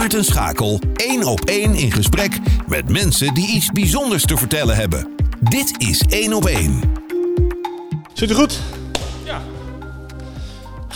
Maarten 0.00 0.24
Schakel 0.24 0.80
één 0.96 1.24
op 1.24 1.40
één 1.40 1.74
in 1.74 1.92
gesprek 1.92 2.38
met 2.66 2.88
mensen 2.88 3.34
die 3.34 3.48
iets 3.48 3.70
bijzonders 3.70 4.24
te 4.24 4.36
vertellen 4.36 4.76
hebben. 4.76 5.14
Dit 5.40 5.74
is 5.78 6.00
één 6.00 6.32
op 6.32 6.46
één. 6.46 6.80
Zit 8.12 8.30
u 8.30 8.34
goed? 8.34 8.58
Ja, 9.24 9.40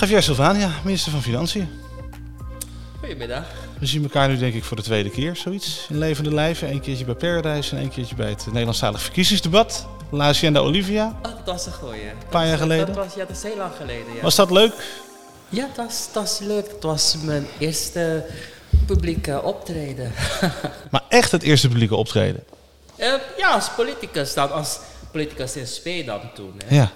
Javier 0.01 0.23
Sylvania, 0.23 0.71
minister 0.85 1.13
van 1.13 1.23
Financiën. 1.23 1.69
goedemiddag. 3.01 3.45
We 3.79 3.87
zien 3.87 4.03
elkaar 4.03 4.29
nu 4.29 4.39
denk 4.39 4.55
ik 4.55 4.65
voor 4.65 4.77
de 4.77 4.83
tweede 4.83 5.11
keer, 5.11 5.37
zoiets, 5.37 5.87
in 5.91 5.99
levende 5.99 6.35
lijven. 6.35 6.71
Eén 6.71 6.81
keertje 6.81 7.05
bij 7.05 7.15
Paradise 7.15 7.75
en 7.75 7.81
één 7.81 7.91
keertje 7.91 8.15
bij 8.15 8.29
het 8.29 8.47
Nederlandstalig 8.47 9.03
verkiezingsdebat. 9.03 9.87
La 10.11 10.25
Hacienda 10.25 10.61
Olivia. 10.61 11.07
Oh, 11.07 11.23
dat 11.23 11.45
was 11.45 11.67
een 11.67 11.73
goeie. 11.73 12.03
Een 12.03 12.29
paar 12.31 12.47
jaar 12.47 12.59
geleden? 12.59 12.87
Dat 12.87 12.97
was, 12.97 13.15
ja, 13.15 13.25
dat 13.25 13.37
is 13.37 13.43
heel 13.43 13.57
lang 13.57 13.73
geleden, 13.77 14.15
ja. 14.15 14.23
Was 14.23 14.35
dat 14.35 14.51
leuk? 14.51 14.73
Ja, 15.49 15.69
dat 15.75 15.87
was, 15.87 16.09
dat 16.13 16.23
was 16.23 16.39
leuk. 16.39 16.69
Dat 16.71 16.83
was 16.83 17.17
mijn 17.25 17.47
eerste 17.59 18.25
publieke 18.87 19.43
optreden. 19.43 20.13
Maar 20.91 21.05
echt 21.09 21.31
het 21.31 21.43
eerste 21.43 21.69
publieke 21.69 21.97
optreden. 21.97 22.45
Eh, 22.97 23.13
ja, 23.37 23.51
als 23.51 23.71
politicus 23.71 24.35
dan. 24.35 24.53
Als 24.53 24.79
politicus 25.13 25.57
in 25.57 25.67
SP 25.75 25.87
dan 26.07 26.21
toen. 26.35 26.53
Hè. 26.65 26.77
Ja. 26.77 26.93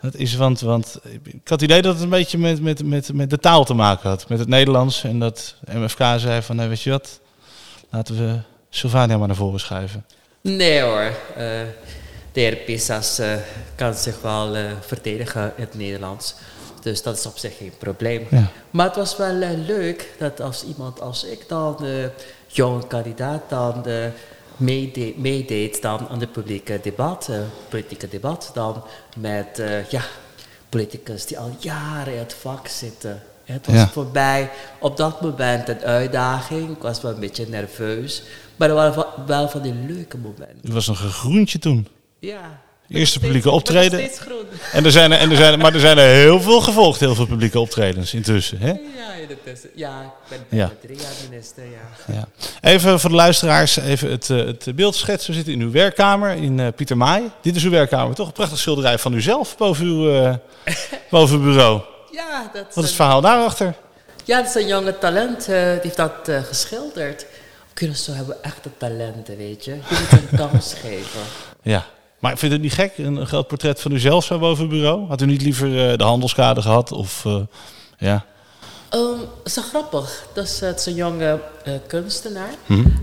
Dat 0.00 0.14
is, 0.14 0.34
want, 0.34 0.60
want 0.60 0.98
ik 1.22 1.48
had 1.48 1.60
het 1.60 1.62
idee 1.62 1.82
dat 1.82 1.94
het 1.94 2.02
een 2.02 2.08
beetje 2.08 2.38
met, 2.38 2.60
met, 2.60 2.84
met, 2.84 3.12
met 3.12 3.30
de 3.30 3.38
taal 3.38 3.64
te 3.64 3.74
maken 3.74 4.08
had. 4.08 4.28
Met 4.28 4.38
het 4.38 4.48
Nederlands. 4.48 5.04
En 5.04 5.18
dat 5.18 5.54
MFK 5.72 5.98
zei 5.98 6.42
van, 6.42 6.68
weet 6.68 6.82
je 6.82 6.90
wat, 6.90 7.20
laten 7.90 8.16
we 8.16 8.38
Sylvania 8.70 9.18
maar 9.18 9.26
naar 9.26 9.36
voren 9.36 9.60
schuiven. 9.60 10.06
Nee 10.40 10.80
hoor. 10.80 11.12
Eh, 11.36 11.60
de 12.32 12.40
heer 12.40 12.56
Pisas 12.56 13.18
eh, 13.18 13.34
kan 13.74 13.94
zich 13.94 14.20
wel 14.20 14.56
verdedigen 14.80 15.52
in 15.56 15.62
het 15.62 15.74
Nederlands. 15.74 16.34
Dus 16.86 17.02
dat 17.02 17.18
is 17.18 17.26
op 17.26 17.38
zich 17.38 17.56
geen 17.56 17.72
probleem. 17.78 18.26
Ja. 18.30 18.50
Maar 18.70 18.86
het 18.86 18.96
was 18.96 19.16
wel 19.16 19.40
eh, 19.40 19.50
leuk 19.66 20.14
dat 20.18 20.40
als 20.40 20.64
iemand 20.64 21.00
als 21.00 21.24
ik 21.24 21.44
dan, 21.48 21.76
de 21.78 22.10
jonge 22.46 22.86
kandidaat, 22.86 23.42
dan 23.48 23.86
eh, 23.86 23.94
meedeed, 24.56 25.18
meedeed 25.18 25.82
dan 25.82 26.08
aan 26.08 26.18
de 26.18 26.26
publieke 26.26 26.80
debat, 26.82 27.28
eh, 27.30 27.38
politieke 27.68 28.08
debat, 28.08 28.50
dan 28.54 28.82
met 29.16 29.58
eh, 29.58 29.84
ja, 29.84 30.02
politicus 30.68 31.26
die 31.26 31.38
al 31.38 31.50
jaren 31.58 32.12
in 32.12 32.18
het 32.18 32.34
vak 32.34 32.68
zitten. 32.68 33.22
Het 33.44 33.66
was 33.66 33.74
Ja. 33.74 33.88
voorbij 33.88 34.50
op 34.80 34.96
dat 34.96 35.20
moment 35.20 35.68
een 35.68 35.80
uitdaging. 35.80 36.70
Ik 36.70 36.82
was 36.82 37.00
wel 37.00 37.12
een 37.12 37.20
beetje 37.20 37.46
nerveus. 37.48 38.22
Maar 38.56 38.68
er 38.68 38.74
waren 38.74 39.06
wel- 39.26 39.48
van 39.48 39.62
die 39.62 39.74
leuke 39.74 40.18
momenten. 40.18 40.70
U 40.70 40.72
was 40.72 40.86
nog 40.86 41.02
een 41.02 41.10
groentje 41.10 41.58
toen. 41.58 41.88
Ja. 42.18 42.60
Eerste 42.88 43.18
publieke 43.20 43.50
optreden. 43.50 43.98
steeds 43.98 44.18
groen. 44.18 44.44
En 44.72 44.84
er 44.84 44.90
zijn 44.90 45.12
er, 45.12 45.18
en 45.18 45.30
er 45.30 45.36
zijn 45.36 45.52
er, 45.52 45.58
maar 45.58 45.74
er 45.74 45.80
zijn 45.80 45.98
er 45.98 46.08
heel 46.14 46.40
veel 46.40 46.60
gevolgd, 46.60 47.00
heel 47.00 47.14
veel 47.14 47.26
publieke 47.26 47.60
optredens 47.60 48.14
intussen. 48.14 48.58
Hè? 48.60 48.68
Ja. 48.68 48.76
Ja, 49.74 50.00
ik 50.02 50.08
ben 50.28 50.44
Ja. 50.50 50.70
drie 50.80 50.96
jaar 50.98 51.10
minister, 51.30 51.62
ja. 51.64 52.14
Ja. 52.14 52.28
Even 52.70 53.00
voor 53.00 53.10
de 53.10 53.16
luisteraars, 53.16 53.76
even 53.76 54.10
het, 54.10 54.30
eh, 54.30 54.36
het 54.36 54.66
beeld 54.74 54.94
schetsen. 54.96 55.30
We 55.30 55.36
zitten 55.36 55.54
in 55.54 55.60
uw 55.60 55.70
werkkamer 55.70 56.30
in 56.30 56.60
eh 56.60 56.66
Pieter 56.76 56.96
Maai. 56.96 57.30
Dit 57.42 57.56
is 57.56 57.64
uw 57.64 57.70
werkkamer, 57.70 58.14
toch? 58.14 58.26
Een 58.26 58.32
prachtig 58.32 58.58
schilderij 58.58 58.98
van 58.98 59.12
uzelf 59.12 59.56
boven 59.56 59.84
uw, 59.86 60.14
eh, 60.14 60.34
boven 61.10 61.36
uw 61.36 61.42
bureau. 61.42 61.80
Ja, 62.10 62.50
dat 62.52 62.62
Wat 62.62 62.66
is 62.70 62.74
een- 62.76 62.82
het 62.82 62.92
verhaal 62.92 63.20
daarachter? 63.20 63.74
Ja, 64.24 64.36
dat 64.42 64.48
is 64.56 64.62
een 64.62 64.68
jonge 64.68 64.98
talent. 64.98 65.44
die 65.46 65.54
heeft 65.56 65.96
dat 65.96 66.30
geschilderd. 66.48 67.26
Curaçao 67.84 68.12
hebben 68.14 68.42
echte 68.42 68.70
talenten, 68.78 69.36
weet 69.36 69.64
je. 69.64 69.70
Je 69.70 69.78
moet 70.10 70.20
een 70.30 70.38
kans 70.50 70.74
geven. 70.74 71.20
Ja. 71.62 71.86
Maar 72.18 72.32
ik 72.32 72.38
vind 72.38 72.52
het 72.52 72.60
niet 72.60 72.72
gek, 72.72 72.98
een, 72.98 73.16
een 73.16 73.26
groot 73.26 73.46
portret 73.46 73.80
van 73.80 73.92
uzelf 73.92 74.24
zo 74.24 74.38
boven 74.38 74.64
uw 74.64 74.70
bureau? 74.70 75.06
Had 75.06 75.22
u 75.22 75.26
niet 75.26 75.42
liever 75.42 75.90
eh, 75.90 75.98
de 75.98 76.04
handelskade 76.04 76.62
gehad? 76.62 76.92
Of, 76.92 77.24
eh, 77.24 77.40
ja. 77.98 78.24
Um, 78.94 79.18
het 79.20 79.56
is 79.56 79.56
grappig. 79.56 80.26
Dat 80.32 80.44
is, 80.44 80.60
het 80.60 80.78
is 80.78 80.86
een 80.86 80.94
jonge 80.94 81.40
eh, 81.64 81.72
kunstenaar. 81.86 82.54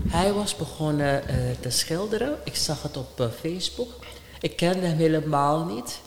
Hij 0.08 0.32
was 0.32 0.56
begonnen 0.56 1.28
eh, 1.28 1.36
te 1.60 1.70
schilderen. 1.70 2.36
Ik 2.44 2.56
zag 2.56 2.82
het 2.82 2.96
op 2.96 3.20
eh, 3.20 3.26
Facebook. 3.40 3.88
Ik 4.40 4.56
kende 4.56 4.86
hem 4.86 4.96
helemaal 4.96 5.64
niet. 5.64 6.00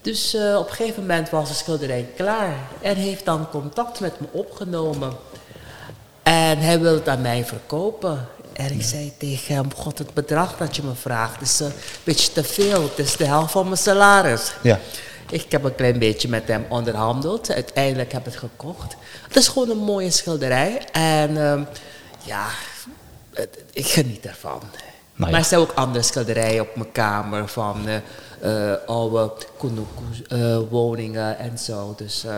Dus 0.00 0.34
eh, 0.34 0.56
op 0.58 0.68
een 0.68 0.74
gegeven 0.74 1.00
moment 1.00 1.30
was 1.30 1.48
de 1.48 1.54
schilderij 1.54 2.08
klaar. 2.16 2.56
En 2.80 2.96
heeft 2.96 3.24
dan 3.24 3.50
contact 3.50 4.00
met 4.00 4.20
me 4.20 4.26
opgenomen. 4.30 5.12
En 6.22 6.58
hij 6.58 6.80
wil 6.80 6.94
het 6.94 7.08
aan 7.08 7.20
mij 7.20 7.44
verkopen. 7.44 8.28
En 8.58 8.72
ik 8.72 8.82
zei 8.82 9.12
tegen 9.18 9.54
hem, 9.54 9.74
god, 9.74 9.98
het 9.98 10.14
bedrag 10.14 10.56
dat 10.56 10.76
je 10.76 10.82
me 10.82 10.94
vraagt 10.94 11.40
is 11.40 11.60
eh, 11.60 11.66
een 11.66 11.72
beetje 12.04 12.32
te 12.32 12.44
veel. 12.44 12.82
Het 12.82 12.98
is 12.98 13.16
de 13.16 13.26
helft 13.26 13.52
van 13.52 13.64
mijn 13.64 13.76
salaris. 13.76 14.52
Ja. 14.62 14.78
Ik 15.30 15.52
heb 15.52 15.64
een 15.64 15.74
klein 15.74 15.98
beetje 15.98 16.28
met 16.28 16.48
hem 16.48 16.66
onderhandeld. 16.68 17.50
Uiteindelijk 17.52 18.12
heb 18.12 18.26
ik 18.26 18.32
het 18.32 18.40
gekocht. 18.40 18.96
Het 19.28 19.36
is 19.36 19.48
gewoon 19.48 19.70
een 19.70 19.76
mooie 19.84 20.10
schilderij. 20.10 20.84
En 20.92 21.36
ehm, 21.50 21.62
ja, 22.24 22.46
het- 23.34 23.58
ik 23.72 23.86
geniet 23.86 24.26
ervan. 24.26 24.58
Nou 24.60 24.70
ja. 25.14 25.30
Maar 25.30 25.40
er 25.40 25.44
zijn 25.44 25.60
ook 25.60 25.72
andere 25.74 26.04
schilderijen 26.04 26.60
op 26.62 26.76
mijn 26.76 26.92
kamer 26.92 27.48
van 27.48 27.88
eh, 27.88 28.70
eh, 28.72 28.78
oude 28.86 29.32
Kunuku-woningen 29.58 31.38
en 31.38 31.58
zo. 31.58 31.94
Dus 31.96 32.24
eh, 32.24 32.36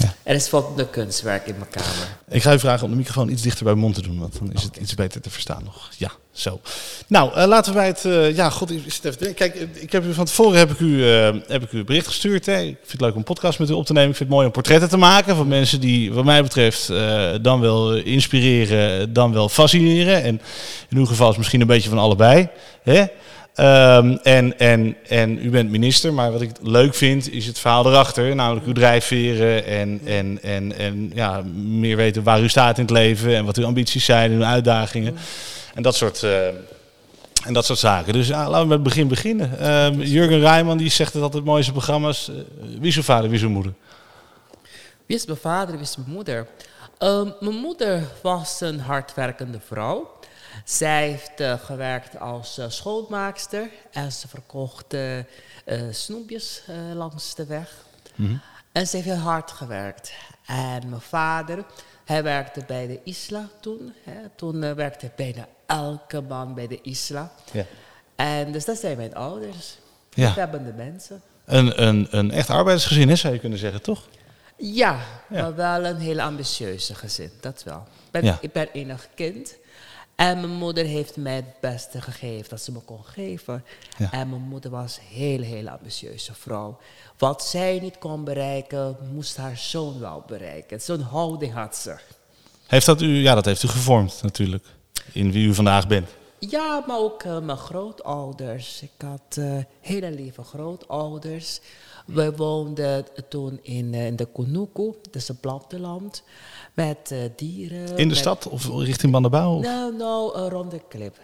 Ja. 0.00 0.14
er 0.22 0.34
is 0.34 0.48
voldoende 0.48 0.88
kunstwerk 0.88 1.46
in 1.46 1.54
mijn 1.58 1.70
kamer. 1.70 2.18
Ik 2.28 2.42
ga 2.42 2.52
u 2.52 2.58
vragen 2.58 2.84
om 2.84 2.90
de 2.90 2.96
microfoon 2.96 3.28
iets 3.28 3.42
dichter 3.42 3.64
bij 3.64 3.74
mond 3.74 3.94
te 3.94 4.02
doen, 4.02 4.18
want 4.18 4.38
dan 4.38 4.52
is 4.52 4.62
het 4.62 4.76
iets 4.76 4.94
beter 4.94 5.20
te 5.20 5.30
verstaan 5.30 5.62
nog. 5.64 5.88
Ja, 5.96 6.10
zo. 6.32 6.60
Nou, 7.06 7.34
eh, 7.34 7.46
laten 7.46 7.72
we 7.72 7.78
bij 7.78 7.86
het... 7.86 8.04
eh, 8.04 8.36
ja, 8.36 8.50
god, 8.50 8.70
ik 8.70 8.82
zit 8.86 9.04
even. 9.04 9.34
Kijk, 9.34 9.54
eh, 9.54 9.82
ik 9.82 9.92
heb 9.92 10.04
u 10.04 10.14
van 10.14 10.24
tevoren 10.24 10.58
heb 10.58 10.70
ik 10.70 10.78
u, 10.78 11.04
heb 11.04 11.62
ik 11.62 11.72
u 11.72 11.78
een 11.78 11.84
bericht 11.84 12.06
gestuurd. 12.06 12.46
Hè. 12.46 12.60
Ik 12.60 12.76
vind 12.78 12.92
het 12.92 13.00
leuk 13.00 13.12
om 13.12 13.18
een 13.18 13.24
podcast 13.24 13.58
met 13.58 13.70
u 13.70 13.72
op 13.72 13.86
te 13.86 13.92
nemen. 13.92 14.10
Ik 14.10 14.16
vind 14.16 14.28
het 14.28 14.36
mooi 14.38 14.46
om 14.46 14.52
portretten 14.52 14.88
te 14.88 14.96
maken 14.96 15.36
van 15.36 15.48
mensen 15.48 15.80
die, 15.80 16.12
wat 16.12 16.24
mij 16.24 16.42
betreft, 16.42 16.92
dan 17.42 17.60
wel 17.60 17.94
inspireren, 17.94 19.12
dan 19.12 19.32
wel 19.32 19.48
fascineren. 19.48 20.22
En 20.22 20.40
in 20.88 20.96
uw 20.96 21.06
geval 21.06 21.30
is 21.30 21.36
misschien 21.36 21.60
een 21.60 21.66
beetje 21.66 21.88
van 21.88 21.98
allebei. 21.98 22.48
Hè? 22.82 23.04
Ehm, 23.54 24.16
en, 24.22 24.58
en, 24.58 24.96
en 25.08 25.44
u 25.44 25.50
bent 25.50 25.70
minister, 25.70 26.12
maar 26.12 26.32
wat 26.32 26.40
ik 26.40 26.50
leuk 26.62 26.94
vind 26.94 27.32
is 27.32 27.46
het 27.46 27.58
verhaal 27.58 27.86
erachter. 27.86 28.34
Namelijk 28.34 28.66
uw 28.66 28.72
drijfveren 28.72 29.66
en, 29.66 30.00
en, 30.04 30.38
en, 30.42 30.76
en 30.76 31.12
ja, 31.14 31.42
meer 31.54 31.96
weten 31.96 32.22
waar 32.22 32.42
u 32.42 32.48
staat 32.48 32.76
in 32.78 32.82
het 32.82 32.92
leven 32.92 33.36
en 33.36 33.44
wat 33.44 33.56
uw 33.56 33.66
ambities 33.66 34.04
zijn 34.04 34.30
en 34.30 34.36
uw 34.36 34.44
uitdagingen. 34.44 35.16
En 35.74 35.82
dat 35.82 35.94
soort, 35.96 36.22
eh, 36.22 36.46
en 37.44 37.52
dat 37.52 37.64
soort 37.64 37.78
zaken. 37.78 38.12
Dus 38.12 38.28
ja, 38.28 38.48
laten 38.48 38.60
we 38.60 38.66
met 38.66 38.78
het 38.78 38.82
begin 38.82 39.08
beginnen. 39.08 39.58
Ehm, 39.58 40.00
Jurgen 40.00 40.40
Rijman 40.40 40.78
die 40.78 40.90
zegt 40.90 41.12
het 41.12 41.22
altijd 41.22 41.44
mooiste 41.44 41.72
programma's. 41.72 42.28
eh, 42.28 42.34
wie 42.78 42.88
is 42.88 42.96
uw 42.96 43.02
vader, 43.02 43.28
wie 43.28 43.38
is 43.38 43.44
uw 43.44 43.50
moeder? 43.50 43.72
Wie 45.06 45.16
is 45.16 45.26
mijn 45.26 45.38
vader, 45.38 45.74
wie 45.74 45.84
is 45.84 45.96
mijn 45.96 46.10
moeder? 46.10 46.46
Ehm, 47.00 47.30
mijn 47.40 47.56
moeder 47.56 48.02
was 48.22 48.60
een 48.60 48.80
hardwerkende 48.80 49.60
vrouw. 49.60 50.18
Zij 50.64 51.08
heeft 51.08 51.40
eh, 51.40 51.52
gewerkt 51.64 52.18
als 52.18 52.58
eh, 52.58 52.64
schoonmaakster 52.68 53.70
en 53.90 54.12
ze 54.12 54.28
verkocht 54.28 54.94
eh, 54.94 55.18
snoepjes 55.90 56.62
langs 56.94 57.34
de 57.34 57.46
weg. 57.46 57.84
En 58.72 58.86
ze 58.86 58.96
heeft 58.96 59.08
heel 59.08 59.16
hard 59.16 59.50
gewerkt. 59.50 60.12
En 60.46 60.88
mijn 60.88 61.00
vader, 61.00 61.64
hij 62.04 62.22
werkte 62.22 62.62
bij 62.66 62.86
de 62.86 63.00
Isla 63.04 63.48
toen. 63.60 63.92
Hè. 64.04 64.28
Toen 64.36 64.74
werkte 64.74 65.10
bijna 65.16 65.48
elke 65.66 66.20
man 66.20 66.54
bij 66.54 66.66
de 66.66 66.80
Isla. 66.82 67.32
Ja. 67.52 67.64
En 68.16 68.52
dus 68.52 68.64
dat 68.64 68.78
zijn 68.78 68.96
mijn 68.96 69.14
ouders. 69.14 69.78
Ja. 70.10 70.26
Liefhebbende 70.26 70.72
mensen. 70.72 71.22
Een, 71.44 71.82
een, 71.86 72.06
een 72.10 72.30
echt 72.30 72.50
arbeidersgezin, 72.50 73.08
hè, 73.08 73.16
zou 73.16 73.34
je 73.34 73.40
kunnen 73.40 73.58
zeggen, 73.58 73.82
toch? 73.82 74.08
Ja, 74.60 75.00
Ja. 75.28 75.40
maar 75.42 75.54
wel 75.54 75.84
een 75.84 75.96
heel 75.98 76.20
ambitieuze 76.20 76.94
gezin, 76.94 77.30
dat 77.40 77.62
wel. 77.62 77.84
Ben, 78.10 78.24
Ja. 78.24 78.38
Ik 78.40 78.52
ben 78.52 78.68
enig 78.72 79.08
kind. 79.14 79.54
En 80.14 80.40
mijn 80.40 80.52
moeder 80.52 80.84
heeft 80.84 81.16
mij 81.16 81.34
het 81.36 81.60
beste 81.60 82.00
gegeven 82.00 82.48
dat 82.48 82.60
ze 82.60 82.72
me 82.72 82.78
kon 82.78 83.04
geven. 83.04 83.64
Ja. 83.98 84.12
En 84.12 84.28
mijn 84.28 84.42
moeder 84.42 84.70
was 84.70 84.96
een 84.96 85.16
heel, 85.16 85.40
heel 85.40 85.68
ambitieuze 85.68 86.34
vrouw. 86.34 86.78
Wat 87.18 87.44
zij 87.44 87.78
niet 87.82 87.98
kon 87.98 88.24
bereiken, 88.24 88.96
moest 89.12 89.36
haar 89.36 89.56
zoon 89.56 89.98
wel 90.00 90.24
bereiken. 90.26 90.80
Zo'n 90.80 91.00
houding 91.00 91.52
had 91.52 91.76
ze. 91.76 91.96
Heeft 92.66 92.86
dat 92.86 93.00
u, 93.00 93.06
ja, 93.22 93.34
dat 93.34 93.44
heeft 93.44 93.62
u 93.62 93.68
gevormd 93.68 94.22
natuurlijk. 94.22 94.64
In 95.12 95.32
wie 95.32 95.46
u 95.48 95.54
vandaag 95.54 95.88
bent. 95.88 96.08
Ja, 96.38 96.84
maar 96.86 96.98
ook 96.98 97.22
eh, 97.22 97.38
mijn 97.38 97.58
grootouders. 97.58 98.82
Ik 98.82 98.90
had 99.04 99.36
eh, 99.36 99.56
hele 99.80 100.10
lieve 100.10 100.42
grootouders. 100.42 101.60
We 102.12 102.32
woonden 102.36 103.04
toen 103.28 103.58
in, 103.62 103.94
eh, 103.94 104.06
in 104.06 104.16
de 104.16 104.28
Kunuku, 104.32 104.92
dat 105.02 105.14
is 105.14 105.28
een 105.28 105.40
platteland, 105.40 106.22
met 106.74 107.10
eh, 107.10 107.18
dieren. 107.36 107.96
In 107.96 108.08
de 108.08 108.14
stad 108.14 108.48
of 108.48 108.68
richting 108.78 109.12
Bandabouw? 109.12 109.56
of- 109.56 109.62
Nou, 109.64 109.96
nou, 109.96 110.38
een 110.38 110.48
ronde 110.50 110.80
klip. 110.88 111.16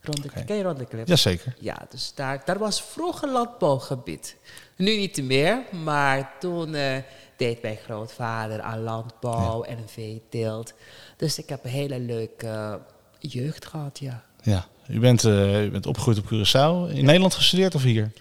Ronde, 0.00 0.28
Oké. 0.28 0.44
Ken 0.44 0.56
je 0.56 0.62
ronde 0.62 0.84
klip? 0.84 1.06
Jazeker. 1.08 1.54
Ja, 1.60 1.86
dus 1.90 2.12
daar, 2.14 2.42
daar 2.44 2.58
was 2.58 2.82
vroeger 2.82 3.28
landbouwgebied. 3.30 4.36
Nu 4.76 4.96
niet 4.96 5.22
meer, 5.22 5.62
maar 5.84 6.32
toen 6.40 6.74
eh, 6.74 6.96
deed 7.36 7.62
mijn 7.62 7.76
grootvader 7.76 8.60
aan 8.60 8.82
landbouw 8.82 9.62
en 9.62 9.78
een 9.78 9.88
veeteelt. 9.88 10.72
Dus 11.16 11.38
ik 11.38 11.48
heb 11.48 11.64
een 11.64 11.70
hele 11.70 11.98
leuke 12.00 12.80
jeugd 13.18 13.66
gehad, 13.66 13.98
ja. 13.98 14.22
Ja. 14.42 14.66
U 14.88 15.00
bent, 15.00 15.22
u 15.24 15.70
bent 15.70 15.86
opgegroeid 15.86 16.18
op 16.18 16.24
Curaçao. 16.26 16.94
In 16.96 17.04
Nederland 17.04 17.34
gestudeerd 17.34 17.74
of 17.74 17.82
hier? 17.82 18.12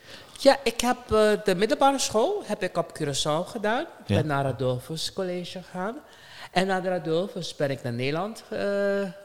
Ja, 0.43 0.57
ik 0.63 0.81
heb 0.81 0.97
eh, 1.11 1.31
de 1.43 1.55
middelbare 1.55 1.99
school 1.99 2.43
heb 2.45 2.63
ik 2.63 2.77
op 2.77 2.99
Curaçao 3.01 3.47
gedaan. 3.49 3.81
Ik 3.81 3.87
Ja. 4.07 4.15
ben 4.15 4.25
naar 4.27 4.45
het 4.45 4.59
Dolphus 4.59 5.13
College 5.13 5.61
gegaan. 5.63 5.95
En 6.51 6.67
na 6.67 6.79
de 6.81 6.89
Radolfus 6.89 7.55
ben 7.55 7.71
ik 7.71 7.83
naar 7.83 7.93
Nederland 7.93 8.43
eh, 8.49 8.59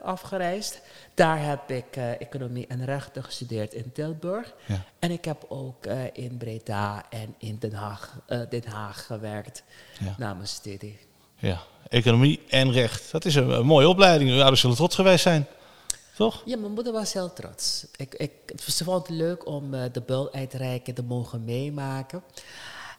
afgereisd. 0.03 0.81
Daar 1.15 1.43
heb 1.45 1.71
ik 1.71 1.85
eh, 1.97 2.21
economie 2.21 2.67
en 2.67 2.85
rechten 2.85 3.25
gestudeerd 3.25 3.73
in 3.75 3.93
Tilburg. 3.93 4.53
Ja. 4.67 4.83
En 4.99 5.11
ik 5.11 5.25
heb 5.25 5.45
ook 5.49 5.87
in 6.13 6.37
Breda 6.37 7.03
en 7.11 7.35
in 7.39 7.57
Den 7.59 7.73
Haag, 7.73 8.15
Den 8.49 8.67
Haag 8.69 9.07
gewerkt 9.07 9.63
Ja. 9.99 10.15
na 10.19 10.35
mijn 10.35 10.49
studie. 10.49 10.99
Ja, 11.37 11.59
economie 11.89 12.43
en 12.49 12.73
recht. 12.73 13.13
Dat 13.13 13.25
is 13.25 13.35
een, 13.35 13.51
een 13.51 13.67
mooie 13.67 13.89
opleiding. 13.89 14.31
Uw 14.31 14.39
ouders 14.41 14.61
zullen 14.61 14.77
trots 14.77 14.95
geweest 14.95 15.23
zijn. 15.23 15.47
Toch? 16.19 16.43
Ja, 16.45 16.57
mijn 16.57 16.73
moeder 16.73 16.93
was 16.93 17.13
heel 17.13 17.33
trots. 17.33 17.87
Ik, 17.97 18.15
ik, 18.15 18.31
ze 18.67 18.85
vond 18.85 19.07
het 19.07 19.17
leuk 19.17 19.47
om 19.47 19.75
eh, 19.75 19.83
de 19.93 20.01
bul 20.01 20.33
uitreiken 20.33 20.95
te 20.95 21.03
mogen 21.03 21.45
meemaken. 21.45 22.23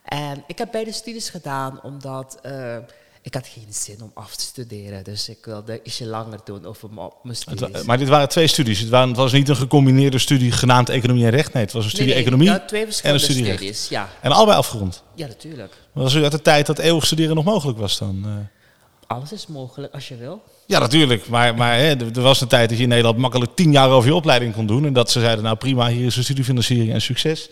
En 0.04 0.44
ik 0.48 0.58
heb 0.58 0.72
beide 0.72 0.92
studies 0.92 1.30
gedaan 1.30 1.84
omdat 1.84 2.40
eh, 2.42 2.78
ik 3.22 3.34
had 3.34 3.48
geen 3.48 3.68
zin 3.70 4.02
om 4.02 4.12
af 4.14 4.36
te 4.36 4.44
studeren. 4.44 5.04
Dus 5.04 5.30
ik 5.30 5.46
wilde 5.46 5.80
ietsje 5.84 6.06
langer 6.06 6.40
doen 6.44 6.66
over 6.66 6.90
mijn, 7.24 7.36
studies. 7.36 7.84
maar 7.84 7.98
dit 7.98 8.08
waren 8.08 8.30
twee 8.30 8.48
studies. 8.48 8.80
Het, 8.80 8.90
waren, 8.90 9.08
het 9.08 9.18
was 9.18 9.32
niet 9.32 9.50
een 9.50 9.56
gecombineerde 9.56 10.20
studie 10.20 10.52
genaamd 10.52 10.90
economie 10.90 11.26
en 11.26 11.32
recht. 11.32 11.54
Nee, 11.54 11.64
het 11.64 11.72
was 11.74 11.84
een 11.84 11.90
studie 11.90 12.14
Nee, 12.14 12.24
nee, 12.24 12.34
economie 12.34 12.66
twee 12.66 12.82
en 12.82 12.88
een 12.88 12.94
verschillende 12.94 13.24
studie 13.24 13.44
recht. 13.44 13.58
studies. 13.58 13.88
Ja. 13.90 14.10
En 14.22 14.32
allebei 14.32 14.58
afgerond. 14.58 15.04
ja, 15.16 15.28
natuurlijk. 15.28 15.74
Was 15.92 16.14
u 16.14 16.24
uit 16.24 16.32
de 16.32 16.42
tijd 16.42 16.66
dat 16.66 16.80
eeuwig 16.80 17.06
studeren 17.06 17.36
nog 17.36 17.46
mogelijk 17.46 17.78
was 17.78 17.98
dan? 17.98 18.22
eh? 18.26 19.08
Alles 19.08 19.32
is 19.32 19.48
mogelijk 19.48 19.94
als 19.94 20.08
je 20.08 20.16
wil. 20.16 20.42
Ja, 20.70 20.80
natuurlijk. 20.80 21.28
Maar, 21.28 21.56
maar 21.56 21.76
hè, 21.76 21.96
er 22.16 22.22
was 22.22 22.42
een 22.42 22.48
tijd 22.48 22.70
dat 22.70 22.78
je 22.78 22.84
in 22.84 22.90
Nederland 22.90 23.18
makkelijk 23.18 23.56
tien 23.56 23.72
jaar 23.72 23.90
over 23.90 24.10
je 24.10 24.16
opleiding 24.16 24.54
kon 24.54 24.66
doen. 24.66 24.86
En 24.86 24.94
dat 24.94 25.12
ze 25.12 25.20
zeiden, 25.20 25.44
nou 25.44 25.56
prima, 25.56 25.88
hier 25.88 26.06
is 26.06 26.16
een 26.16 26.24
studiefinanciering 26.24 26.92
en 26.94 27.02
succes. 27.02 27.50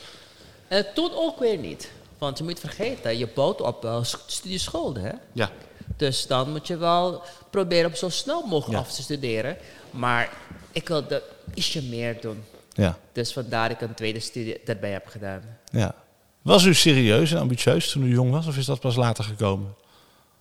Eh, 0.68 0.80
toen 0.94 1.12
ook 1.16 1.40
weer 1.40 1.58
niet. 1.58 1.92
Want 2.18 2.38
je 2.38 2.44
moet 2.44 2.60
vergeten, 2.60 3.18
je 3.18 3.28
bouwt 3.36 3.62
op 3.62 3.86
uh, 3.86 3.98
studieschulden. 4.26 5.04
Hè? 5.04 5.12
Ja. 5.34 5.50
Dus 5.98 6.28
dan 6.28 6.52
moet 6.52 6.68
je 6.68 6.78
wel 6.78 7.22
proberen 7.50 7.90
om 7.90 7.96
zo 7.96 8.10
snel 8.10 8.42
mogelijk 8.46 8.80
Ja. 8.80 8.86
af 8.86 8.92
te 8.94 9.02
studeren. 9.02 9.58
Maar 9.92 10.30
ik 10.72 10.88
wilde 10.88 11.24
ietsje 11.54 11.84
meer 11.84 12.18
doen. 12.22 12.44
Ja. 12.74 12.98
Dus 13.14 13.34
vandaar 13.34 13.70
dat 13.70 13.82
ik 13.82 13.88
een 13.88 13.96
tweede 13.96 14.20
studie 14.20 14.60
erbij 14.66 14.92
heb 14.92 15.08
gedaan. 15.08 15.42
ja. 15.72 15.96
Was 16.42 16.64
u 16.64 16.74
serieus 16.74 17.32
en 17.32 17.38
ambitieus 17.40 17.92
toen 17.92 18.04
u 18.04 18.10
jong 18.14 18.32
was? 18.32 18.48
Of 18.48 18.58
is 18.58 18.66
dat 18.66 18.80
pas 18.80 18.96
later 18.96 19.24
gekomen? 19.24 19.76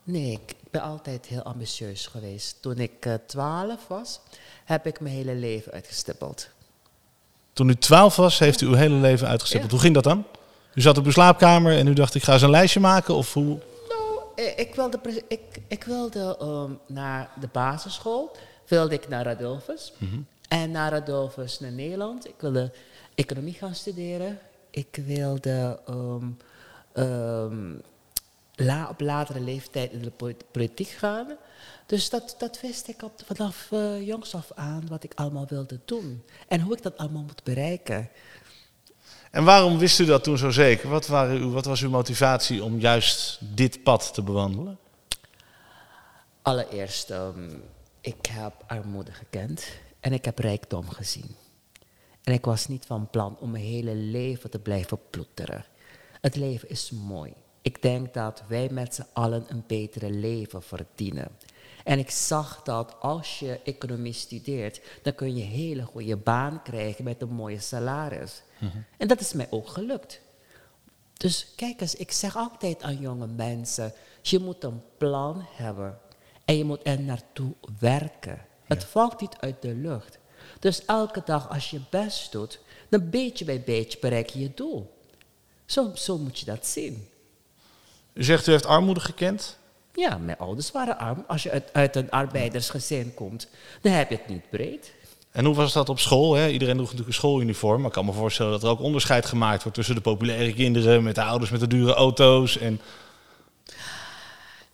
Nee, 0.07 0.33
ik 0.33 0.55
ben 0.71 0.83
altijd 0.83 1.27
heel 1.27 1.43
ambitieus 1.43 2.07
geweest. 2.07 2.57
Toen 2.61 2.79
ik 2.79 3.07
eh, 3.07 3.15
12 3.27 3.87
was, 3.87 4.21
heb 4.65 4.87
ik 4.87 5.01
mijn 5.01 5.15
hele 5.15 5.35
leven 5.35 5.73
uitgestippeld. 5.73 6.49
Toen 7.53 7.69
u 7.69 7.75
twaalf 7.75 8.17
was, 8.17 8.39
heeft 8.39 8.61
u 8.61 8.67
uw 8.67 8.75
hele 8.75 8.95
leven 8.95 9.29
uitgestippeld. 9.29 9.71
Ja. 9.71 9.77
Hoe 9.77 9.85
ging 9.85 9.95
dat 9.95 10.05
dan? 10.05 10.25
U 10.75 10.81
zat 10.81 10.99
op 10.99 11.05
uw 11.05 11.11
slaapkamer 11.11 11.79
en 11.79 11.87
u 11.87 11.93
dacht, 11.93 12.15
ik 12.15 12.23
ga 12.23 12.33
eens 12.33 12.43
een 12.43 12.51
lijstje 12.51 12.81
maken? 12.81 13.15
Of 13.15 13.33
hoe? 13.33 13.59
Nou, 13.89 14.21
eh, 14.35 14.59
ik 14.59 14.75
wilde, 14.75 15.01
ik, 15.29 15.61
ik 15.69 15.85
wilde 15.85 16.37
ehm, 16.41 16.71
naar 16.87 17.31
de 17.41 17.49
basisschool, 17.53 18.37
wilde 18.67 18.95
ik 18.95 19.09
naar 19.09 19.25
Radolfus. 19.25 19.93
En 20.49 20.71
naar 20.71 20.91
Radolfus 20.91 21.61
naar 21.61 21.73
Nederland. 21.73 22.29
Ik 22.29 22.35
wilde 22.39 22.73
economie 23.15 23.55
gaan 23.55 23.75
studeren. 23.75 24.39
Ik 24.71 24.99
wilde 25.07 25.81
ehm, 26.95 27.75
la, 28.57 28.89
op 28.89 29.01
latere 29.01 29.41
leeftijd 29.41 29.93
in 29.93 30.03
de 30.03 30.11
po- 30.11 30.37
politiek 30.51 30.89
gaan. 30.89 31.37
Dus 31.87 32.11
dat, 32.11 32.35
dat 32.39 32.61
wist 32.61 32.89
ik 32.89 33.03
op, 33.03 33.13
vanaf 33.25 33.67
eh, 33.71 34.07
jongs 34.07 34.35
af 34.35 34.53
aan 34.55 34.87
wat 34.89 35.05
ik 35.05 35.13
allemaal 35.15 35.47
wilde 35.49 35.81
doen. 35.85 36.23
En 36.49 36.61
hoe 36.61 36.77
ik 36.77 36.83
dat 36.83 36.97
allemaal 36.97 37.23
moet 37.23 37.45
bereiken. 37.45 38.11
En 39.31 39.45
waarom 39.45 39.79
wist 39.79 39.99
u 39.99 40.05
dat 40.05 40.25
toen 40.25 40.39
zo 40.39 40.51
zeker? 40.51 40.89
Wat, 40.89 41.07
waren 41.07 41.41
uw, 41.41 41.51
wat 41.51 41.65
was 41.65 41.83
uw 41.83 41.91
motivatie 41.91 42.65
om 42.65 42.79
juist 42.79 43.39
dit 43.41 43.83
pad 43.83 44.15
te 44.15 44.23
bewandelen? 44.23 44.79
Allereerst, 46.43 47.11
ehm, 47.11 47.57
ik 48.01 48.27
heb 48.27 48.53
armoede 48.67 49.13
gekend 49.13 49.67
en 50.01 50.13
ik 50.13 50.25
heb 50.25 50.39
rijkdom 50.39 50.89
gezien. 50.89 51.37
En 52.23 52.33
ik 52.33 52.45
was 52.45 52.67
niet 52.67 52.87
van 52.87 53.11
plan 53.11 53.37
om 53.39 53.51
mijn 53.51 53.65
hele 53.65 53.95
leven 53.95 54.51
te 54.51 54.59
blijven 54.59 54.99
ploeteren. 55.11 55.65
Het 56.21 56.37
leven 56.37 56.69
is 56.69 56.91
mooi. 56.91 57.33
Ik 57.67 57.83
denk 57.83 58.15
dat 58.15 58.43
wij 58.49 58.69
met 58.71 58.95
z'n 58.95 59.07
allen 59.13 59.45
een 59.49 59.65
betere 59.67 60.11
leven 60.11 60.63
verdienen. 60.63 61.29
En 61.85 61.99
ik 61.99 62.11
zag 62.11 62.63
dat 62.63 62.97
als 63.01 63.39
je 63.39 63.61
economie 63.65 64.13
studeert, 64.13 64.81
dan 65.03 65.15
kun 65.15 65.37
je 65.37 65.43
een 65.43 65.49
hele 65.49 65.83
goede 65.83 66.17
baan 66.17 66.63
krijgen 66.63 67.05
met 67.05 67.23
een 67.23 67.33
mooie 67.33 67.61
salaris. 67.61 68.43
En 68.99 69.09
dat 69.09 69.21
is 69.21 69.33
mij 69.33 69.47
ook 69.51 69.69
gelukt. 69.69 70.21
Dus 71.13 71.53
kijk 71.57 71.81
eens, 71.81 71.95
ik 71.95 72.13
zeg 72.13 72.37
altijd 72.37 72.83
aan 72.83 73.01
jonge 73.01 73.27
mensen, 73.27 73.93
je 74.23 74.39
moet 74.39 74.65
een 74.65 74.83
plan 74.97 75.47
hebben 75.51 75.99
en 76.45 76.57
je 76.57 76.65
moet 76.65 76.81
er 76.83 77.01
naartoe 77.01 77.55
werken. 77.79 78.47
Het 78.65 78.85
valt 78.85 79.21
niet 79.21 79.37
uit 79.41 79.63
de 79.63 79.75
lucht. 79.75 80.19
Dus 80.59 80.85
elke 80.85 81.23
dag 81.25 81.51
als 81.51 81.71
je 81.71 81.81
best 81.91 82.33
doet, 82.33 82.61
dan 82.89 83.11
beetje 83.11 83.45
bij 83.45 83.63
beetje 83.63 83.99
bereik 83.99 84.29
je 84.29 84.39
je 84.39 84.55
doel. 84.55 84.95
Zo, 85.65 85.91
zo 85.95 86.19
moet 86.19 86.39
je 86.39 86.45
dat 86.45 86.67
zien. 86.67 87.09
U 88.17 88.25
zegt 88.25 88.47
u 88.47 88.51
heeft 88.51 88.67
armoede 88.67 89.01
gekend. 89.01 89.59
Ja, 89.95 90.19
mijn 90.19 90.39
ouders 90.39 90.73
waren 90.73 90.99
arm. 90.99 91.25
Als 91.27 91.43
je 91.43 91.51
uit, 91.51 91.71
uit 91.73 91.97
een 91.97 92.11
arbeidersgezin 92.11 93.15
komt, 93.15 93.49
dan 93.81 93.93
heb 93.93 94.11
je 94.11 94.17
het 94.17 94.29
niet 94.29 94.51
breed. 94.51 94.93
En 95.31 95.45
hoe 95.45 95.55
was 95.55 95.73
dat 95.73 95.89
op 95.89 95.99
school? 95.99 96.35
Hè? 96.35 96.49
Iedereen 96.49 96.75
droeg 96.75 96.87
natuurlijk 96.87 97.09
een 97.09 97.23
schooluniform. 97.23 97.77
Maar 97.77 97.87
ik 97.87 97.93
kan 97.93 98.05
me 98.05 98.13
voorstellen 98.13 98.53
dat 98.53 98.63
er 98.63 98.69
ook 98.69 98.81
onderscheid 98.81 99.27
gemaakt 99.27 99.63
wordt 99.63 99.77
tussen 99.77 99.95
de 99.95 100.01
populaire 100.01 100.55
kinderen 100.55 101.03
met 101.03 101.15
de 101.15 101.23
ouders 101.23 101.51
met 101.51 101.61
de 101.61 101.67
dure 101.67 101.95
auto's. 101.95 102.59
En 102.59 102.81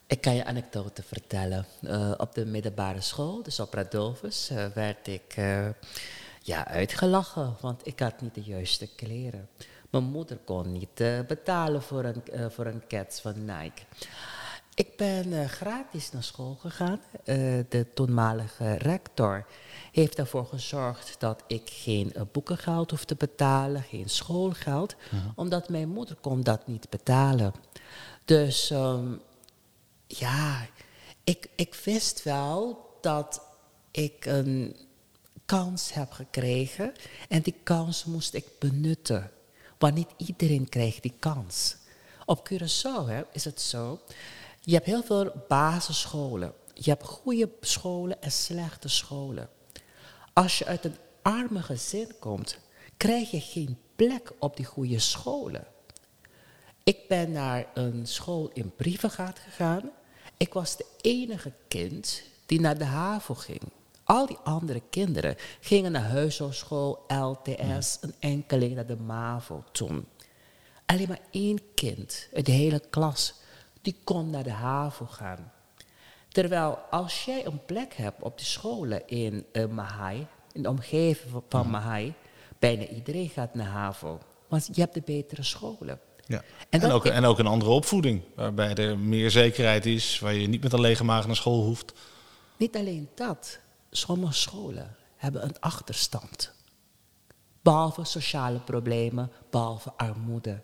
Ik 0.06 0.20
kan 0.20 0.34
je 0.34 0.44
anekdote 0.44 1.02
vertellen. 1.02 1.66
Eh, 1.82 2.12
op 2.16 2.34
de 2.34 2.46
middelbare 2.46 3.00
school, 3.00 3.42
dus 3.42 3.60
op 3.60 3.74
Radolfus, 3.74 4.50
eh, 4.50 4.66
werd 4.74 5.06
ik 5.06 5.34
eh, 5.36 5.68
ja, 6.42 6.66
uitgelachen, 6.66 7.56
want 7.60 7.86
ik 7.86 8.00
had 8.00 8.20
niet 8.20 8.34
de 8.34 8.42
juiste 8.42 8.88
kleren. 8.96 9.48
Mijn 9.92 10.04
moeder 10.04 10.38
kon 10.44 10.72
niet 10.72 11.00
eh, 11.00 11.20
betalen 11.28 11.82
voor 11.82 12.04
een, 12.04 12.24
eh, 12.26 12.46
voor 12.48 12.66
een 12.66 12.86
kets 12.86 13.20
van 13.20 13.44
Nike. 13.44 13.82
Ik 14.74 14.96
ben 14.96 15.32
eh, 15.32 15.48
gratis 15.48 16.12
naar 16.12 16.22
school 16.22 16.54
gegaan. 16.60 17.00
De 17.68 17.86
toenmalige 17.94 18.74
rector 18.74 19.46
heeft 19.92 20.18
ervoor 20.18 20.46
gezorgd 20.46 21.14
dat 21.18 21.42
ik 21.46 21.62
geen 21.64 22.12
boekengeld 22.32 22.90
hoef 22.90 23.04
te 23.04 23.14
betalen, 23.14 23.82
geen 23.82 24.08
schoolgeld, 24.08 24.94
omdat 25.34 25.68
mijn 25.68 25.88
moeder 25.88 26.16
kon 26.20 26.42
dat 26.42 26.66
niet 26.66 26.90
betalen. 26.90 27.52
Dus 28.24 28.70
ehm, 28.70 29.14
ja, 30.06 30.66
ik, 31.24 31.48
ik 31.56 31.74
wist 31.74 32.22
wel 32.22 32.88
dat 33.00 33.42
ik 33.90 34.24
een 34.24 34.76
kans 35.46 35.92
heb 35.92 36.12
gekregen 36.12 36.92
en 37.28 37.42
die 37.42 37.56
kans 37.62 38.04
moest 38.04 38.34
ik 38.34 38.46
benutten. 38.58 39.30
Want 39.82 39.94
niet 39.94 40.14
iedereen 40.16 40.68
krijgt 40.68 41.02
die 41.02 41.14
kans. 41.18 41.76
Op 42.24 42.48
Curaçao 42.48 43.06
hè, 43.06 43.22
is 43.32 43.44
het 43.44 43.60
zo, 43.60 44.00
je 44.60 44.72
hebt 44.74 44.86
heel 44.86 45.02
veel 45.02 45.32
basisscholen. 45.48 46.52
Je 46.74 46.90
hebt 46.90 47.04
goede 47.04 47.50
scholen 47.60 48.22
en 48.22 48.32
slechte 48.32 48.88
scholen. 48.88 49.48
Als 50.32 50.58
je 50.58 50.66
uit 50.66 50.84
een 50.84 50.96
arme 51.22 51.62
gezin 51.62 52.14
komt, 52.18 52.58
krijg 52.96 53.30
je 53.30 53.40
geen 53.40 53.78
plek 53.96 54.32
op 54.38 54.56
die 54.56 54.64
goede 54.64 54.98
scholen. 54.98 55.66
Ik 56.82 57.08
ben 57.08 57.32
naar 57.32 57.66
een 57.74 58.06
school 58.06 58.50
in 58.52 58.74
Brievengaat 58.76 59.38
gegaan. 59.38 59.90
Ik 60.36 60.52
was 60.52 60.76
de 60.76 60.86
enige 61.00 61.52
kind 61.68 62.22
die 62.46 62.60
naar 62.60 62.78
de 62.78 62.84
HAVO 62.84 63.34
ging. 63.34 63.62
Al 64.04 64.26
die 64.26 64.38
andere 64.44 64.82
kinderen 64.90 65.36
gingen 65.60 65.92
naar 65.92 66.08
huishoudschool, 66.10 67.04
LTS, 67.08 67.98
een 68.00 68.14
enkeling 68.18 68.74
naar 68.74 68.86
de 68.86 68.96
MAVO 68.96 69.64
toen. 69.72 70.06
Alleen 70.86 71.08
maar 71.08 71.20
één 71.30 71.58
kind 71.74 72.28
uit 72.34 72.46
de 72.46 72.52
hele 72.52 72.82
klas, 72.90 73.34
die 73.82 73.96
kon 74.04 74.30
naar 74.30 74.42
de 74.42 74.50
HAVO 74.50 75.06
gaan. 75.06 75.52
Terwijl 76.28 76.78
als 76.90 77.24
jij 77.24 77.46
een 77.46 77.64
plek 77.64 77.94
hebt 77.94 78.22
op 78.22 78.38
de 78.38 78.44
scholen 78.44 79.06
in 79.06 79.46
uh, 79.52 79.66
Mahai, 79.66 80.26
in 80.52 80.62
de 80.62 80.68
omgeving 80.68 81.42
van 81.48 81.70
Mahai, 81.70 82.14
bijna 82.58 82.86
iedereen 82.86 83.28
gaat 83.28 83.54
naar 83.54 83.66
HAVO. 83.66 84.18
Want 84.48 84.68
je 84.72 84.80
hebt 84.80 84.94
de 84.94 85.02
betere 85.04 85.42
scholen. 85.42 86.00
Ja. 86.26 86.42
En, 86.68 86.90
ook, 86.90 87.06
en 87.06 87.24
ook 87.24 87.38
een 87.38 87.46
andere 87.46 87.70
opvoeding, 87.70 88.22
waarbij 88.34 88.74
er 88.74 88.98
meer 88.98 89.30
zekerheid 89.30 89.86
is, 89.86 90.18
waar 90.18 90.34
je 90.34 90.46
niet 90.46 90.62
met 90.62 90.72
een 90.72 90.80
lege 90.80 91.04
maag 91.04 91.26
naar 91.26 91.36
school 91.36 91.64
hoeft. 91.64 91.92
Niet 92.56 92.76
alleen 92.76 93.08
dat, 93.14 93.58
sommige 93.96 94.32
scholen 94.32 94.96
hebben 95.16 95.44
een 95.44 95.60
achterstand. 95.60 96.52
Behalve 97.62 98.04
sociale 98.04 98.58
problemen, 98.58 99.30
behalve 99.50 99.92
armoede. 99.96 100.60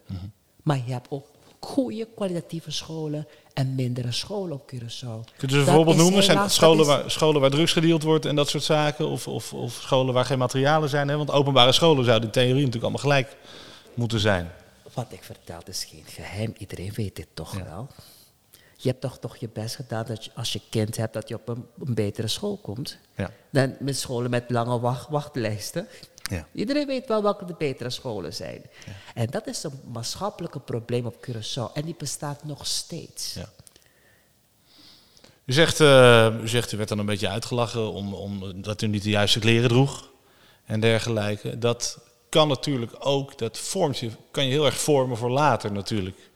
Maar 0.63 0.81
je 0.87 0.93
hebt 0.93 1.07
ook 1.11 1.27
goede 1.61 2.09
kwalitatieve 2.15 2.71
scholen 2.71 3.27
en 3.55 3.75
mindere 3.75 4.13
scholen 4.13 4.53
op 4.53 4.73
Curaçao. 4.75 5.37
Kunt 5.37 5.51
u 5.53 5.55
ze 5.55 5.59
een 5.59 5.65
Dat 5.65 5.75
voorbeeld 5.75 5.97
is 5.97 6.03
noemen? 6.03 6.23
Zijn 6.23 6.39
het 6.39 6.53
scholen 6.53 6.87
waar, 6.87 7.11
scholen 7.11 7.41
waar 7.41 7.51
drugs 7.51 7.73
gedeeld 7.73 8.03
wordt 8.03 8.27
en 8.27 8.37
dat 8.37 8.49
soort 8.49 8.63
zaken? 8.63 9.09
Of, 9.09 9.29
of, 9.29 9.53
of 9.53 9.73
scholen 9.73 10.15
waar 10.15 10.25
geen 10.25 10.39
materialen 10.39 10.89
zijn? 10.89 11.09
Hè? 11.09 11.17
Want 11.17 11.31
openbare 11.31 11.73
scholen 11.73 12.05
zouden 12.05 12.27
in 12.29 12.35
theorie 12.35 12.55
natuurlijk 12.55 12.83
allemaal 12.83 13.01
gelijk 13.01 13.37
moeten 13.95 14.21
zijn. 14.21 14.51
Wat 14.95 15.07
ik 15.09 15.25
vertel 15.25 15.61
is 15.65 15.85
geen 15.85 16.05
geheim, 16.07 16.55
iedereen 16.59 16.93
weet 16.95 17.17
dit 17.17 17.29
toch 17.35 17.53
wel. 17.53 17.89
Je 18.81 18.89
hebt 18.89 19.01
toch 19.01 19.19
toch 19.19 19.37
je 19.37 19.49
best 19.49 19.77
gedaan 19.77 20.05
dat 20.07 20.25
je, 20.25 20.31
als 20.35 20.53
je 20.53 20.61
kind 20.71 20.97
hebt, 20.97 21.13
dat 21.13 21.29
je 21.29 21.35
op 21.35 21.49
een, 21.49 21.67
een 21.79 21.95
betere 21.95 22.29
school 22.29 22.57
komt. 22.57 22.99
Ja. 23.17 23.31
Dan 23.51 23.77
met 23.81 23.99
scholen 23.99 24.31
met 24.31 24.51
lange 24.51 24.81
wacht, 24.81 25.09
wachtlijsten. 25.09 25.89
Ja. 26.23 26.47
Iedereen 26.53 26.87
weet 26.87 27.07
wel 27.07 27.23
welke 27.23 27.45
de 27.45 27.55
betere 27.59 27.91
scholen 27.91 28.35
zijn. 28.35 28.63
En 29.15 29.27
dat 29.27 29.47
is 29.47 29.63
een 29.63 29.81
maatschappelijke 29.93 30.61
probleem 30.61 31.07
op 31.07 31.29
Curaçao. 31.29 31.73
En 31.73 31.83
die 31.83 31.95
bestaat 31.99 32.45
nog 32.45 32.67
steeds. 32.67 33.35
Ja. 33.35 33.49
U 35.45 35.53
zegt, 35.53 35.81
eh, 35.81 36.35
u 36.43 36.49
zegt, 36.49 36.73
u 36.73 36.77
werd 36.77 36.89
dan 36.89 36.99
een 36.99 37.07
beetje 37.07 37.29
uitgelachen 37.29 37.93
om, 37.93 38.15
om, 38.15 38.63
dat 38.63 38.83
u 38.83 38.87
niet 38.87 39.03
de 39.03 39.11
juiste 39.11 39.39
kleren 39.39 39.69
droeg 39.69 40.11
en 40.65 40.81
dergelijke. 40.81 41.59
Dat 41.59 41.99
kan 42.29 42.49
natuurlijk 42.49 42.93
ook, 42.99 43.39
dat 43.39 43.59
vormt 43.59 43.99
je, 43.99 44.11
kan 44.31 44.45
je 44.45 44.51
heel 44.51 44.67
erg 44.67 44.81
vormen 44.81 45.17
voor 45.17 45.31
later 45.31 45.73
natuurlijk. 45.73 46.31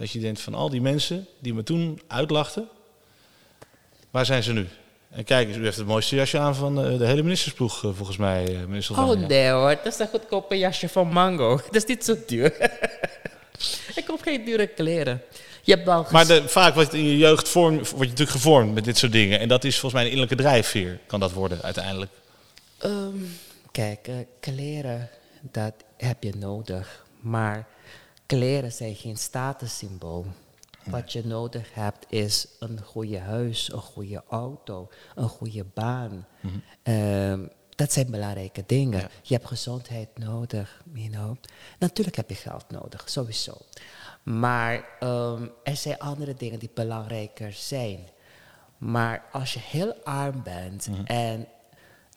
Dat 0.00 0.10
je 0.10 0.18
denkt 0.18 0.40
van 0.40 0.54
al 0.54 0.70
die 0.70 0.80
mensen 0.80 1.26
die 1.38 1.54
me 1.54 1.62
toen 1.62 2.00
uitlachten, 2.06 2.68
waar 4.10 4.26
zijn 4.26 4.42
ze 4.42 4.52
nu? 4.52 4.66
En 5.10 5.24
kijk 5.24 5.48
eens, 5.48 5.56
u 5.56 5.64
heeft 5.64 5.76
het 5.76 5.86
mooiste 5.86 6.16
jasje 6.16 6.38
aan 6.38 6.54
van 6.54 6.84
eh, 6.84 6.98
de 6.98 7.06
hele 7.06 7.22
ministersploeg, 7.22 7.84
eh, 7.84 7.90
volgens 7.94 8.16
mij, 8.16 8.44
eh, 8.44 8.64
meneer 8.66 8.86
Oh 8.90 9.10
nee 9.10 9.50
hoor, 9.50 9.68
dat 9.68 9.86
is 9.86 9.98
een 9.98 10.08
goedkope 10.08 10.58
jasje 10.58 10.88
van 10.88 11.08
Mango. 11.08 11.56
Dat 11.70 11.74
is 11.74 11.84
niet 11.84 12.04
zo 12.04 12.16
duur. 12.26 12.46
ik 13.98 14.04
koop 14.06 14.22
geen 14.22 14.44
dure 14.44 14.66
kleren. 14.66 15.22
Je 15.62 15.72
hebt 15.72 15.86
wel 15.86 16.06
Maar 16.10 16.26
de, 16.26 16.48
vaak 16.48 16.74
wordt 16.74 16.94
in 16.94 17.04
je 17.04 17.18
jeugd 17.18 17.48
vorm, 17.48 17.74
word 17.74 17.88
je 17.88 17.98
natuurlijk 17.98 18.30
gevormd 18.30 18.74
met 18.74 18.84
dit 18.84 18.98
soort 18.98 19.12
dingen. 19.12 19.38
En 19.38 19.48
dat 19.48 19.64
is 19.64 19.78
volgens 19.78 19.92
mij 19.92 20.02
een 20.02 20.16
innerlijke 20.16 20.42
drijfveer, 20.42 20.98
kan 21.06 21.20
dat 21.20 21.32
worden 21.32 21.62
uiteindelijk. 21.62 22.10
Ehm, 22.78 23.16
kijk, 23.70 24.08
kleren, 24.40 25.08
dat 25.40 25.74
heb 25.96 26.22
je 26.22 26.32
nodig. 26.36 27.04
Maar 27.20 27.66
kleren 28.36 28.72
zijn 28.72 28.94
geen 28.94 29.16
statussymbool. 29.16 30.26
Wat 30.84 31.12
je 31.12 31.26
nodig 31.26 31.74
hebt 31.74 32.06
is 32.08 32.46
een 32.58 32.80
goede 32.82 33.18
huis, 33.18 33.72
een 33.72 33.80
goede 33.80 34.22
auto, 34.28 34.88
een 35.14 35.28
goede 35.28 35.64
baan. 35.74 36.26
Ehm, 36.82 37.46
dat 37.68 37.92
zijn 37.92 38.10
belangrijke 38.10 38.62
dingen. 38.66 39.08
Je 39.22 39.34
hebt 39.34 39.46
gezondheid 39.46 40.18
nodig, 40.18 40.82
you 40.92 41.08
know. 41.08 41.36
Natuurlijk 41.78 42.16
heb 42.16 42.28
je 42.28 42.34
geld 42.34 42.70
nodig, 42.70 43.08
sowieso. 43.08 43.56
Maar 44.22 44.88
ehm, 45.00 45.46
er 45.62 45.76
zijn 45.76 45.98
andere 45.98 46.34
dingen 46.34 46.58
die 46.58 46.70
belangrijker 46.74 47.52
zijn. 47.52 48.08
Maar 48.78 49.24
als 49.32 49.52
je 49.52 49.60
heel 49.60 49.94
arm 50.04 50.42
bent 50.42 50.88
en 51.04 51.46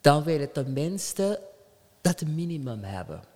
dan 0.01 0.24
wil 0.24 0.39
je 0.39 0.51
tenminste 0.51 1.39
dat 2.01 2.22
minimum 2.25 2.84
hebben. 2.84 3.32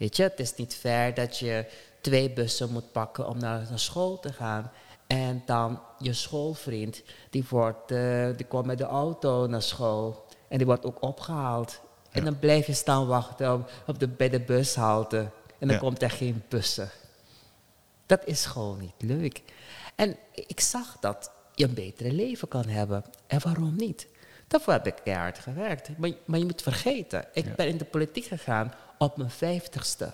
Weet 0.00 0.16
je, 0.16 0.22
het 0.22 0.38
is 0.40 0.54
niet 0.54 0.74
fair 0.74 1.14
dat 1.14 1.38
je 1.38 1.66
twee 2.00 2.30
bussen 2.32 2.72
moet 2.72 2.92
pakken 2.92 3.26
om 3.28 3.38
naar, 3.38 3.66
naar 3.68 3.78
school 3.78 4.18
te 4.20 4.32
gaan. 4.32 4.70
En 5.06 5.42
dan 5.46 5.80
je 5.98 6.12
schoolvriend, 6.12 7.02
die, 7.30 7.44
wordt, 7.48 7.90
eh, 7.90 8.26
die 8.36 8.46
komt 8.46 8.66
met 8.66 8.78
de 8.78 8.84
auto 8.84 9.46
naar 9.46 9.62
school. 9.62 10.26
En 10.48 10.56
die 10.58 10.66
wordt 10.66 10.84
ook 10.84 11.02
opgehaald. 11.02 11.80
En 12.10 12.24
dan 12.24 12.38
blijf 12.38 12.66
je 12.66 12.72
staan 12.72 13.06
wachten 13.06 13.52
op, 13.52 13.70
op 13.86 13.98
de, 13.98 14.08
bij 14.08 14.28
de 14.28 14.40
bushalte. 14.40 15.18
En 15.58 15.66
dan 15.66 15.70
Ja. 15.70 15.78
komt 15.78 16.02
er 16.02 16.10
geen 16.10 16.42
bussen. 16.48 16.90
Dat 18.06 18.26
is 18.26 18.44
gewoon 18.46 18.78
niet 18.78 19.10
leuk. 19.10 19.42
En 19.94 20.16
ik 20.34 20.60
zag 20.60 20.96
dat 21.00 21.30
je 21.54 21.64
een 21.64 21.74
betere 21.74 22.12
leven 22.12 22.48
kan 22.48 22.66
hebben. 22.66 23.04
En 23.26 23.40
waarom 23.42 23.76
niet? 23.76 24.06
Daarvoor 24.46 24.72
heb 24.72 24.86
ik 24.86 24.96
keihard 25.04 25.38
gewerkt. 25.38 25.98
Maar, 25.98 26.10
maar 26.24 26.38
je 26.38 26.44
moet 26.44 26.62
vergeten, 26.62 27.24
ik 27.32 27.54
ben 27.54 27.68
in 27.68 27.78
de 27.78 27.84
politiek 27.84 28.24
gegaan 28.24 28.72
op 29.00 29.16
mijn 29.16 29.30
vijftigste. 29.30 30.10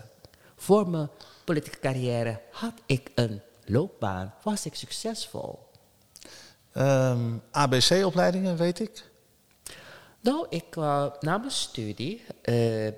Voor 0.57 0.89
mijn 0.89 1.09
politieke 1.45 1.79
carrière 1.79 2.41
had 2.51 2.73
ik 2.87 3.11
een 3.15 3.41
loopbaan, 3.65 4.35
was 4.43 4.67
ik 4.67 4.75
succesvol. 4.75 5.59
Ehm, 6.73 7.37
ABC-opleidingen, 7.51 8.57
weet 8.57 8.81
ik. 8.81 9.11
Nou, 10.21 10.47
ik, 10.49 10.77
eh, 10.77 11.07
na 11.21 11.39
mijn 11.39 11.51
studie 11.51 12.25
eh, 12.43 12.55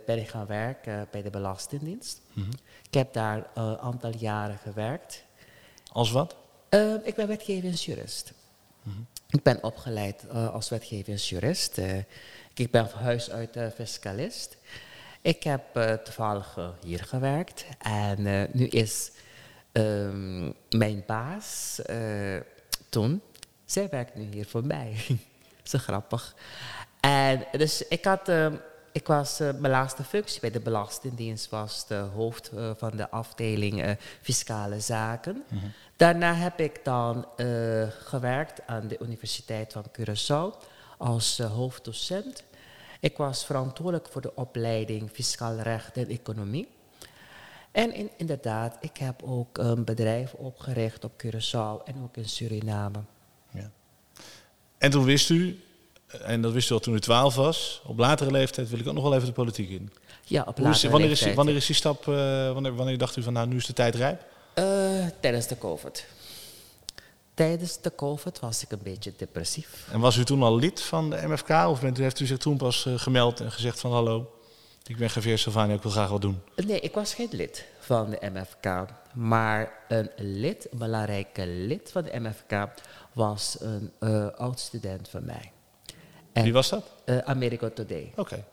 ben 0.06 0.18
ik 0.18 0.28
gaan 0.28 0.46
werken 0.46 1.08
bij 1.10 1.22
de 1.22 1.30
Belastingdienst. 1.30 2.20
Ik 2.86 2.94
heb 2.94 3.12
daar 3.12 3.38
eh, 3.38 3.64
een 3.64 3.78
aantal 3.78 4.12
jaren 4.16 4.58
gewerkt. 4.58 5.24
Als 5.92 6.10
wat? 6.10 6.36
Eh, 6.68 6.94
ik 7.02 7.14
ben 7.14 7.26
wetgevingsjurist. 7.28 8.32
Ik 9.30 9.42
ben 9.42 9.62
opgeleid 9.62 10.26
eh, 10.26 10.54
als 10.54 10.68
wetgevingsjurist. 10.68 11.78
Eh, 11.78 11.98
ik 12.54 12.70
ben 12.70 12.90
van 12.90 13.00
huis 13.00 13.30
uit 13.30 13.56
eh, 13.56 13.66
fiscalist. 13.74 14.56
Ik 15.28 15.42
heb 15.42 15.76
eh, 15.76 15.92
toevallig 15.92 16.54
eh, 16.56 16.68
hier 16.82 17.04
gewerkt. 17.04 17.64
En 17.78 18.26
eh, 18.26 18.42
nu 18.52 18.66
is 18.66 19.10
ehm, 19.72 20.52
mijn 20.70 21.02
baas 21.06 21.80
toen, 22.88 23.22
zij 23.64 23.88
werkt 23.88 24.14
nu 24.14 24.28
hier 24.32 24.46
voor 24.46 24.64
mij. 24.64 24.96
Zo 25.62 25.78
grappig. 25.78 26.34
En 27.00 27.46
dus 27.52 27.88
ik 27.88 28.04
had... 28.04 28.28
ehm, 28.28 28.54
ik 28.92 29.06
was, 29.06 29.38
mijn 29.38 29.68
laatste 29.68 30.04
functie 30.04 30.40
bij 30.40 30.50
de 30.50 30.60
Belastingdienst 30.60 31.50
was 31.50 31.86
de 31.86 31.94
hoofd 31.94 32.50
van 32.76 32.96
de 32.96 33.10
afdeling 33.10 33.96
Fiscale 34.22 34.80
Zaken. 34.80 35.44
Daarna 35.96 36.34
heb 36.34 36.60
ik 36.60 36.84
dan 36.84 37.26
gewerkt 37.88 38.60
aan 38.66 38.88
de 38.88 38.98
Universiteit 39.02 39.72
van 39.72 39.84
Curaçao 39.98 40.66
als 40.96 41.38
hoofddocent. 41.38 42.42
Ik 43.00 43.16
was 43.16 43.44
verantwoordelijk 43.44 44.08
voor 44.10 44.20
de 44.20 44.34
opleiding 44.34 45.10
Fiscaal 45.12 45.56
Recht 45.60 45.96
en 45.96 46.08
Economie. 46.08 46.68
En 47.70 47.94
in- 47.94 48.10
inderdaad, 48.16 48.76
ik 48.80 48.96
heb 48.96 49.22
ook 49.22 49.58
een 49.58 49.84
bedrijf 49.84 50.32
opgericht 50.32 51.04
op 51.04 51.12
Curaçao 51.26 51.84
en 51.84 51.94
ook 52.02 52.16
in 52.16 52.28
Suriname. 52.28 52.98
Ja. 53.50 53.70
En 54.78 54.90
toen 54.90 55.04
wist 55.04 55.30
u, 55.30 55.60
en 56.22 56.40
dat 56.42 56.52
wist 56.52 56.70
u 56.70 56.74
al 56.74 56.80
toen 56.80 56.94
u 56.94 57.00
12 57.00 57.34
was, 57.34 57.82
op 57.86 57.98
latere 57.98 58.30
leeftijd 58.30 58.68
wil 58.68 58.78
ik 58.78 58.86
ook 58.86 58.94
nog 58.94 59.02
wel 59.02 59.14
even 59.14 59.26
de 59.26 59.32
politiek 59.32 59.68
in. 59.70 59.90
Ja, 60.24 60.44
op 60.46 60.58
is, 60.58 60.64
latere 60.64 60.90
wanneer, 60.90 61.04
is, 61.10 61.12
leeftijd. 61.14 61.36
wanneer 61.36 61.56
is 61.56 61.66
die 61.66 61.74
stap, 61.76 62.08
eh, 62.08 62.52
wanneer, 62.52 62.74
wanneer 62.74 62.98
dacht 62.98 63.16
u 63.16 63.22
van 63.22 63.32
nou 63.32 63.46
nu 63.46 63.56
is 63.56 63.66
de 63.66 63.72
tijd 63.72 63.94
rijp? 63.94 64.24
Eh, 64.54 64.64
tijdens 65.20 65.46
de 65.46 65.58
COVID. 65.58 66.06
Tijdens 67.38 67.80
de 67.80 67.92
COVID 67.96 68.40
was 68.40 68.62
ik 68.62 68.70
een 68.72 68.80
beetje 68.82 69.12
depressief. 69.16 69.88
En 69.92 70.00
was 70.00 70.16
u 70.16 70.24
toen 70.24 70.42
al 70.42 70.56
lid 70.56 70.80
van 70.80 71.10
de 71.10 71.26
MFK 71.26 71.48
of 71.50 71.80
bent 71.80 71.98
u, 71.98 72.02
heeft 72.02 72.20
u 72.20 72.26
zich 72.26 72.38
toen 72.38 72.56
pas 72.56 72.86
eh, 72.86 72.94
gemeld 72.96 73.40
en 73.40 73.52
gezegd 73.52 73.80
van 73.80 73.92
hallo, 73.92 74.30
ik 74.86 74.96
ben 74.96 75.08
Javier 75.14 75.38
Sylvania, 75.38 75.74
ik 75.74 75.82
wil 75.82 75.90
graag 75.90 76.08
wat 76.08 76.20
doen. 76.20 76.40
Nee, 76.66 76.80
ik 76.80 76.94
was 76.94 77.14
geen 77.14 77.28
lid 77.30 77.64
van 77.78 78.10
de 78.10 78.18
MFK. 78.32 78.84
Maar 79.14 79.72
een 79.88 80.10
lid, 80.16 80.72
een 80.72 80.78
belangrijke 80.78 81.46
lid 81.46 81.90
van 81.92 82.02
de 82.02 82.18
MFK, 82.20 82.68
was 83.12 83.56
een 83.60 83.92
eh, 83.98 84.26
oud-student 84.26 85.08
van 85.08 85.24
mij. 85.24 85.52
En, 86.32 86.42
Wie 86.42 86.52
was 86.52 86.68
dat? 86.68 86.84
eh, 87.04 87.18
America 87.18 87.70
Today. 87.74 88.12
Oké. 88.16 88.44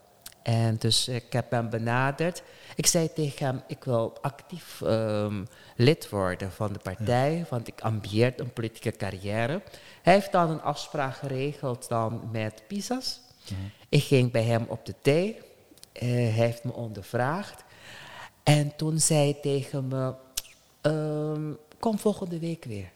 En 0.45 0.75
dus 0.75 1.07
ik 1.07 1.33
heb 1.33 1.51
hem 1.51 1.69
benaderd. 1.69 2.43
Ik 2.75 2.85
zei 2.85 3.13
tegen 3.13 3.45
hem, 3.45 3.61
ik 3.67 3.83
wil 3.83 4.17
actief 4.21 4.81
ehm, 4.81 5.45
lid 5.75 6.09
worden 6.09 6.51
van 6.51 6.73
de 6.73 6.79
partij, 6.79 7.45
want 7.49 7.67
ik 7.67 7.81
ambieer 7.81 8.33
een 8.37 8.53
politieke 8.53 8.91
carrière. 8.91 9.61
Hij 10.01 10.13
heeft 10.13 10.31
dan 10.31 10.49
een 10.49 10.61
afspraak 10.61 11.15
geregeld 11.15 11.87
dan 11.87 12.29
met 12.31 12.63
PISA's. 12.67 13.19
Ik 13.89 14.03
ging 14.03 14.31
bij 14.31 14.43
hem 14.43 14.65
op 14.67 14.85
de 14.85 14.95
thee. 15.01 15.37
Eh, 15.91 16.01
hij 16.09 16.29
heeft 16.29 16.63
me 16.63 16.73
ondervraagd. 16.73 17.63
En 18.43 18.75
toen 18.75 18.99
zei 18.99 19.31
hij 19.31 19.41
tegen 19.41 19.87
me, 19.87 20.13
ehm, 20.81 21.53
kom 21.79 21.99
volgende 21.99 22.39
week 22.39 22.65
weer. 22.65 22.91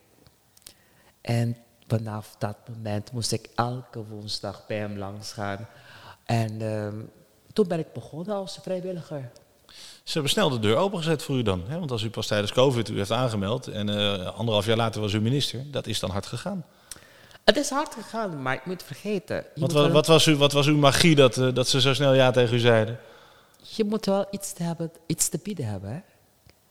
En 1.22 1.58
vanaf 1.88 2.36
dat 2.38 2.58
moment 2.68 3.12
moest 3.12 3.32
ik 3.32 3.50
elke 3.56 4.06
woensdag 4.06 4.68
bij 4.68 4.78
hem 4.78 4.98
langs 4.98 5.32
gaan. 5.32 5.68
En 6.26 6.62
ehm, 6.62 7.00
toen 7.60 7.68
ben 7.68 7.80
ik 7.80 7.94
begonnen 7.94 8.36
als 8.36 8.60
vrijwilliger. 8.62 9.30
Ze 10.04 10.14
hebben 10.14 10.32
snel 10.32 10.50
de 10.50 10.60
deur 10.60 10.76
opengezet 10.76 11.24
voor 11.24 11.38
u 11.38 11.42
dan. 11.42 11.64
Hè? 11.68 11.80
Want 11.80 11.92
als 11.92 12.02
u 12.04 12.10
pas 12.10 12.28
tijdens 12.28 12.52
COVID 12.52 12.90
u 12.90 12.98
heeft 12.98 13.12
aangemeld 13.12 13.68
en 13.68 13.90
eh, 13.90 14.26
anderhalf 14.38 14.66
jaar 14.66 14.78
later 14.78 15.02
was 15.02 15.14
u 15.14 15.22
minister, 15.22 15.72
dat 15.72 15.88
is 15.88 16.00
dan 16.00 16.10
hard 16.10 16.26
gegaan. 16.26 16.66
Het 17.46 17.58
is 17.58 17.70
hard 17.70 17.94
gegaan, 17.94 18.42
maar 18.42 18.54
ik 18.54 18.66
moet 18.66 18.84
vergeten. 18.84 19.36
Je, 19.36 19.44
Wat, 19.44 19.58
moet, 19.60 19.72
wa- 19.72 19.82
wel, 19.82 19.92
wat, 19.92 20.08
was, 20.08 20.26
u, 20.26 20.36
wat 20.36 20.52
was 20.52 20.68
uw 20.68 20.78
magie 20.78 21.16
dat, 21.16 21.38
eh, 21.38 21.54
dat 21.54 21.68
ze 21.68 21.82
zo 21.82 21.94
snel 21.94 22.14
ja 22.14 22.32
tegen 22.32 22.56
u 22.56 22.60
zeiden? 22.60 23.00
je 23.76 23.84
moet 23.84 24.06
wel 24.06 24.28
iets 24.32 24.54
te, 24.54 24.64
hebben, 24.64 24.92
iets 25.06 25.30
te 25.30 25.40
bieden 25.44 25.66
hebben. 25.66 25.90
Hè? 25.90 26.00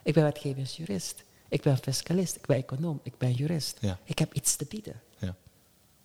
Ik 0.02 0.14
ben 0.14 0.23
wetgevingsjurist. 0.25 1.25
Ik 1.49 1.62
ben 1.62 1.78
fiscalist. 1.78 2.37
Ik 2.37 2.47
ben 2.47 2.57
econoom. 2.57 3.00
Ik 3.02 3.18
ben 3.18 3.33
jurist. 3.33 3.76
Ja. 3.80 3.99
Ik 4.04 4.18
heb 4.18 4.33
iets 4.33 4.57
te 4.57 4.64
bieden. 4.68 5.00
Ja. 5.18 5.35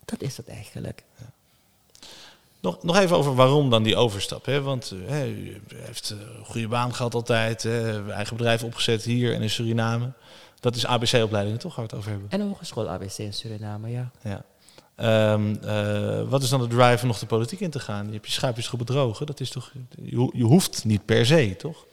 Dat 0.04 0.22
is 0.22 0.36
het 0.36 0.48
eigenlijk. 0.48 1.02
Nog, 2.64 2.82
nog 2.82 2.96
even 2.96 3.16
over 3.16 3.34
waarom 3.34 3.70
dan 3.70 3.82
die 3.82 3.96
overstap. 3.96 4.44
Hè? 4.44 4.62
Want 4.62 4.90
eh, 4.90 5.08
hè, 5.08 5.26
u 5.26 5.60
heeft 5.74 6.10
eh, 6.10 6.18
een 6.38 6.44
goede 6.44 6.68
baan 6.68 6.94
gehad 6.94 7.14
altijd, 7.14 7.62
hè? 7.62 8.10
eigen 8.12 8.36
bedrijf 8.36 8.64
opgezet 8.64 9.02
hier 9.02 9.34
en 9.34 9.42
in 9.42 9.50
Suriname. 9.50 10.12
Dat 10.60 10.76
is 10.76 10.86
ABC-opleidingen 10.86 11.58
toch, 11.58 11.76
waar 11.76 11.84
we 11.84 11.90
het 11.90 12.00
over 12.00 12.10
hebben? 12.10 12.30
En 12.30 12.40
een 12.40 12.48
hogeschool 12.48 12.88
ABC 12.88 13.18
in 13.18 13.32
Suriname, 13.32 13.90
ja. 13.90 14.10
Ja. 14.22 14.44
Ehm, 14.94 15.54
eh, 15.62 16.30
wat 16.30 16.42
is 16.42 16.48
dan 16.48 16.60
de 16.60 16.66
drive 16.66 17.02
om 17.02 17.08
nog 17.08 17.18
de 17.18 17.26
politiek 17.26 17.60
in 17.60 17.70
te 17.70 17.80
gaan? 17.80 18.06
Je 18.06 18.12
hebt 18.12 18.26
je 18.26 18.32
schuipjes 18.32 18.68
goed 18.68 18.78
bedrogen. 18.78 19.26
Dat 19.26 19.40
is 19.40 19.50
toch, 19.50 19.72
je, 20.02 20.30
je 20.32 20.44
hoeft 20.44 20.84
niet 20.84 21.04
per 21.04 21.26
se, 21.26 21.54
toch? 21.58 21.86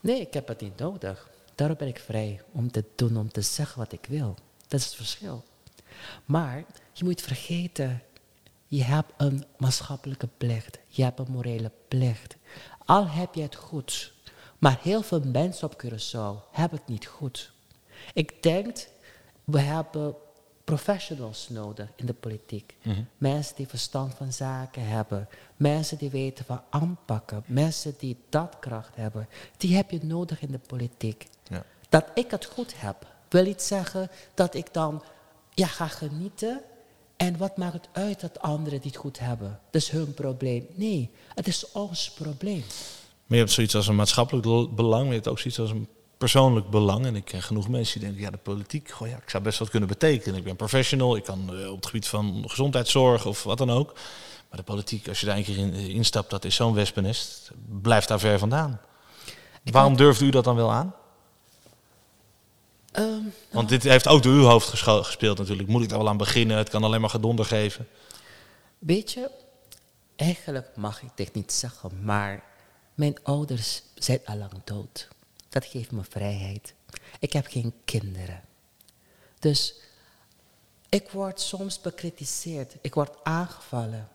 Nee, 0.00 0.20
ik 0.20 0.34
heb 0.34 0.48
het 0.48 0.60
niet 0.60 0.78
nodig. 0.78 1.28
Daarom 1.54 1.76
ben 1.76 1.88
ik 1.88 1.98
vrij 1.98 2.40
om 2.52 2.70
te 2.70 2.84
doen, 2.94 3.16
om 3.16 3.32
te 3.32 3.42
zeggen 3.42 3.78
wat 3.78 3.92
ik 3.92 4.06
wil. 4.08 4.36
Dat 4.68 4.80
is 4.80 4.86
het 4.86 4.94
verschil. 4.94 5.44
Maar 6.24 6.64
je 6.92 7.04
moet 7.04 7.22
vergeten, 7.22 8.02
je 8.76 8.84
hebt 8.84 9.12
een 9.16 9.44
maatschappelijke 9.56 10.28
plicht. 10.36 10.78
Je 10.86 11.02
hebt 11.02 11.18
een 11.18 11.30
morele 11.30 11.70
plicht. 11.88 12.36
Al 12.84 13.08
heb 13.08 13.34
je 13.34 13.42
het 13.42 13.54
goed. 13.54 14.12
Maar 14.58 14.78
heel 14.82 15.02
veel 15.02 15.20
mensen 15.20 15.70
op 15.70 15.84
Curaçao 15.84 16.50
hebben 16.50 16.78
het 16.78 16.88
niet 16.88 17.06
goed. 17.06 17.52
Ik 18.14 18.42
denk, 18.42 18.88
we 19.44 19.60
hebben 19.60 20.14
professionals 20.64 21.48
nodig 21.48 21.88
in 21.96 22.06
de 22.06 22.12
politiek. 22.12 22.76
Mensen 23.18 23.56
die 23.56 23.68
verstand 23.68 24.14
van 24.14 24.32
zaken 24.32 24.86
hebben. 24.86 25.28
Mensen 25.56 25.98
die 25.98 26.10
weten 26.10 26.44
van 26.44 26.62
aanpakken. 26.70 27.42
Mensen 27.46 27.94
die 27.98 28.16
daadkracht 28.28 28.96
hebben. 28.96 29.28
Die 29.56 29.76
heb 29.76 29.90
je 29.90 30.00
nodig 30.02 30.40
in 30.40 30.50
de 30.50 30.58
politiek. 30.58 31.26
Ja. 31.48 31.64
Dat 31.88 32.06
ik 32.14 32.30
het 32.30 32.44
goed 32.44 32.80
heb, 32.80 33.06
wil 33.28 33.44
niet 33.44 33.62
zeggen 33.62 34.10
dat 34.34 34.54
ik 34.54 34.72
dan 34.72 35.02
ja, 35.50 35.66
ga 35.66 35.86
genieten. 35.86 36.60
En 37.24 37.36
wat 37.36 37.56
maakt 37.56 37.72
het 37.72 37.88
uit 37.92 38.20
dat 38.20 38.40
anderen 38.40 38.80
die 38.80 38.90
het 38.90 39.00
goed 39.00 39.18
hebben? 39.18 39.60
Dat 39.70 39.82
is 39.82 39.88
hun 39.88 40.14
probleem. 40.14 40.66
Nee, 40.74 41.10
het 41.34 41.46
is 41.46 41.72
ons 41.72 42.10
probleem. 42.10 42.64
Maar 43.26 43.38
je 43.38 43.44
hebt 43.44 43.50
zoiets 43.50 43.74
als 43.74 43.86
een 43.86 43.94
maatschappelijk 43.94 44.74
belang, 44.74 45.02
maar 45.02 45.08
je 45.08 45.14
hebt 45.14 45.28
ook 45.28 45.38
zoiets 45.38 45.60
als 45.60 45.70
een 45.70 45.88
persoonlijk 46.18 46.70
belang. 46.70 47.06
En 47.06 47.16
ik 47.16 47.24
ken 47.24 47.42
genoeg 47.42 47.68
mensen 47.68 48.00
die 48.00 48.08
denken, 48.08 48.24
ja, 48.24 48.30
de 48.30 48.36
politiek, 48.36 48.90
goh, 48.90 49.08
ja, 49.08 49.16
ik 49.16 49.30
zou 49.30 49.42
best 49.42 49.58
wat 49.58 49.70
kunnen 49.70 49.88
betekenen. 49.88 50.38
Ik 50.38 50.44
ben 50.44 50.56
professional, 50.56 51.16
ik 51.16 51.24
kan 51.24 51.56
eh, 51.56 51.70
op 51.70 51.76
het 51.76 51.86
gebied 51.86 52.06
van 52.06 52.44
gezondheidszorg 52.46 53.26
of 53.26 53.42
wat 53.42 53.58
dan 53.58 53.70
ook. 53.70 53.92
Maar 54.48 54.58
de 54.58 54.62
politiek, 54.62 55.08
als 55.08 55.20
je 55.20 55.26
daar 55.26 55.36
een 55.36 55.44
keer 55.44 55.58
in 55.58 55.74
eh, 55.74 55.88
instapt, 55.88 56.30
dat 56.30 56.44
is 56.44 56.54
zo'n 56.54 56.74
wespennest. 56.74 57.50
Blijf 57.82 58.04
daar 58.04 58.20
ver 58.20 58.38
vandaan. 58.38 58.80
Waarom 59.64 59.96
durfde 59.96 60.24
u 60.24 60.30
dat 60.30 60.44
dan 60.44 60.56
wel 60.56 60.72
aan? 60.72 60.94
Ehm, 62.94 63.22
Want 63.50 63.68
dit 63.68 63.82
heeft 63.82 64.08
ook 64.08 64.22
door 64.22 64.32
uw 64.32 64.44
hoofd 64.44 64.68
gespeeld 64.68 65.38
natuurlijk. 65.38 65.68
Moet 65.68 65.82
ik 65.82 65.90
er 65.90 65.98
wel 65.98 66.08
aan 66.08 66.16
beginnen? 66.16 66.56
Het 66.56 66.68
kan 66.68 66.84
alleen 66.84 67.00
maar 67.00 67.10
gedonder 67.10 67.44
geven. 67.44 67.88
Weet 68.78 69.12
je, 69.12 69.30
eigenlijk 70.16 70.76
mag 70.76 71.02
ik 71.02 71.08
dit 71.14 71.34
niet 71.34 71.52
zeggen, 71.52 72.04
maar 72.04 72.44
mijn 72.94 73.16
ouders 73.22 73.82
zijn 73.94 74.20
al 74.24 74.36
lang 74.36 74.52
dood. 74.64 75.08
Dat 75.48 75.64
geeft 75.64 75.90
me 75.90 76.02
vrijheid. 76.08 76.74
Ik 77.18 77.32
heb 77.32 77.46
geen 77.46 77.72
kinderen. 77.84 78.40
Dus 79.38 79.74
ik 80.88 81.10
word 81.10 81.40
soms 81.40 81.80
bekritiseerd, 81.80 82.74
ik 82.80 82.94
word 82.94 83.16
aangevallen. 83.22 84.08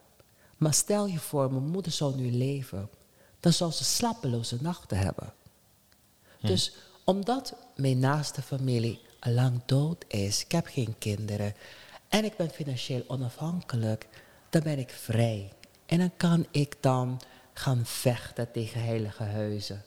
Maar 0.58 0.74
stel 0.74 1.06
je 1.06 1.20
voor, 1.20 1.52
mijn 1.52 1.68
moeder 1.70 1.92
zou 1.92 2.16
nu 2.16 2.32
leven, 2.32 2.90
dan 3.40 3.54
zou 3.54 3.72
ze 3.72 3.84
slapeloze 3.84 4.58
nachten 4.62 4.98
hebben. 4.98 5.34
Dus 6.42 6.74
omdat 7.10 7.56
mijn 7.76 8.00
naaste 8.00 8.42
familie 8.42 9.00
lang 9.20 9.62
dood 9.66 10.06
is, 10.08 10.44
ik 10.44 10.52
heb 10.52 10.66
geen 10.66 10.96
kinderen 10.98 11.54
en 12.08 12.24
ik 12.24 12.36
ben 12.36 12.50
financieel 12.50 13.04
onafhankelijk, 13.08 14.08
dan 14.50 14.64
ben 14.64 14.80
ik 14.80 14.90
vrij. 14.90 15.52
En 15.86 15.98
dan 15.98 16.12
kan 16.18 16.46
ik 16.52 16.76
dan 16.80 17.22
gaan 17.54 17.86
vechten 17.86 18.52
tegen 18.52 18.84
heilige 18.84 19.24
huizen. 19.24 19.84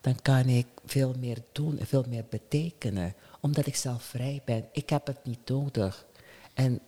Dan 0.00 0.22
kan 0.22 0.48
ik 0.48 0.66
veel 0.84 1.14
meer 1.18 1.38
doen 1.52 1.78
en 1.78 1.86
veel 1.86 2.04
meer 2.08 2.24
betekenen, 2.30 3.14
omdat 3.40 3.66
ik 3.66 3.76
zelf 3.76 4.02
vrij 4.02 4.42
ben. 4.44 4.68
Ik 4.72 4.90
heb 4.90 5.06
het 5.06 5.24
niet 5.24 5.48
nodig. 5.48 6.04
En 6.54 6.80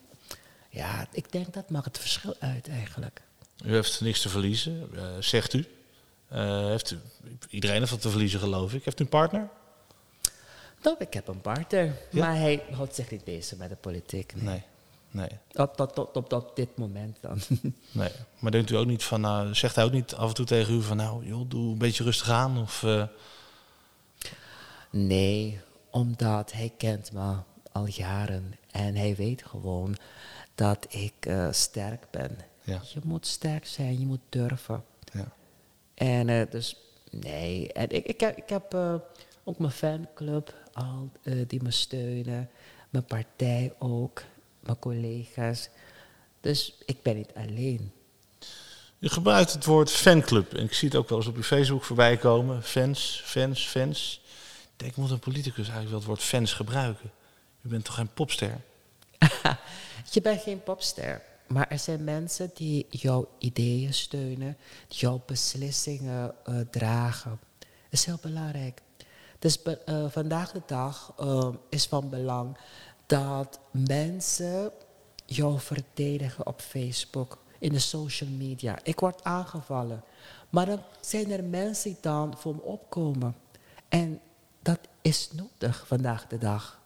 ja, 0.71 1.07
ik 1.13 1.33
denk 1.33 1.55
dat 1.55 1.71
maakt 1.71 1.85
het 1.85 1.99
verschil 1.99 2.35
uit 2.39 2.69
eigenlijk. 2.69 3.23
U 3.65 3.73
heeft 3.73 4.01
niks 4.01 4.21
te 4.21 4.29
verliezen, 4.29 4.89
eh, 4.95 5.05
zegt 5.21 5.53
u. 5.53 5.67
Eh, 6.29 6.67
heeft. 6.67 6.95
Iedereen 7.49 7.79
heeft 7.79 7.91
wat 7.91 8.01
te 8.01 8.11
verliezen, 8.11 8.41
geloof 8.41 8.75
ik. 8.75 8.85
Heeft 8.85 9.01
u 9.01 9.03
een 9.05 9.11
partner? 9.11 9.49
Nou, 10.83 10.97
ik 10.99 11.15
heb 11.15 11.29
een 11.29 11.41
partner, 11.41 11.85
Ja? 12.11 12.25
maar 12.25 12.37
hij 12.37 12.63
houdt 12.71 12.95
zich 12.95 13.11
niet 13.11 13.25
bezig 13.25 13.59
met 13.59 13.69
de 13.69 13.77
politiek. 13.77 14.33
nee. 14.35 14.45
Nee. 14.45 14.63
Nee. 15.11 15.29
Op, 15.67 15.81
op, 15.99 16.33
op 16.33 16.53
dit 16.55 16.77
moment 16.77 17.19
dan. 17.21 17.39
nee. 17.93 18.11
Maar 18.39 18.51
denkt 18.51 18.71
u 18.71 18.77
ook 18.77 18.87
niet 18.87 19.05
van, 19.05 19.21
nou, 19.21 19.55
zegt 19.55 19.75
hij 19.77 19.85
ook 19.85 19.93
niet 19.93 20.15
af 20.15 20.29
en 20.29 20.35
toe 20.35 20.47
tegen 20.47 20.75
u 20.75 20.83
van, 20.83 20.97
nou, 20.97 21.27
joh, 21.27 21.49
doe 21.49 21.73
een 21.73 21.79
beetje 21.79 22.05
rustig 22.05 22.31
aan? 22.31 22.59
Of, 22.59 22.83
eh, 22.83 23.05
nee, 24.91 25.61
omdat 25.91 26.53
hij 26.53 26.73
kent 26.77 27.13
me 27.13 27.35
al 27.73 27.87
jaren 27.87 28.55
en 28.71 28.97
hij 28.97 29.15
weet 29.17 29.45
gewoon 29.47 29.97
dat 30.55 30.87
ik 30.89 31.15
eh, 31.21 31.49
sterk 31.51 32.05
ben. 32.11 32.39
Ja. 32.65 32.81
Je 32.93 33.01
moet 33.05 33.27
sterk 33.27 33.67
zijn, 33.67 33.99
je 34.01 34.07
moet 34.07 34.21
durven. 34.29 34.85
ja. 35.13 35.33
En 35.95 36.29
eh, 36.29 36.51
dus, 36.51 36.77
nee. 37.11 37.73
En 37.73 37.91
ik, 37.91 38.07
ik 38.07 38.21
heb, 38.21 38.37
ik 38.37 38.49
heb 38.49 38.75
eh, 38.75 38.95
ook 39.45 39.59
mijn 39.59 39.73
fanclub 39.73 40.55
al, 40.73 41.11
eh, 41.23 41.35
die 41.47 41.63
me 41.63 41.71
steunen. 41.71 42.51
Mijn 42.91 43.05
partij 43.05 43.75
ook. 43.79 44.23
Mijn 44.61 44.79
collega's. 44.79 45.69
Dus 46.41 46.75
ik 46.87 47.03
ben 47.03 47.17
niet 47.17 47.35
alleen. 47.35 47.93
U 48.99 49.09
gebruikt 49.09 49.53
het 49.53 49.65
woord 49.65 49.91
fanclub. 49.91 50.55
En 50.55 50.65
ik 50.65 50.73
zie 50.73 50.89
het 50.89 50.97
ook 50.97 51.09
wel 51.09 51.19
eens 51.19 51.27
op 51.27 51.37
uw 51.37 51.43
Facebook 51.43 51.85
voorbij 51.85 52.17
komen. 52.17 52.63
Fans, 52.63 53.23
fans, 53.25 53.69
fans. 53.69 54.21
Ik 54.63 54.69
denk, 54.77 54.97
moet 54.97 55.11
een 55.11 55.19
politicus 55.19 55.69
eigenlijk 55.69 55.89
wel 55.89 55.99
het 55.99 56.09
woord 56.09 56.23
fans 56.23 56.53
gebruiken? 56.53 57.11
U 57.63 57.69
bent 57.69 57.85
toch 57.85 57.95
geen 57.95 58.13
popster? 58.13 58.61
Je 60.13 60.21
bent 60.23 60.43
geen 60.43 60.63
popster. 60.63 61.23
Maar 61.47 61.69
er 61.69 61.79
zijn 61.79 62.05
mensen 62.05 62.51
die 62.55 62.87
jouw 62.91 63.29
ideeën 63.39 63.95
steunen, 63.95 64.57
die 64.89 64.99
jouw 64.99 65.23
beslissingen 65.27 66.35
eh, 66.45 66.55
dragen. 66.71 67.39
Dat 67.59 67.69
is 67.91 68.05
heel 68.05 68.19
belangrijk. 68.23 68.81
Dus 69.43 69.63
eh, 69.63 70.05
vandaag 70.09 70.53
de 70.53 70.63
dag 70.67 71.13
eh, 71.19 71.49
is 71.69 71.87
van 71.87 72.09
belang 72.09 72.57
dat 73.07 73.61
mensen 73.71 74.73
jou 75.27 75.61
verdedigen 75.61 76.47
op 76.47 76.61
Facebook, 76.61 77.39
in 77.59 77.73
de 77.73 77.79
social 77.79 78.31
media. 78.31 78.79
Ik 78.83 79.01
word 79.01 79.25
aangevallen. 79.25 80.05
Maar 80.51 80.67
dan 80.67 80.83
zijn 81.01 81.31
er 81.31 81.45
mensen 81.45 81.91
die 81.91 81.99
dan 82.01 82.35
voor 82.39 82.55
me 82.55 82.63
opkomen. 82.63 83.37
En 83.89 84.21
dat 84.63 84.79
is 85.01 85.29
nodig 85.33 85.85
vandaag 85.87 86.27
de 86.27 86.39
dag. 86.39 86.81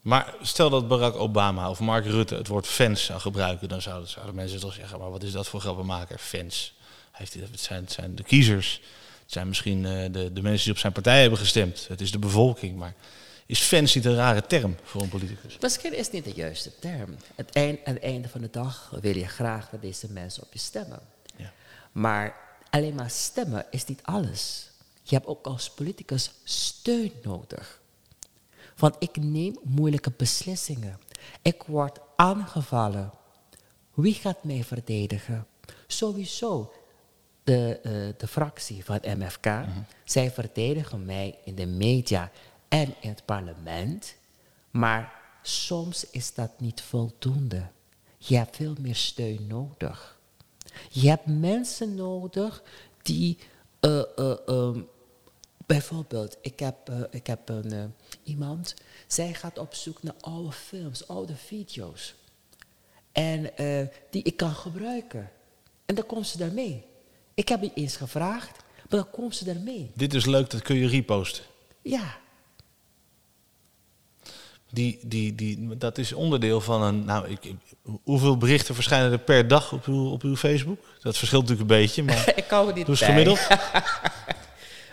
Maar 0.00 0.34
stel 0.40 0.70
dat 0.70 0.88
Barack 0.88 1.14
Obama 1.14 1.70
of 1.70 1.80
Mark 1.80 2.04
Rutte 2.04 2.34
het 2.34 2.48
woord 2.48 2.66
fans 2.66 3.04
zou 3.04 3.20
gebruiken, 3.20 3.68
dan 3.68 3.82
zouden, 3.82 4.08
zouden 4.08 4.34
mensen 4.34 4.60
toch 4.60 4.74
zeggen, 4.74 4.98
maar 4.98 5.10
wat 5.10 5.22
is 5.22 5.32
dat 5.32 5.48
voor 5.48 5.60
grappenmaker? 5.60 6.18
Fans. 6.18 6.74
Heeft 7.12 7.34
het, 7.34 7.60
zijn, 7.60 7.82
het 7.82 7.92
zijn 7.92 8.14
de 8.14 8.22
kiezers. 8.22 8.80
Het 9.30 9.38
zijn 9.38 9.48
misschien 9.48 9.86
eh, 9.86 10.12
de, 10.12 10.32
de 10.32 10.42
mensen 10.42 10.64
die 10.64 10.72
op 10.72 10.78
zijn 10.78 10.92
partij 10.92 11.20
hebben 11.20 11.38
gestemd. 11.38 11.88
Het 11.88 12.00
is 12.00 12.12
de 12.12 12.18
bevolking. 12.18 12.76
Maar 12.76 12.94
is 13.46 13.60
fans 13.60 13.94
niet 13.94 14.04
een 14.04 14.14
rare 14.14 14.46
term 14.46 14.76
voor 14.82 15.02
een 15.02 15.08
politicus? 15.08 15.58
Misschien 15.60 15.96
is 15.96 16.04
het 16.04 16.12
niet 16.12 16.24
de 16.24 16.32
juiste 16.32 16.78
term. 16.78 17.16
Het 17.34 17.50
eind, 17.50 17.84
aan 17.84 17.94
het 17.94 18.02
einde 18.02 18.28
van 18.28 18.40
de 18.40 18.50
dag 18.50 18.92
wil 19.00 19.16
je 19.16 19.26
graag 19.26 19.70
dat 19.70 19.82
deze 19.82 20.10
mensen 20.12 20.42
op 20.42 20.52
je 20.52 20.58
stemmen. 20.58 21.00
Ja. 21.36 21.52
Maar 21.92 22.36
alleen 22.70 22.94
maar 22.94 23.10
stemmen 23.10 23.66
is 23.70 23.84
niet 23.84 24.00
alles. 24.02 24.70
Je 25.02 25.14
hebt 25.14 25.26
ook 25.26 25.46
als 25.46 25.70
politicus 25.70 26.30
steun 26.44 27.12
nodig. 27.22 27.80
Want 28.76 28.96
ik 28.98 29.16
neem 29.16 29.58
moeilijke 29.62 30.12
beslissingen. 30.16 30.98
Ik 31.42 31.62
word 31.62 31.98
aangevallen. 32.16 33.10
Wie 33.94 34.14
gaat 34.14 34.44
mij 34.44 34.64
verdedigen? 34.64 35.46
Sowieso 35.86 36.72
de, 37.50 37.80
eh, 37.82 37.92
de 38.16 38.26
fractie 38.26 38.84
van 38.84 39.00
MFK. 39.02 39.46
Zij 40.04 40.30
verdedigen 40.30 41.04
mij 41.04 41.38
in 41.44 41.54
de 41.54 41.66
media 41.66 42.30
en 42.68 42.94
in 43.00 43.08
het 43.08 43.24
parlement. 43.24 44.14
Maar 44.70 45.12
soms 45.42 46.10
is 46.10 46.34
dat 46.34 46.60
niet 46.60 46.80
voldoende. 46.80 47.66
Je 48.18 48.36
hebt 48.36 48.56
veel 48.56 48.74
meer 48.80 48.94
steun 48.94 49.46
nodig. 49.46 50.18
Je 50.90 51.08
hebt 51.08 51.26
mensen 51.26 51.94
nodig 51.94 52.62
die, 53.02 53.38
eh, 53.80 54.02
eh, 54.16 54.36
ehm, 54.46 54.80
bijvoorbeeld, 55.66 56.36
ik 56.40 56.58
heb, 56.58 56.90
ik 57.10 57.26
heb 57.26 57.48
een, 57.48 57.94
iemand, 58.22 58.74
zij 59.06 59.34
gaat 59.34 59.58
op 59.58 59.74
zoek 59.74 60.02
naar 60.02 60.14
oude 60.20 60.52
films, 60.52 61.08
oude 61.08 61.36
video's. 61.36 62.14
En 63.12 63.50
die 64.10 64.22
ik 64.22 64.36
kan 64.36 64.54
gebruiken. 64.54 65.30
En 65.86 65.94
dan 65.94 66.06
komt 66.06 66.26
ze 66.26 66.38
daarmee. 66.38 66.89
Ik 67.34 67.48
heb 67.48 67.60
niet 67.60 67.72
eens 67.76 67.96
gevraagd, 67.96 68.56
maar 68.76 69.00
dan 69.00 69.10
komt 69.10 69.36
ze 69.36 69.44
daarmee. 69.44 69.90
Dit 69.94 70.14
is 70.14 70.24
leuk, 70.26 70.50
dat 70.50 70.62
kun 70.62 70.76
je 70.76 70.88
reposten. 70.88 71.44
Ja, 71.82 72.18
Die, 74.72 74.98
die, 75.02 75.34
die, 75.34 75.76
dat 75.76 75.98
is 75.98 76.12
onderdeel 76.12 76.60
van 76.60 76.82
een. 76.82 77.04
Nou, 77.04 77.28
ik, 77.28 77.44
ik- 77.44 77.56
hoeveel 78.04 78.36
berichten 78.36 78.74
verschijnen 78.74 79.12
er 79.12 79.18
per 79.18 79.48
dag 79.48 79.72
op 79.72 79.84
uw, 79.86 80.10
op 80.10 80.22
uw 80.22 80.36
Facebook? 80.36 80.78
Dat 81.00 81.16
verschilt 81.16 81.42
natuurlijk 81.48 81.70
een 81.70 81.76
beetje, 81.76 82.02
maar. 82.02 82.32
ik 82.44 82.44
hou 82.48 82.68
er 82.68 82.74
niet 82.74 82.86
bij. 82.86 82.96
gemiddeld. 82.96 83.38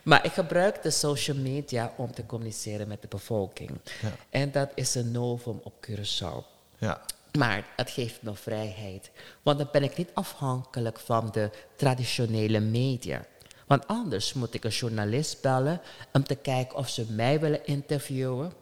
Maar 0.04 0.26
ik 0.26 0.32
gebruik 0.32 0.84
de 0.84 0.91
social 0.91 1.38
media 1.38 1.93
om 1.97 2.12
te 2.13 2.26
communiceren 2.26 2.88
met 2.88 3.02
de 3.02 3.08
bevolking. 3.08 3.69
Ja. 4.02 4.12
En 4.30 4.52
dat 4.52 4.69
is 4.76 4.95
een 4.95 5.12
novum 5.12 5.60
op 5.63 5.88
Curaçao. 5.89 6.45
Ja. 6.78 7.02
Maar 7.31 7.65
het 7.75 7.89
geeft 7.89 8.21
me 8.21 8.35
vrijheid. 8.35 9.11
Want 9.41 9.57
dan 9.57 9.69
ben 9.71 9.83
ik 9.83 9.97
niet 9.97 10.09
afhankelijk 10.13 10.99
van 10.99 11.29
de 11.31 11.49
traditionele 11.75 12.59
media. 12.59 13.25
Want 13.67 13.87
anders 13.87 14.33
moet 14.33 14.53
ik 14.53 14.63
een 14.63 14.69
journalist 14.71 15.41
bellen 15.41 15.81
om 16.13 16.23
te 16.23 16.35
kijken 16.35 16.77
of 16.77 16.89
ze 16.89 17.05
mij 17.09 17.39
willen 17.39 17.65
interviewen. 17.65 18.53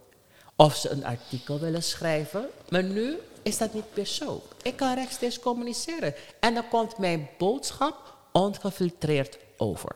of 0.58 0.76
ze 0.76 0.90
een 0.90 1.06
artikel 1.06 1.60
willen 1.60 1.84
schrijven. 1.84 2.50
Maar 2.70 2.84
nu 2.84 3.18
is 3.42 3.58
dat 3.58 3.74
niet 3.74 3.96
meer 3.96 4.06
zo. 4.06 4.42
Ik 4.62 4.76
kan 4.76 4.96
rechtstreeks 4.96 5.40
communiceren. 5.40 6.14
En 6.40 6.54
dan 6.54 6.68
komt 6.70 6.98
mijn 6.98 7.30
boodschap 7.38 8.16
ongefiltreerd 8.32 9.38
over. 9.58 9.96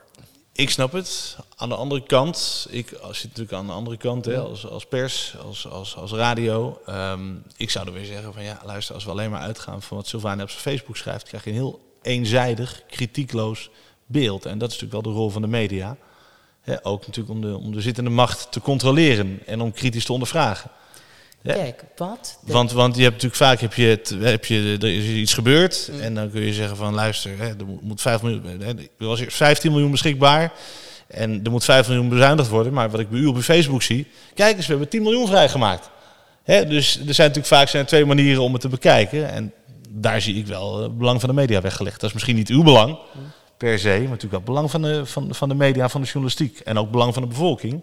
Ik 0.52 0.70
snap 0.70 0.92
het. 0.92 1.36
Aan 1.56 1.68
de 1.68 1.74
andere 1.74 2.02
kant, 2.02 2.66
ik 2.70 2.88
zit 2.88 3.22
natuurlijk 3.22 3.52
aan 3.52 3.66
de 3.66 3.72
andere 3.72 3.96
kant 3.96 4.24
hè, 4.24 4.38
als, 4.38 4.66
als 4.66 4.86
pers, 4.86 5.34
als, 5.46 5.68
als, 5.68 5.96
als 5.96 6.12
radio. 6.12 6.80
Ehm, 6.86 7.34
ik 7.56 7.70
zou 7.70 7.86
er 7.86 7.92
weer 7.92 8.04
zeggen 8.04 8.32
van 8.32 8.42
ja, 8.42 8.60
luister, 8.64 8.94
als 8.94 9.04
we 9.04 9.10
alleen 9.10 9.30
maar 9.30 9.40
uitgaan 9.40 9.82
van 9.82 9.96
wat 9.96 10.06
Sylvana 10.06 10.42
op 10.42 10.50
zijn 10.50 10.62
Facebook 10.62 10.96
schrijft, 10.96 11.28
krijg 11.28 11.44
je 11.44 11.50
een 11.50 11.56
heel 11.56 11.80
eenzijdig, 12.02 12.82
kritiekloos 12.86 13.70
beeld. 14.06 14.46
En 14.46 14.58
dat 14.58 14.70
is 14.70 14.80
natuurlijk 14.80 15.04
wel 15.04 15.12
de 15.12 15.18
rol 15.18 15.30
van 15.30 15.42
de 15.42 15.48
media. 15.48 15.96
Hè, 16.60 16.86
ook 16.86 17.06
natuurlijk 17.06 17.34
om 17.34 17.40
de, 17.40 17.56
om 17.56 17.72
de 17.72 17.80
zittende 17.80 18.10
macht 18.10 18.52
te 18.52 18.60
controleren 18.60 19.46
en 19.46 19.60
om 19.60 19.72
kritisch 19.72 20.04
te 20.04 20.12
ondervragen. 20.12 20.70
Kijk, 21.42 21.84
wat? 21.96 22.38
Want, 22.42 22.72
want 22.72 22.96
je 22.96 23.00
hebt 23.02 23.14
natuurlijk 23.14 23.42
vaak 23.42 23.60
heb 23.60 23.74
je 23.74 23.86
het, 23.86 24.14
heb 24.20 24.44
je, 24.44 24.76
er 24.80 24.94
is 24.94 25.04
iets 25.04 25.34
gebeurd 25.34 25.90
en 26.00 26.14
dan 26.14 26.30
kun 26.30 26.40
je 26.42 26.52
zeggen 26.52 26.76
van 26.76 26.94
luister, 26.94 27.38
hè, 27.38 27.46
er 27.48 27.66
moet- 27.66 27.82
moet 27.82 28.00
5 28.00 28.22
miljoen, 28.22 28.60
hè, 28.60 28.68
er 28.68 28.88
was 29.06 29.20
eerst 29.20 29.36
15 29.36 29.70
miljoen 29.72 29.90
beschikbaar 29.90 30.52
en 31.08 31.40
er 31.44 31.50
moet 31.50 31.64
5 31.64 31.86
miljoen 31.88 32.08
bezuinigd 32.08 32.48
worden. 32.48 32.72
Maar 32.72 32.90
wat 32.90 33.00
ik 33.00 33.10
bij 33.10 33.20
u 33.20 33.26
op 33.26 33.38
Facebook 33.38 33.82
zie, 33.82 34.06
kijk 34.34 34.56
eens, 34.56 34.64
we 34.66 34.70
hebben 34.72 34.88
10 34.90 35.02
miljoen 35.02 35.26
vrijgemaakt. 35.26 35.90
Hè, 36.42 36.66
dus 36.66 36.86
er 37.06 37.14
zijn 37.14 37.28
natuurlijk 37.28 37.46
vaak 37.54 37.68
zijn 37.68 37.84
twee 37.86 38.04
manieren 38.04 38.42
om 38.42 38.52
het 38.52 38.60
te 38.62 38.68
bekijken 38.68 39.30
en 39.30 39.52
daar 39.88 40.20
zie 40.20 40.34
ik 40.34 40.46
wel 40.46 40.76
eh, 40.76 40.82
het 40.82 40.98
belang 40.98 41.20
van 41.20 41.28
de 41.28 41.34
media 41.34 41.60
weggelegd. 41.60 42.00
Dat 42.00 42.08
is 42.08 42.14
misschien 42.14 42.36
niet 42.36 42.48
uw 42.48 42.62
belang 42.62 42.98
per 43.56 43.78
se, 43.78 43.88
maar 43.88 43.98
natuurlijk 43.98 44.20
wel 44.20 44.40
het 44.40 44.44
belang 44.44 44.70
van 44.70 44.82
de, 44.82 45.06
van, 45.06 45.34
van 45.34 45.48
de 45.48 45.54
media, 45.54 45.88
van 45.88 46.00
de 46.00 46.06
journalistiek 46.06 46.58
en 46.58 46.76
ook 46.76 46.82
het 46.82 46.92
belang 46.92 47.12
van 47.14 47.22
de 47.22 47.28
bevolking. 47.28 47.80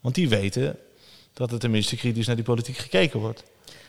Want 0.00 0.14
die 0.14 0.28
weten 0.28 0.76
dat 1.34 1.52
er 1.52 1.58
tenminste 1.58 1.96
kritisch 1.96 2.26
naar 2.26 2.36
die 2.36 2.44
politiek 2.44 2.76
gekeken 2.76 3.20
wordt. 3.20 3.42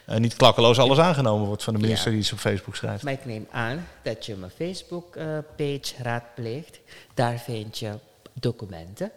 En 0.05 0.21
niet 0.21 0.35
klakkeloos 0.35 0.79
alles 0.79 0.97
aangenomen 0.99 1.47
wordt 1.47 1.63
van 1.63 1.73
de 1.73 1.79
minister 1.79 2.05
Ja. 2.05 2.11
die 2.11 2.19
iets 2.21 2.31
op 2.31 2.37
Facebook 2.39 2.75
schrijft. 2.75 3.03
Maar 3.03 3.13
ik 3.13 3.25
neem 3.25 3.47
aan 3.51 3.87
dat 4.03 4.25
je 4.25 4.35
mijn 4.35 4.51
Facebook-page 4.51 5.93
raadpleegt. 6.03 6.79
Daar 7.13 7.39
vind 7.39 7.77
je 7.77 7.93
documenten, 8.33 9.11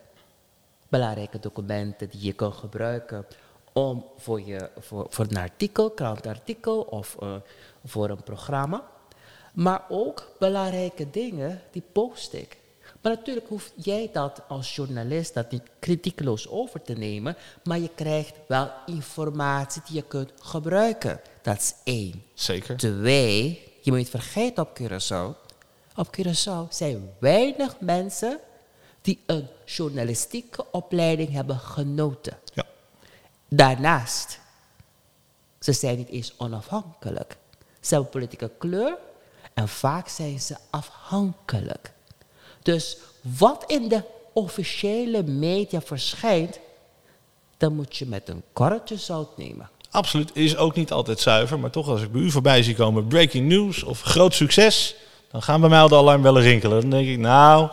belangrijke 0.89 1.41
documenten 1.41 2.09
die 2.11 2.23
je 2.25 2.33
kan 2.33 2.53
gebruiken 2.53 3.27
om 3.73 4.05
voor, 4.19 4.41
je, 4.41 4.71
voor, 4.79 5.07
voor 5.11 5.27
een 5.29 5.37
artikel, 5.37 5.91
krantartikel 5.91 6.81
of 6.81 7.17
eh, 7.21 7.35
voor 7.85 8.09
een 8.11 8.23
programma. 8.23 8.83
Maar 9.53 9.85
ook 9.89 10.31
belangrijke 10.39 11.11
dingen, 11.11 11.63
die 11.71 11.83
post 11.93 12.33
ik. 12.33 12.57
Maar 13.09 13.17
natuurlijk 13.17 13.49
hoef 13.49 13.73
jij 13.75 14.11
dat 14.13 14.43
als 14.49 14.75
journalist 14.75 15.35
dat 15.35 15.51
niet 15.51 15.63
kritiekloos 15.79 16.49
over 16.49 16.83
te 16.83 16.93
nemen, 16.93 17.37
maar 17.65 17.79
je 17.79 17.91
krijgt 17.95 18.35
wel 18.47 18.71
informatie 18.87 19.83
die 19.87 19.97
je 19.97 20.03
kunt 20.03 20.33
gebruiken. 20.41 21.21
Dat 21.43 21.57
is 21.57 21.75
één. 21.85 22.23
Zeker. 22.35 22.77
Twee, 22.77 23.73
je 23.81 23.91
moet 23.91 23.99
niet 23.99 24.11
vergeten 24.11 24.63
op 24.63 24.81
Curaçao. 24.81 25.51
Op 25.97 26.17
Curaçao 26.19 26.69
zijn 26.71 27.11
weinig 27.19 27.81
mensen 27.81 28.39
die 29.01 29.23
een 29.27 29.49
journalistieke 29.65 30.71
opleiding 30.71 31.33
hebben 31.33 31.59
genoten. 31.59 32.39
Ja. 32.55 32.65
Daarnaast, 33.49 34.41
ze 35.59 35.73
zijn 35.73 35.97
niet 35.97 36.09
eens 36.09 36.35
onafhankelijk. 36.37 37.37
Ze 37.81 37.95
hebben 37.95 38.13
politieke 38.13 38.51
kleur 38.59 38.97
en 39.55 39.69
vaak 39.69 40.09
zijn 40.09 40.41
ze 40.41 40.57
afhankelijk. 40.71 41.97
Dus 42.69 42.97
wat 43.39 43.65
in 43.67 43.89
de 43.89 44.03
officiële 44.33 45.23
media 45.23 45.81
verschijnt, 45.81 46.59
dan 47.57 47.75
moet 47.75 47.97
je 47.97 48.07
met 48.07 48.29
een 48.29 48.43
korreltje 48.53 48.97
zout 48.97 49.37
nemen. 49.37 49.71
Absoluut. 49.91 50.31
Is 50.35 50.57
ook 50.57 50.75
niet 50.75 50.93
altijd 50.93 51.21
zuiver. 51.21 51.59
Maar 51.59 51.71
toch, 51.71 51.89
als 51.89 52.03
ik 52.03 52.13
bij 52.13 52.21
u 52.21 52.31
voorbij 52.31 52.63
zie 52.63 52.75
komen 52.75 53.07
breaking 53.07 53.49
news 53.49 53.83
of 53.83 54.03
groot 54.03 54.35
succes. 54.35 54.95
dan 55.31 55.43
gaan 55.43 55.61
bij 55.61 55.69
mij 55.69 55.81
al 55.81 55.89
de 55.89 55.97
alarmbellen 55.97 56.43
rinkelen. 56.43 56.81
Dan 56.81 56.91
denk 56.91 57.09
ik, 57.09 57.19
nou, 57.19 57.71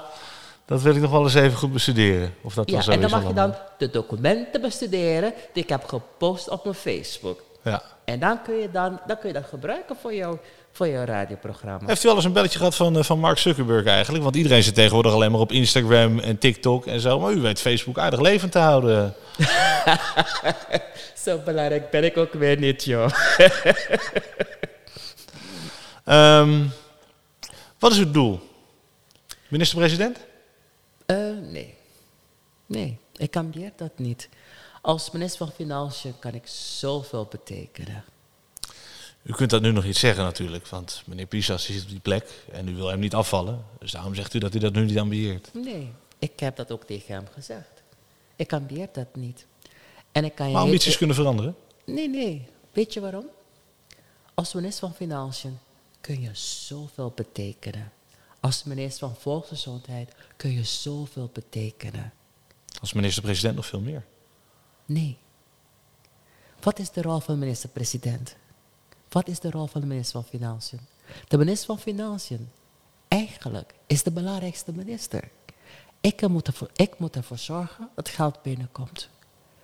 dat 0.66 0.82
wil 0.82 0.96
ik 0.96 1.02
nog 1.02 1.12
wel 1.12 1.24
eens 1.24 1.34
even 1.34 1.58
goed 1.58 1.74
bestuderen. 1.74 2.34
Of 2.42 2.54
dat 2.54 2.70
Ja, 2.70 2.82
zo 2.82 2.92
en 2.92 3.02
dan 3.02 3.10
mag 3.10 3.28
je 3.28 3.34
dan 3.34 3.56
de 3.78 3.90
documenten 3.90 4.62
bestuderen 4.62 5.34
die 5.54 5.64
ik 5.64 5.70
heb 5.70 5.84
gepost 5.84 6.50
op 6.50 6.64
mijn 6.64 6.76
Facebook. 6.76 7.44
Ja. 7.64 7.82
En 8.06 8.20
dan 8.20 8.42
kun 8.42 8.56
je, 8.56 8.72
dan, 8.72 9.00
dan 9.08 9.18
kun 9.18 9.28
je 9.28 9.34
dat 9.34 9.46
gebruiken 9.46 9.96
voor 10.02 10.14
jouw, 10.14 10.40
voor 10.76 10.88
jouw 10.88 11.06
radioprogramma. 11.06 11.88
Heeft 11.88 12.04
u 12.04 12.10
al 12.10 12.16
eens 12.16 12.26
een 12.26 12.34
belletje 12.34 12.58
gehad 12.58 12.76
van, 12.76 12.98
eh, 12.98 13.04
van 13.04 13.20
Mark 13.20 13.38
Zuckerberg 13.38 13.86
eigenlijk? 13.86 14.24
Want 14.24 14.36
iedereen 14.36 14.64
zit 14.64 14.76
tegenwoordig 14.76 15.14
alleen 15.14 15.32
maar 15.32 15.40
op 15.40 15.52
Instagram 15.52 16.20
en 16.20 16.38
TikTok 16.38 16.86
en 16.86 17.00
zo. 17.00 17.20
Maar 17.20 17.34
u 17.34 17.42
weet 17.42 17.62
Facebook 17.62 17.98
aardig 17.98 18.20
levend 18.20 18.52
te 18.52 18.60
houden. 18.60 19.16
Zo 21.24 21.38
belangrijk 21.38 21.90
ben 21.90 22.04
ik 22.04 22.18
ook 22.18 22.34
weer 22.34 22.58
niet, 22.58 22.84
joh. 22.84 23.10
Ehm, 26.06 26.64
wat 27.80 27.92
is 27.92 27.98
uw 27.98 28.12
doel? 28.12 28.40
Minister-president? 29.48 30.18
Eh, 31.06 31.18
nee. 31.42 31.74
Nee, 32.66 32.98
ik 33.16 33.36
ambieer 33.36 33.72
dat 33.76 33.92
niet. 33.96 34.30
Als 34.82 35.12
minister 35.12 35.46
van 35.46 35.56
Financiën 35.56 36.20
kan 36.20 36.34
ik 36.34 36.48
zoveel 36.48 37.28
betekenen. 37.30 38.04
U 39.28 39.34
kunt 39.34 39.50
dat 39.50 39.62
nu 39.62 39.72
nog 39.72 39.84
niet 39.84 39.98
zeggen 39.98 40.24
natuurlijk, 40.24 40.68
want 40.68 41.04
meneer 41.06 41.26
Pisas 41.26 41.66
zit 41.66 41.84
op 41.84 41.90
die 41.90 42.00
plek 42.00 42.44
en 42.52 42.68
u 42.68 42.76
wil 42.76 42.88
hem 42.88 43.00
niet 43.00 43.14
afvallen. 43.14 43.66
Dus 43.80 43.92
daarom 43.92 44.16
zegt 44.16 44.34
u 44.34 44.40
dat 44.40 44.56
u 44.56 44.60
dat 44.60 44.74
nu 44.74 44.86
niet 44.86 45.00
ambieert. 45.00 45.50
Nee, 45.54 45.92
ik 46.20 46.40
heb 46.40 46.56
dat 46.56 46.72
ook 46.72 46.84
tegen 46.84 47.14
hem 47.14 47.26
gezegd. 47.34 47.84
Ik 48.36 48.54
ambieer 48.54 48.88
dat 48.92 49.16
niet. 49.16 49.46
En 50.12 50.24
ik 50.26 50.36
kan 50.36 50.46
je 50.48 50.52
Maar 50.54 50.62
heel- 50.62 50.72
ambities 50.72 50.98
kunnen 50.98 51.16
veranderen. 51.16 51.56
Nee, 51.86 52.10
nee. 52.10 52.48
Weet 52.72 52.94
je 52.94 53.00
waarom? 53.00 53.26
Als 54.34 54.54
minister 54.54 54.88
van 54.88 54.96
Financiën 54.96 55.58
kun 56.02 56.22
je 56.22 56.30
zoveel 56.34 57.12
betekenen. 57.16 57.92
Als 58.40 58.64
minister 58.64 59.08
van 59.08 59.16
Volksgezondheid 59.18 60.12
kun 60.36 60.52
je 60.52 60.64
zoveel 60.64 61.30
betekenen. 61.34 62.14
Als 62.82 62.94
minister-president 62.94 63.56
nog 63.56 63.66
veel 63.66 63.80
meer. 63.80 64.06
Nee. 64.86 65.18
Wat 66.62 66.80
is 66.80 66.92
de 66.92 67.02
rol 67.02 67.20
van 67.20 67.40
minister-president? 67.40 68.36
Wat 69.16 69.28
is 69.28 69.40
de 69.40 69.50
rol 69.50 69.68
van 69.68 69.82
de 69.82 69.88
minister 69.88 70.22
van 70.22 70.30
Financiën? 70.30 70.80
De 71.28 71.38
minister 71.38 71.66
van 71.66 71.80
Financiën, 71.80 72.50
eigenlijk, 73.08 73.74
is 73.88 74.04
de 74.04 74.12
belangrijkste 74.12 74.72
minister. 74.72 75.30
Ik 76.02 76.28
moet, 76.28 76.48
ervoor, 76.48 76.70
ik 76.76 77.00
moet 77.00 77.16
ervoor 77.16 77.38
zorgen 77.38 77.90
dat 77.94 78.10
geld 78.10 78.42
binnenkomt. 78.42 79.10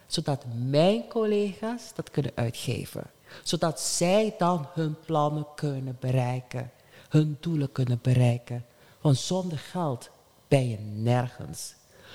Zodat 0.07 0.45
mijn 0.55 1.07
collega's 1.07 1.91
dat 1.95 2.11
kunnen 2.11 2.31
uitgeven. 2.35 3.03
Zodat 3.43 3.79
zij 3.79 4.35
dan 4.37 4.67
hun 4.73 4.95
plannen 5.05 5.47
kunnen 5.55 5.97
bereiken. 5.99 6.71
Hun 7.09 7.37
doelen 7.39 7.71
kunnen 7.71 7.99
bereiken. 8.01 8.65
Want 9.01 9.17
zonder 9.17 9.57
geld 9.57 10.09
ben 10.47 10.69
je 10.69 10.77
nergens. 10.79 11.73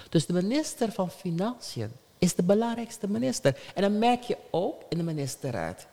Dus 0.09 0.27
de 0.27 0.33
minister 0.33 0.93
van 0.93 1.11
Financiën 1.11 1.93
is 2.19 2.35
de 2.35 2.43
belangrijkste 2.43 3.09
minister. 3.09 3.59
En 3.75 3.83
dan 3.83 3.99
merk 3.99 4.23
je 4.23 4.37
ook 4.51 4.83
in 4.89 4.99
de 4.99 5.05
ministerraad. 5.05 5.87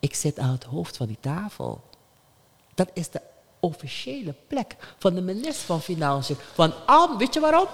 Ik 0.00 0.14
zit 0.14 0.38
aan 0.38 0.52
het 0.52 0.64
hoofd 0.64 0.96
van 0.96 1.06
die 1.06 1.18
tafel. 1.20 1.82
Dat 2.74 2.90
is 2.92 3.10
de 3.10 3.20
officiële 3.60 4.34
plek 4.46 4.76
van 4.98 5.14
de 5.14 5.20
minister 5.20 5.66
van 5.66 5.82
Financiën. 5.82 6.36
Want 6.54 6.74
al, 6.86 7.18
weet 7.18 7.34
je 7.34 7.40
waarom? 7.40 7.66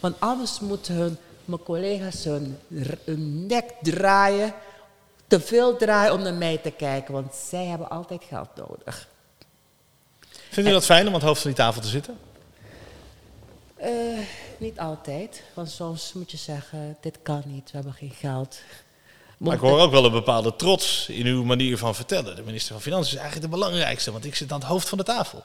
Want 0.00 0.20
anders 0.20 0.60
moeten 0.60 0.94
hun, 0.94 1.16
mijn 1.44 1.62
collega's 1.62 2.24
hun, 2.24 2.58
hun 3.04 3.46
nek 3.46 3.70
draaien, 3.82 4.54
te 5.26 5.40
veel 5.40 5.76
draaien 5.76 6.12
om 6.12 6.22
naar 6.22 6.34
mij 6.34 6.58
te 6.58 6.70
kijken. 6.70 7.12
Want 7.12 7.34
zij 7.34 7.64
hebben 7.64 7.90
altijd 7.90 8.24
geld 8.24 8.48
nodig. 8.56 9.08
Vindt 10.50 10.70
u 10.70 10.72
dat 10.72 10.84
fijn 10.84 11.02
om 11.02 11.08
aan 11.08 11.14
het 11.14 11.28
hoofd 11.28 11.40
van 11.40 11.50
die 11.50 11.60
tafel 11.60 11.82
te 11.82 11.88
zitten? 11.88 12.18
Eh, 13.74 14.18
niet 14.58 14.78
altijd, 14.78 15.42
want 15.54 15.70
soms 15.70 16.12
moet 16.12 16.30
je 16.30 16.36
zeggen, 16.36 16.96
dit 17.00 17.18
kan 17.22 17.42
niet, 17.46 17.70
we 17.70 17.76
hebben 17.76 17.92
geen 17.92 18.10
geld. 18.10 18.58
Maar 19.38 19.54
ik 19.54 19.60
hoor 19.60 19.80
ook 19.80 19.90
wel 19.90 20.04
een 20.04 20.12
bepaalde 20.12 20.56
trots 20.56 21.08
in 21.08 21.26
uw 21.26 21.44
manier 21.44 21.78
van 21.78 21.94
vertellen. 21.94 22.36
De 22.36 22.42
minister 22.42 22.72
van 22.72 22.82
Financiën 22.82 23.14
is 23.14 23.20
eigenlijk 23.20 23.52
de 23.52 23.58
belangrijkste, 23.58 24.12
want 24.12 24.24
ik 24.24 24.34
zit 24.34 24.52
aan 24.52 24.58
het 24.58 24.68
hoofd 24.68 24.88
van 24.88 24.98
de 24.98 25.04
tafel. 25.04 25.42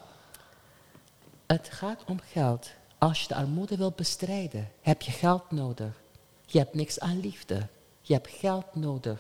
Het 1.46 1.70
gaat 1.72 2.04
om 2.08 2.20
geld. 2.32 2.70
Als 2.98 3.22
je 3.22 3.28
de 3.28 3.36
armoede 3.36 3.78
wilt 3.78 3.96
bestrijden, 3.96 4.72
heb 4.82 5.02
je 5.02 5.12
geld 5.12 5.52
nodig. 5.52 5.92
Je 6.46 6.58
hebt 6.58 6.74
niks 6.74 7.00
aan 7.00 7.20
liefde. 7.20 7.68
Je 8.02 8.14
hebt 8.14 8.30
geld 8.40 8.66
nodig. 8.76 9.20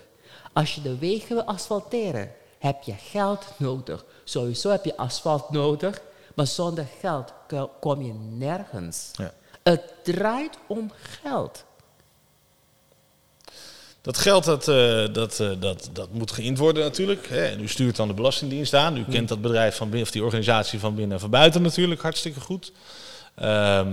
Als 0.54 0.76
je 0.76 0.82
de 0.82 0.98
wegen 0.98 1.36
wil 1.36 1.44
asfalteren, 1.44 2.32
heb 2.60 2.84
je 2.84 2.94
geld 2.94 3.46
nodig. 3.58 4.06
Sowieso 4.24 4.70
heb 4.70 4.86
je 4.86 4.98
asfalt 4.98 5.50
nodig, 5.50 6.02
maar 6.36 6.48
zonder 6.48 6.88
geld 7.00 7.34
ko- 7.48 7.72
kom 7.80 8.02
je 8.02 8.14
nergens. 8.14 9.10
Ja. 9.14 9.34
Het 9.64 9.82
draait 10.04 10.58
om 10.68 10.92
geld. 11.22 11.64
Dat 14.04 14.18
geld 14.18 14.44
dat, 14.44 14.68
eh, 14.68 15.04
dat, 15.12 15.40
eh, 15.40 15.50
dat, 15.60 15.90
dat 15.94 16.12
moet 16.12 16.32
geïnd 16.32 16.58
worden 16.58 16.84
natuurlijk. 16.84 17.28
Hè. 17.30 17.46
En 17.46 17.62
u 17.62 17.68
stuurt 17.68 17.96
dan 17.96 18.08
de 18.08 18.14
Belastingdienst 18.14 18.74
aan. 18.74 18.98
U 18.98 19.06
kent 19.10 19.30
dat 19.30 19.42
bedrijf 19.42 19.76
van 19.76 19.88
binnen, 19.88 20.08
of 20.08 20.14
die 20.14 20.24
organisatie 20.24 20.80
van 20.80 20.96
binnen 20.96 21.14
en 21.14 21.20
van 21.20 21.30
buiten 21.30 21.62
natuurlijk 21.62 22.02
hartstikke 22.02 22.40
goed. 22.40 22.72
Ehm, 23.36 23.88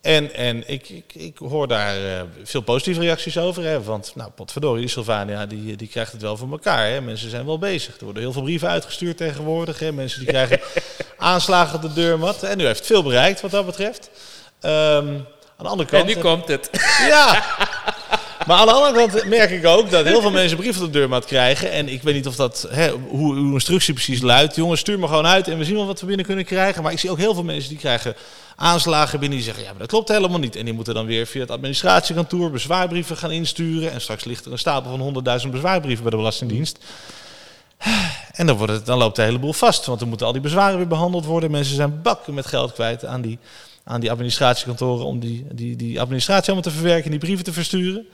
En, 0.00 0.34
en 0.34 0.68
ik, 0.68 0.88
ik, 0.88 1.14
ik 1.14 1.38
hoor 1.38 1.68
daar 1.68 1.96
eh, 1.96 2.22
veel 2.42 2.60
positieve 2.60 3.00
reacties 3.00 3.38
over. 3.38 3.62
Hè, 3.64 3.82
want, 3.82 4.12
nou, 4.14 4.30
potverdorie, 4.30 4.88
Sylvania 4.88 5.46
die, 5.46 5.76
die 5.76 5.88
krijgt 5.88 6.12
het 6.12 6.22
wel 6.22 6.36
voor 6.36 6.50
elkaar. 6.50 6.86
Hè. 6.88 7.00
Mensen 7.00 7.30
zijn 7.30 7.46
wel 7.46 7.58
bezig. 7.58 7.98
Er 7.98 8.04
worden 8.04 8.22
heel 8.22 8.32
veel 8.32 8.42
brieven 8.42 8.68
uitgestuurd 8.68 9.16
tegenwoordig. 9.16 9.78
Hè. 9.78 9.92
Mensen 9.92 10.20
die 10.20 10.28
krijgen 10.28 10.60
aanslagen 11.18 11.74
op 11.74 11.82
de 11.82 11.92
deurmat. 11.92 12.42
En 12.42 12.60
u 12.60 12.66
heeft 12.66 12.86
veel 12.86 13.02
bereikt 13.02 13.40
wat 13.40 13.50
dat 13.50 13.66
betreft. 13.66 14.10
Ehm, 14.60 15.08
aan 15.56 15.64
de 15.64 15.68
andere 15.68 15.88
kant... 15.88 16.02
En 16.02 16.14
nu 16.16 16.22
komt 16.22 16.48
het. 16.48 16.70
Ja! 17.08 17.42
Maar 18.46 18.56
aan 18.56 18.66
de 18.66 18.72
andere 18.72 18.96
kant 18.96 19.24
merk 19.24 19.50
ik 19.50 19.66
ook 19.66 19.90
dat 19.90 20.04
heel 20.04 20.20
veel 20.20 20.30
mensen 20.30 20.56
brieven 20.56 20.84
op 20.84 20.92
de 20.92 20.98
deurmat 20.98 21.24
krijgen. 21.24 21.72
En 21.72 21.88
ik 21.88 22.02
weet 22.02 22.14
niet 22.14 22.26
of 22.26 22.36
dat, 22.36 22.66
hè, 22.70 22.90
hoe 22.90 23.34
uw 23.34 23.52
instructie 23.52 23.94
precies 23.94 24.20
luidt. 24.20 24.54
Jongens, 24.54 24.80
stuur 24.80 24.98
me 24.98 25.06
gewoon 25.06 25.26
uit 25.26 25.48
en 25.48 25.58
we 25.58 25.64
zien 25.64 25.74
wel 25.74 25.86
wat 25.86 26.00
we 26.00 26.06
binnen 26.06 26.26
kunnen 26.26 26.44
krijgen. 26.44 26.82
Maar 26.82 26.92
ik 26.92 26.98
zie 26.98 27.10
ook 27.10 27.18
heel 27.18 27.34
veel 27.34 27.44
mensen 27.44 27.68
die 27.68 27.78
krijgen 27.78 28.14
aanslagen 28.56 29.20
binnen 29.20 29.38
die 29.38 29.46
zeggen, 29.46 29.64
ja, 29.64 29.70
maar 29.70 29.78
dat 29.78 29.88
klopt 29.88 30.08
helemaal 30.08 30.38
niet. 30.38 30.56
En 30.56 30.64
die 30.64 30.74
moeten 30.74 30.94
dan 30.94 31.06
weer 31.06 31.26
via 31.26 31.40
het 31.40 31.50
administratiekantoor 31.50 32.50
bezwaarbrieven 32.50 33.16
gaan 33.16 33.30
insturen. 33.30 33.92
En 33.92 34.00
straks 34.00 34.24
ligt 34.24 34.44
er 34.44 34.52
een 34.52 34.58
stapel 34.58 34.96
van 34.96 35.40
100.000 35.44 35.48
bezwaarbrieven 35.48 36.02
bij 36.02 36.10
de 36.10 36.16
Belastingdienst. 36.16 36.78
En 38.32 38.46
dan, 38.46 38.56
wordt 38.56 38.72
het, 38.72 38.86
dan 38.86 38.98
loopt 38.98 39.16
de 39.16 39.22
hele 39.22 39.38
boel 39.38 39.52
vast, 39.52 39.86
want 39.86 39.98
dan 39.98 40.08
moeten 40.08 40.26
al 40.26 40.32
die 40.32 40.42
bezwaren 40.42 40.76
weer 40.76 40.86
behandeld 40.86 41.24
worden. 41.24 41.50
Mensen 41.50 41.76
zijn 41.76 42.02
bakken 42.02 42.34
met 42.34 42.46
geld 42.46 42.72
kwijt 42.72 43.04
aan 43.04 43.20
die, 43.20 43.38
aan 43.84 44.00
die 44.00 44.10
administratiekantoren 44.10 45.06
om 45.06 45.20
die, 45.20 45.46
die, 45.52 45.76
die 45.76 46.00
administratie 46.00 46.52
allemaal 46.52 46.70
te 46.70 46.76
verwerken 46.78 47.04
en 47.04 47.10
die 47.10 47.20
brieven 47.20 47.44
te 47.44 47.52
versturen. 47.52 48.06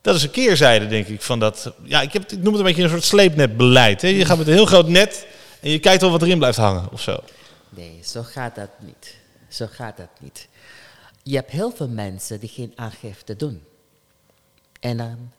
Dat 0.00 0.14
is 0.14 0.22
een 0.22 0.30
keerzijde, 0.30 0.86
denk 0.86 1.06
ik, 1.06 1.22
van 1.22 1.38
dat... 1.38 1.72
Ja, 1.82 2.00
ik, 2.00 2.12
heb, 2.12 2.32
noem 2.32 2.44
het 2.44 2.56
een 2.56 2.62
beetje 2.62 2.82
een 2.82 2.88
soort 2.88 3.04
sleepnetbeleid. 3.04 4.02
Hè? 4.02 4.08
Je 4.08 4.24
gaat 4.24 4.38
met 4.38 4.46
een 4.46 4.52
heel 4.52 4.66
groot 4.66 4.88
net 4.88 5.26
en 5.60 5.70
je 5.70 5.78
kijkt 5.78 6.00
wel 6.00 6.10
wat 6.10 6.22
erin 6.22 6.38
blijft 6.38 6.58
hangen 6.58 6.92
of 6.92 7.00
zo. 7.00 7.18
Nee, 7.70 8.00
zo 8.04 8.22
gaat 8.22 8.54
dat 8.54 8.70
niet. 8.78 9.16
Zo 9.48 9.66
gaat 9.70 9.96
dat 9.96 10.08
niet. 10.20 10.48
Je 11.22 11.34
hebt 11.34 11.50
heel 11.50 11.70
veel 11.70 11.88
mensen 11.88 12.40
die 12.40 12.48
geen 12.48 12.72
aangifte 12.74 13.36
doen. 13.36 13.62
En, 14.80 14.96
dan, 14.96 15.32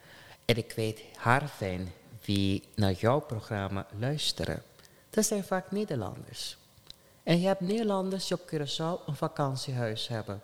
en 0.45 0.57
ik 0.57 0.73
weet 0.75 0.99
haar 1.15 1.49
fijn 1.57 1.91
wie 2.25 2.63
naar 2.75 2.93
jouw 2.93 3.19
programma 3.19 3.87
luisteren. 3.99 4.63
Dat 5.09 5.25
zijn 5.25 5.43
vaak 5.43 5.71
Nederlanders. 5.71 6.57
En 7.25 7.39
je 7.39 7.47
hebt 7.47 7.61
Nederlanders 7.61 8.27
die 8.27 8.37
op 8.37 8.47
Curaçao 8.53 9.05
een 9.07 9.15
vakantiehuis 9.15 10.07
hebben. 10.07 10.41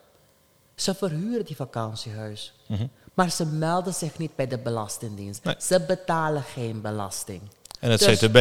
Ze 0.76 0.96
verhuren 0.96 1.46
die 1.46 1.56
vakantiehuis. 1.56 2.54
Maar 3.14 3.30
ze 3.30 3.46
melden 3.46 3.94
zich 3.94 4.18
niet 4.18 4.36
bij 4.36 4.48
de 4.48 4.58
Belastingdienst. 4.58 5.44
Nee. 5.44 5.56
Ze 5.60 5.82
betalen 5.88 6.44
geen 6.44 6.82
belasting. 6.82 7.42
En 7.80 7.92
het 7.92 8.00
Dus- 8.00 8.20
CTB 8.20 8.38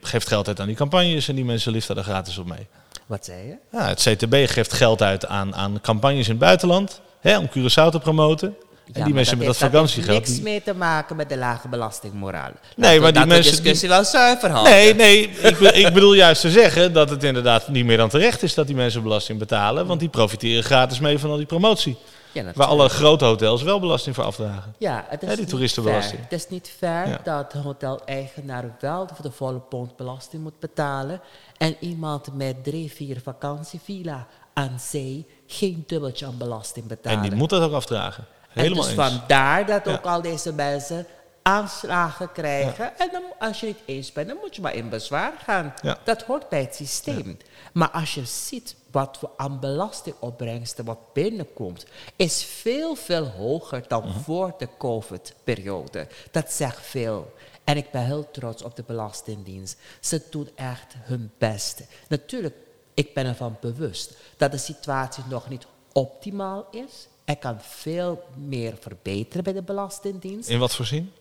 geeft 0.00 0.28
geld 0.28 0.48
uit 0.48 0.60
aan 0.60 0.66
die 0.66 0.76
campagnes 0.76 1.28
en 1.28 1.34
die 1.34 1.44
mensen 1.44 1.72
liefden 1.72 1.96
er 1.96 2.02
gratis 2.02 2.38
op 2.38 2.46
mee. 2.46 2.66
Wat 3.06 3.24
zei 3.24 3.46
je? 3.46 3.56
Ja, 3.72 3.88
het 3.88 4.00
CTB 4.00 4.34
geeft 4.50 4.72
geld 4.72 5.02
uit 5.02 5.26
aan, 5.26 5.54
aan 5.54 5.80
campagnes 5.80 6.24
in 6.24 6.30
het 6.30 6.40
buitenland 6.40 7.00
hè, 7.20 7.38
om 7.38 7.48
Curaçao 7.48 7.90
te 7.90 7.98
promoten. 8.02 8.56
En 8.92 9.04
die 9.04 9.14
mensen 9.14 9.38
met 9.38 9.46
dat 9.46 9.56
heeft- 9.58 9.72
vakantiegeld... 9.72 10.16
heeft 10.18 10.28
niks 10.28 10.40
mee 10.40 10.62
te 10.62 10.74
maken 10.74 11.16
met 11.16 11.28
de 11.28 11.36
lage 11.36 11.68
belastingmoraal. 11.68 12.50
Nee, 12.76 13.00
maar 13.00 13.12
die 13.12 13.20
dat 13.20 13.28
mensen 13.28 13.52
de 13.56 13.60
discussie 13.62 13.88
wel 13.88 14.04
zuiver 14.04 14.50
houden. 14.50 14.72
Nee, 14.72 14.94
nee, 14.94 15.28
ik, 15.30 15.58
be- 15.58 15.72
ik 15.72 15.92
bedoel 15.94 16.14
juist 16.14 16.40
te 16.40 16.50
zeggen 16.50 16.92
dat 16.92 17.10
het 17.10 17.24
inderdaad 17.24 17.68
niet 17.68 17.84
meer 17.84 17.96
dan 17.96 18.08
terecht 18.08 18.42
is 18.42 18.54
dat 18.54 18.66
die 18.66 18.76
mensen 18.76 19.02
belasting 19.02 19.38
betalen. 19.38 19.86
Want 19.86 20.00
die 20.00 20.08
profiteren 20.08 20.64
gratis 20.64 20.98
mee 21.00 21.18
van 21.18 21.30
al 21.30 21.36
die 21.36 21.46
promotie. 21.46 21.96
Ja, 22.32 22.44
Waar 22.54 22.66
alle 22.66 22.88
grote 22.88 23.24
hotels 23.24 23.62
wel 23.62 23.80
belasting 23.80 24.14
voor 24.14 24.24
afdragen. 24.24 24.74
Ja, 24.78 25.04
het 25.08 25.22
is 25.22 25.28
Hè, 25.28 25.36
die 25.36 25.44
toeristenbelasting. 25.46 26.12
fair. 26.20 26.30
Het 26.30 26.32
is 26.40 26.48
niet 26.48 26.72
fair 26.78 27.08
Ja. 27.08 27.20
dat 27.24 27.52
de 27.52 27.58
hoteleigenaar 27.58 28.76
wel 28.80 29.08
voor 29.14 29.22
de 29.24 29.30
volle 29.30 29.58
pond 29.58 29.96
belasting 29.96 30.42
moet 30.42 30.58
betalen. 30.60 31.20
En 31.56 31.76
iemand 31.80 32.28
met 32.34 32.64
drie, 32.64 32.92
vier 32.92 33.20
vakantievilla 33.22 34.26
aan 34.54 34.80
zee 34.90 35.26
geen 35.46 35.84
dubbeltje 35.86 36.26
aan 36.26 36.38
belasting 36.38 36.86
betalen. 36.86 37.18
En 37.22 37.28
die 37.28 37.38
moet 37.38 37.50
dat 37.50 37.62
ook 37.62 37.72
afdragen. 37.72 38.24
En 38.54 38.62
Helemaal 38.62 38.84
dus 38.84 38.92
eens. 38.96 39.08
vandaar 39.08 39.66
dat 39.66 39.84
Ja. 39.84 39.92
ook 39.92 40.04
al 40.04 40.22
deze 40.22 40.52
mensen 40.52 41.06
aanslagen 41.42 42.32
krijgen. 42.32 42.98
En 42.98 43.08
dan, 43.12 43.22
als 43.38 43.60
je 43.60 43.66
niet 43.66 43.78
eens 43.84 44.12
bent, 44.12 44.28
dan 44.28 44.36
moet 44.40 44.56
je 44.56 44.62
maar 44.62 44.74
in 44.74 44.88
bezwaar 44.88 45.32
gaan. 45.44 45.74
Ja. 45.82 45.98
Dat 46.04 46.22
hoort 46.22 46.48
bij 46.48 46.60
het 46.60 46.74
systeem. 46.74 47.36
Maar 47.72 47.90
als 47.90 48.14
je 48.14 48.24
ziet 48.24 48.76
wat 48.90 49.18
we 49.20 49.28
aan 49.36 49.60
belastingopbrengsten 49.60 50.84
wat 50.84 51.12
binnenkomt, 51.12 51.84
is 52.16 52.44
veel, 52.44 52.94
veel 52.94 53.26
hoger 53.26 53.84
dan 53.88 54.06
Mhm. 54.08 54.18
voor 54.20 54.54
de 54.58 54.68
COVID-periode. 54.78 56.06
Dat 56.30 56.52
zegt 56.52 56.86
veel. 56.86 57.32
En 57.64 57.76
ik 57.76 57.90
ben 57.90 58.04
heel 58.04 58.30
trots 58.30 58.62
op 58.62 58.76
de 58.76 58.82
Belastingdienst. 58.86 59.76
Ze 60.00 60.22
doen 60.30 60.50
echt 60.54 60.94
hun 60.98 61.32
best. 61.38 61.82
Natuurlijk, 62.08 62.56
ik 62.94 63.14
ben 63.14 63.26
ervan 63.26 63.56
bewust 63.60 64.16
dat 64.36 64.50
de 64.50 64.58
situatie 64.58 65.24
nog 65.28 65.48
niet 65.48 65.66
optimaal 65.92 66.66
is. 66.70 67.08
Er 67.28 67.36
kan 67.36 67.56
veel 67.60 68.24
meer 68.34 68.74
verbeteren 68.80 69.44
bij 69.44 69.52
de 69.52 69.62
Belastingdienst. 69.62 70.48
In 70.48 70.58
wat 70.58 70.74
voor 70.74 70.84
zin? 70.86 71.12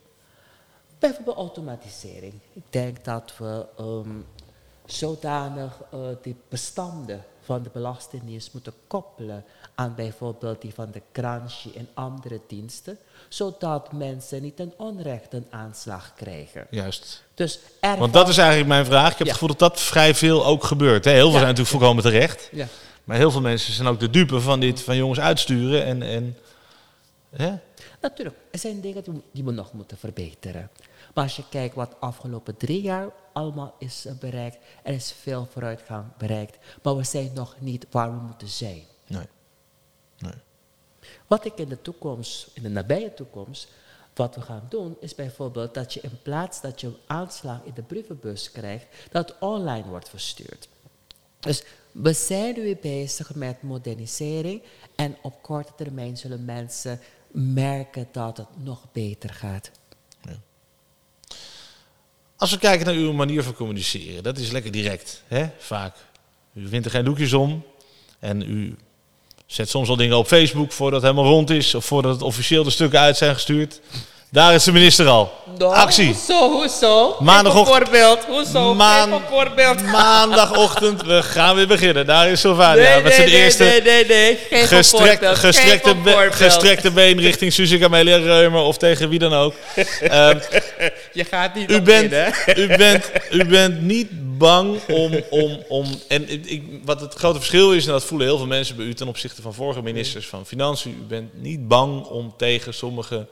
Bijvoorbeeld 1.00 1.38
automatisering. 1.38 2.34
Ik 2.54 2.64
denk 2.70 3.06
dat 3.06 3.34
we 3.38 3.66
ehm, 3.78 4.10
zodanig 4.86 5.74
eh, 5.92 6.00
die 6.22 6.36
bestanden 6.50 7.24
van 7.44 7.64
de 7.64 7.70
Belastingdienst 7.74 8.54
moeten 8.54 8.74
koppelen 8.88 9.44
aan 9.76 9.94
bijvoorbeeld 9.96 10.62
die 10.62 10.74
van 10.74 10.92
de 10.92 11.02
Granchi 11.14 11.72
en 11.76 11.88
andere 11.94 12.40
diensten, 12.48 12.98
zodat 13.30 13.92
mensen 13.94 14.42
niet 14.42 14.60
een 14.60 14.74
onrecht 14.78 15.34
een 15.34 15.48
aanslag 15.50 16.14
krijgen. 16.16 16.68
Juist. 16.70 17.24
Dus 17.34 17.60
Want 17.82 18.14
dat 18.14 18.28
is 18.30 18.38
eigenlijk 18.38 18.70
mijn 18.70 18.86
vraag. 18.86 19.12
Ik 19.12 19.18
heb 19.18 19.28
Ja. 19.28 19.34
het 19.34 19.42
gevoel 19.42 19.56
dat 19.58 19.60
dat 19.72 19.82
vrij 19.82 20.16
veel 20.16 20.46
ook 20.46 20.64
gebeurt. 20.64 21.06
Hè? 21.06 21.12
Heel 21.12 21.20
veel 21.20 21.28
Ja. 21.28 21.34
zijn 21.46 21.46
natuurlijk 21.56 21.78
volkomen 21.78 22.04
terecht. 22.04 22.50
Ja. 22.52 22.68
Maar 23.08 23.18
heel 23.18 23.32
veel 23.32 23.42
mensen 23.42 23.74
zijn 23.74 23.88
ook 23.88 24.00
de 24.00 24.10
dupe 24.10 24.42
van 24.42 24.60
dit, 24.60 24.82
van 24.82 24.96
jongens 24.96 25.20
uitsturen. 25.20 25.86
En, 25.86 26.02
en, 26.02 26.38
hè? 27.30 27.54
Natuurlijk, 28.02 28.38
er 28.52 28.60
zijn 28.60 28.82
dingen 28.82 29.04
die, 29.32 29.44
we 29.44 29.52
nog 29.52 29.74
moeten 29.74 29.98
verbeteren. 29.98 30.70
Maar 31.14 31.24
als 31.24 31.36
je 31.36 31.44
kijkt 31.50 31.76
wat 31.76 31.90
de 31.90 31.98
afgelopen 31.98 32.58
drie 32.58 32.82
jaar 32.82 33.10
allemaal 33.34 33.76
is 33.80 34.06
eh, 34.06 34.14
bereikt, 34.14 34.58
er 34.84 34.94
is 34.94 35.12
veel 35.22 35.48
vooruitgang 35.52 36.06
bereikt. 36.18 36.58
Maar 36.84 36.96
we 36.96 37.04
zijn 37.04 37.32
nog 37.34 37.56
niet 37.60 37.88
waar 37.90 38.12
we 38.12 38.22
moeten 38.22 38.48
zijn. 38.48 38.84
Nee. 39.08 39.28
nee. 40.20 40.34
Wat 41.28 41.46
ik 41.46 41.58
in 41.58 41.70
de 41.70 41.82
toekomst, 41.82 42.50
in 42.54 42.64
de 42.64 42.70
nabije 42.70 43.14
toekomst, 43.14 43.68
wat 44.14 44.36
we 44.36 44.42
gaan 44.42 44.66
doen, 44.70 44.98
is 45.00 45.16
bijvoorbeeld 45.16 45.74
dat 45.74 45.94
je 45.94 46.02
in 46.02 46.20
plaats 46.22 46.62
dat 46.62 46.82
je 46.82 46.88
een 46.88 46.98
aanslag 47.08 47.60
in 47.64 47.74
de 47.74 47.82
brievenbus 47.82 48.52
krijgt, 48.52 48.86
dat 49.12 49.36
online 49.40 49.88
wordt 49.88 50.10
verstuurd. 50.10 50.68
Dus 51.40 51.64
we 51.92 52.14
zijn 52.14 52.54
nu 52.56 52.78
bezig 52.82 53.36
met 53.36 53.62
modernisering 53.62 54.62
en 54.96 55.18
op 55.22 55.42
korte 55.42 55.72
termijn 55.78 56.18
zullen 56.18 56.46
mensen 56.46 57.00
merken 57.32 58.08
dat 58.12 58.38
het 58.38 58.64
nog 58.64 58.86
beter 58.92 59.30
gaat. 59.30 59.72
Als 62.36 62.52
we 62.52 62.58
kijken 62.58 62.86
naar 62.86 62.96
uw 62.96 63.14
manier 63.14 63.44
van 63.44 63.54
communiceren, 63.54 64.24
dat 64.24 64.38
is 64.38 64.52
lekker 64.52 64.72
direct, 64.72 65.24
hè? 65.28 65.50
vaak. 65.58 65.96
U 66.54 66.68
wint 66.70 66.86
er 66.86 66.92
geen 66.92 67.06
doekjes 67.06 67.34
om 67.34 67.64
en 68.20 68.42
u 68.42 68.76
zet 69.46 69.70
soms 69.70 69.90
al 69.90 69.96
dingen 69.96 70.18
op 70.18 70.28
Facebook 70.28 70.72
voordat 70.72 71.02
het 71.02 71.12
helemaal 71.12 71.34
rond 71.34 71.50
is 71.50 71.76
of 71.76 71.86
voordat 71.86 72.14
het 72.14 72.22
officieel 72.22 72.64
de 72.64 72.70
stukken 72.70 73.00
uit 73.00 73.18
zijn 73.18 73.34
gestuurd. 73.34 73.82
Daar 74.30 74.54
is 74.54 74.64
de 74.64 74.72
minister 74.72 75.08
al. 75.08 75.32
Actie. 75.60 76.06
Hoezo, 76.06 76.52
hoezo? 76.52 77.16
Maandagochtend- 77.20 77.78
voorbeeld. 77.78 78.26
Hoezo? 78.26 78.74
Maan- 78.76 79.22
voorbeeld. 79.30 79.84
Maandagochtend, 79.92 81.02
we 81.04 81.24
gaan 81.24 81.56
weer 81.56 81.68
beginnen. 81.68 82.06
Daar 82.06 82.30
is 82.30 82.40
Sylvania 82.40 82.94
Nee, 82.94 83.02
met 83.04 83.14
zijn 83.14 83.26
nee, 83.26 83.36
nee, 83.36 83.44
eerste 83.44 83.64
nee, 83.64 83.82
nee, 83.82 84.06
nee. 84.06 84.36
Geef 84.50 84.62
een 84.62 84.68
gestrekt, 84.68 85.12
voorbeeld. 85.20 85.38
gestrekte, 85.38 85.96
be- 85.96 86.28
gestrekte 86.32 86.92
been 86.92 87.20
richting 87.20 87.54
Suze 87.54 87.78
Camelia 87.78 88.18
Reumer 88.18 88.62
of 88.62 88.78
tegen 88.78 89.10
wie 89.10 89.20
dan 89.20 89.34
ook. 89.34 89.54
Ehm, 90.02 90.38
Je 91.14 91.24
gaat 91.26 91.56
niet 91.56 91.72
u, 91.72 91.82
bent, 91.82 92.12
in, 92.12 92.34
u, 92.56 92.78
bent, 92.78 93.12
u 93.32 93.46
bent 93.46 93.82
niet 93.82 94.08
bang 94.38 94.80
om... 94.88 95.12
om, 95.30 95.64
om 95.68 95.86
en 96.08 96.30
ik, 96.50 96.64
wat 96.86 97.02
het 97.02 97.14
grote 97.14 97.38
verschil 97.38 97.74
is, 97.74 97.86
en 97.86 97.92
dat 97.92 98.04
voelen 98.04 98.28
heel 98.28 98.38
veel 98.38 98.48
mensen 98.48 98.76
bij 98.76 98.86
u 98.86 98.94
ten 98.94 99.08
opzichte 99.08 99.42
van 99.42 99.54
vorige 99.54 99.82
ministers 99.82 100.28
van 100.28 100.46
Financiën. 100.46 100.92
U 100.92 101.06
bent 101.08 101.30
niet 101.42 101.68
bang 101.68 102.06
om 102.06 102.34
tegen 102.38 102.74
sommige 102.74 103.26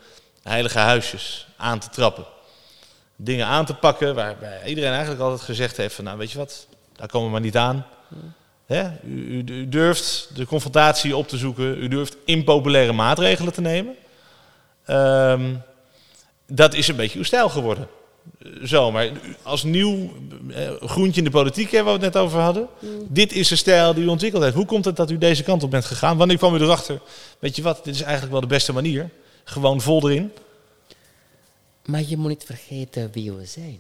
heilige 0.50 0.80
huisjes 0.80 1.48
aan 1.58 1.80
te 1.80 1.90
trappen. 1.90 2.26
Dingen 3.16 3.46
aan 3.46 3.66
te 3.66 3.74
pakken 3.74 4.16
waarbij 4.16 4.62
iedereen 4.66 4.92
eigenlijk 4.92 5.22
altijd 5.22 5.42
gezegd 5.42 5.78
heeft 5.78 5.96
van... 5.96 6.04
Nou, 6.04 6.18
weet 6.18 6.32
je 6.32 6.38
wat, 6.38 6.68
daar 6.96 7.08
komen 7.08 7.28
we 7.28 7.34
maar 7.34 7.42
niet 7.42 7.58
aan. 7.58 7.86
Hè? 8.66 8.84
U, 9.04 9.28
u, 9.28 9.44
u 9.46 9.70
durft 9.70 10.30
de 10.34 10.46
confrontatie 10.46 11.16
op 11.16 11.28
te 11.28 11.38
zoeken. 11.38 11.84
U 11.84 11.88
durft 11.88 12.18
impopulaire 12.26 12.94
maatregelen 12.94 13.54
te 13.54 13.62
nemen. 13.62 13.96
Ehm, 14.86 15.56
dat 16.48 16.74
is 16.74 16.88
een 16.88 16.96
beetje 16.96 17.18
uw 17.18 17.24
stijl 17.24 17.50
geworden. 17.50 17.88
Zo, 18.64 18.92
maar 18.92 19.10
als 19.44 19.64
nieuw 19.64 20.14
eh, 20.54 20.72
groentje 20.80 21.20
in 21.20 21.24
de 21.24 21.38
politiek, 21.38 21.72
hè, 21.72 21.78
waar 21.78 22.00
we 22.00 22.06
het 22.06 22.14
net 22.14 22.24
over 22.24 22.40
hadden. 22.40 22.68
Dit 23.08 23.34
is 23.34 23.48
de 23.48 23.56
stijl 23.56 23.94
die 23.94 24.04
u 24.04 24.08
ontwikkeld 24.08 24.44
heeft. 24.44 24.56
Hoe 24.56 24.66
komt 24.66 24.86
het 24.86 24.96
dat 24.96 25.12
u 25.12 25.18
deze 25.18 25.44
kant 25.44 25.64
op 25.64 25.72
bent 25.72 25.86
gegaan? 25.86 26.18
Wanneer 26.18 26.38
kwam 26.38 26.56
u 26.56 26.60
erachter? 26.60 27.00
Weet 27.40 27.56
je 27.56 27.62
wat, 27.62 27.84
dit 27.84 27.96
is 27.96 28.02
eigenlijk 28.02 28.32
wel 28.32 28.42
de 28.42 28.48
beste 28.48 28.74
manier. 28.74 29.10
Gewoon 29.48 29.82
vol 29.82 30.10
erin. 30.10 30.34
Maar 31.86 32.02
je 32.02 32.18
moet 32.18 32.30
niet 32.30 32.44
vergeten 32.44 33.12
wie 33.12 33.32
we 33.32 33.46
zijn. 33.46 33.80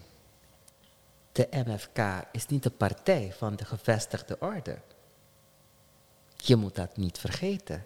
De 1.31 1.47
MFK 1.51 2.27
is 2.31 2.47
niet 2.47 2.63
de 2.63 2.69
partij 2.69 3.33
van 3.37 3.55
de 3.55 3.65
gevestigde 3.65 4.37
orde. 4.39 4.77
Je 6.35 6.55
moet 6.55 6.75
dat 6.75 6.97
niet 6.97 7.17
vergeten. 7.17 7.85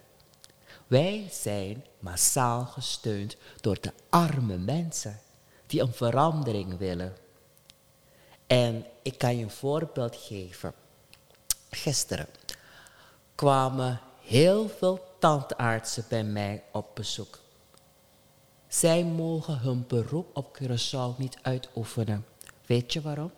Wij 0.86 1.28
zijn 1.30 1.84
massaal 1.98 2.64
gesteund 2.64 3.36
door 3.60 3.80
de 3.80 3.92
arme 4.08 4.56
mensen 4.56 5.20
die 5.66 5.80
een 5.80 5.92
verandering 5.92 6.78
willen. 6.78 7.16
En 8.46 8.86
ik 9.02 9.18
kan 9.18 9.36
je 9.36 9.42
een 9.42 9.50
voorbeeld 9.50 10.16
geven. 10.16 10.72
Gisteren 11.70 12.26
kwamen 13.34 14.00
heel 14.20 14.68
veel 14.68 15.14
tandartsen 15.18 16.04
bij 16.08 16.24
mij 16.24 16.62
op 16.72 16.90
bezoek. 16.94 17.38
Zij 18.70 19.04
mogen 19.04 19.58
hun 19.58 19.84
beroep 19.88 20.36
op 20.36 20.58
Curaçao 20.58 21.16
niet 21.16 21.36
uitoefenen. 21.42 22.26
Weet 22.66 22.92
je 22.92 23.00
waarom? 23.00 23.30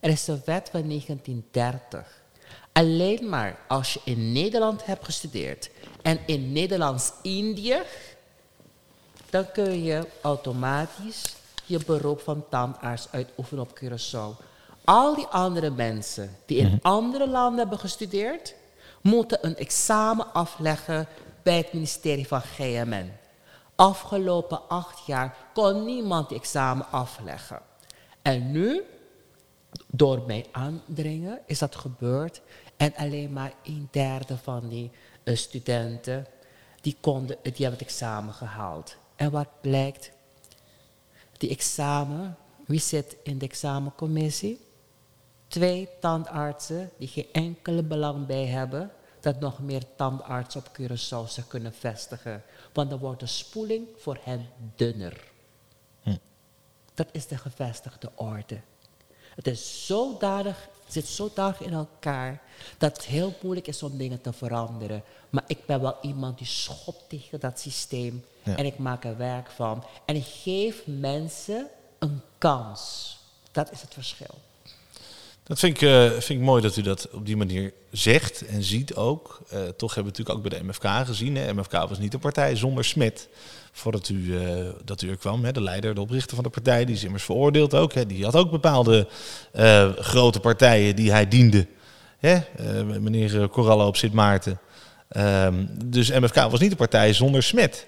Er 0.00 0.10
is 0.10 0.26
een 0.26 0.42
wet 0.44 0.68
van 0.70 0.88
1930. 0.88 2.22
Alleen 2.72 3.28
maar 3.28 3.58
als 3.68 3.92
je 3.92 4.00
in 4.04 4.32
Nederland 4.32 4.86
hebt 4.86 5.04
gestudeerd 5.04 5.70
en 6.02 6.18
in 6.26 6.52
Nederlands-Indië, 6.52 7.82
dan 9.30 9.52
kun 9.52 9.82
je 9.82 10.08
automatisch 10.22 11.34
je 11.64 11.80
beroep 11.86 12.20
van 12.20 12.44
tandarts 12.48 13.08
uitoefenen 13.10 13.64
op 13.64 13.80
Curaçao. 13.82 14.44
Al 14.84 15.14
die 15.14 15.26
andere 15.26 15.70
mensen 15.70 16.36
die 16.46 16.58
in 16.58 16.78
andere 16.82 17.28
landen 17.28 17.58
hebben 17.58 17.78
gestudeerd, 17.78 18.54
moeten 19.00 19.38
een 19.46 19.56
examen 19.56 20.32
afleggen 20.32 21.06
bij 21.42 21.56
het 21.56 21.72
ministerie 21.72 22.26
van 22.26 22.40
GMN. 22.40 23.20
Afgelopen 23.82 24.68
acht 24.68 25.06
jaar 25.06 25.36
kon 25.54 25.84
niemand 25.84 26.28
die 26.28 26.38
examen 26.38 26.86
afleggen. 26.90 27.60
En 28.22 28.50
nu, 28.50 28.82
door 29.86 30.22
mijn 30.26 30.44
aandringen, 30.52 31.40
is 31.46 31.58
dat 31.58 31.76
gebeurd. 31.76 32.40
En 32.76 32.94
alleen 32.94 33.32
maar 33.32 33.52
een 33.62 33.88
derde 33.90 34.38
van 34.38 34.68
die 34.68 34.90
uh, 35.24 35.36
studenten, 35.36 36.26
die, 36.80 36.96
konden, 37.00 37.36
die 37.42 37.52
hebben 37.52 37.78
het 37.78 37.88
examen 37.88 38.34
gehaald. 38.34 38.96
En 39.16 39.30
wat 39.30 39.48
blijkt? 39.60 40.10
Die 41.38 41.50
examen, 41.50 42.36
wie 42.66 42.80
zit 42.80 43.16
in 43.22 43.38
de 43.38 43.46
examencommissie? 43.46 44.60
Twee 45.48 45.88
tandartsen 46.00 46.90
die 46.98 47.08
geen 47.08 47.28
enkele 47.32 47.82
belang 47.82 48.26
bij 48.26 48.46
hebben 48.46 48.90
dat 49.22 49.40
nog 49.40 49.58
meer 49.58 49.82
tandartsen 49.96 50.60
op 50.60 50.78
Curaçao 50.78 51.28
zich 51.28 51.46
kunnen 51.46 51.74
vestigen. 51.74 52.42
Want 52.72 52.90
dan 52.90 52.98
wordt 52.98 53.20
de 53.20 53.26
spoeling 53.26 53.86
voor 53.96 54.18
hen 54.22 54.48
dunner. 54.76 55.24
Hm. 56.02 56.16
Dat 56.94 57.08
is 57.12 57.26
de 57.26 57.36
gevestigde 57.36 58.10
orde. 58.14 58.60
Het 59.34 59.46
is 59.46 59.86
zodanig, 59.86 60.68
het 60.84 60.92
zit 60.92 61.06
zodanig 61.06 61.60
in 61.60 61.72
elkaar 61.72 62.42
dat 62.78 62.96
het 62.96 63.06
heel 63.06 63.34
moeilijk 63.42 63.66
is 63.66 63.82
om 63.82 63.96
dingen 63.98 64.20
te 64.20 64.32
veranderen. 64.32 65.02
Maar 65.30 65.44
ik 65.46 65.66
ben 65.66 65.80
wel 65.80 65.96
iemand 66.02 66.38
die 66.38 66.46
schopt 66.46 67.08
tegen 67.08 67.40
dat 67.40 67.60
systeem. 67.60 68.24
En 68.42 68.66
ik 68.66 68.78
maak 68.78 69.04
er 69.04 69.16
werk 69.16 69.50
van. 69.50 69.84
En 70.04 70.16
ik 70.16 70.26
geef 70.26 70.86
mensen 70.86 71.68
een 71.98 72.20
kans. 72.38 73.16
Dat 73.52 73.72
is 73.72 73.80
het 73.80 73.94
verschil. 73.94 74.34
Dat 75.44 75.58
vind 75.58 75.76
ik, 75.76 75.82
uh, 75.82 76.10
vind 76.10 76.28
ik 76.28 76.40
mooi 76.40 76.62
dat 76.62 76.76
u 76.76 76.82
dat 76.82 77.08
op 77.12 77.26
die 77.26 77.36
manier 77.36 77.72
zegt 77.90 78.46
en 78.46 78.62
ziet 78.62 78.94
ook. 78.94 79.40
Uh, 79.52 79.58
toch 79.58 79.94
hebben 79.94 80.12
we 80.12 80.18
natuurlijk 80.18 80.36
ook 80.36 80.50
bij 80.50 80.58
de 80.58 80.64
MFK 80.64 81.06
gezien. 81.06 81.36
Hè. 81.36 81.54
MFK 81.54 81.72
was 81.72 81.98
niet 81.98 82.14
een 82.14 82.20
partij 82.20 82.56
zonder 82.56 82.84
Smet. 82.84 83.28
Voordat 83.72 84.08
u, 84.08 84.14
uh, 84.14 84.68
dat 84.84 85.02
u 85.02 85.10
er 85.10 85.16
kwam, 85.16 85.44
hè, 85.44 85.52
de 85.52 85.62
leider, 85.62 85.94
de 85.94 86.00
oprichter 86.00 86.34
van 86.34 86.44
de 86.44 86.50
partij, 86.50 86.84
die 86.84 86.94
is 86.94 87.04
immers 87.04 87.24
veroordeeld 87.24 87.74
ook. 87.74 87.92
Hè. 87.92 88.06
Die 88.06 88.24
had 88.24 88.36
ook 88.36 88.50
bepaalde 88.50 89.08
grote 89.96 90.40
partijen 90.40 90.96
die 90.96 91.10
hij 91.10 91.28
diende. 91.28 91.66
Hè. 92.18 92.38
meneer 93.00 93.48
Corallo 93.48 93.86
op 93.86 93.96
Sint 93.96 94.12
Maarten. 94.12 94.60
Ehm, 95.08 95.66
dus 95.84 96.10
MFK 96.10 96.34
was 96.34 96.60
niet 96.60 96.70
een 96.70 96.76
partij 96.76 97.12
zonder 97.12 97.42
Smet, 97.42 97.86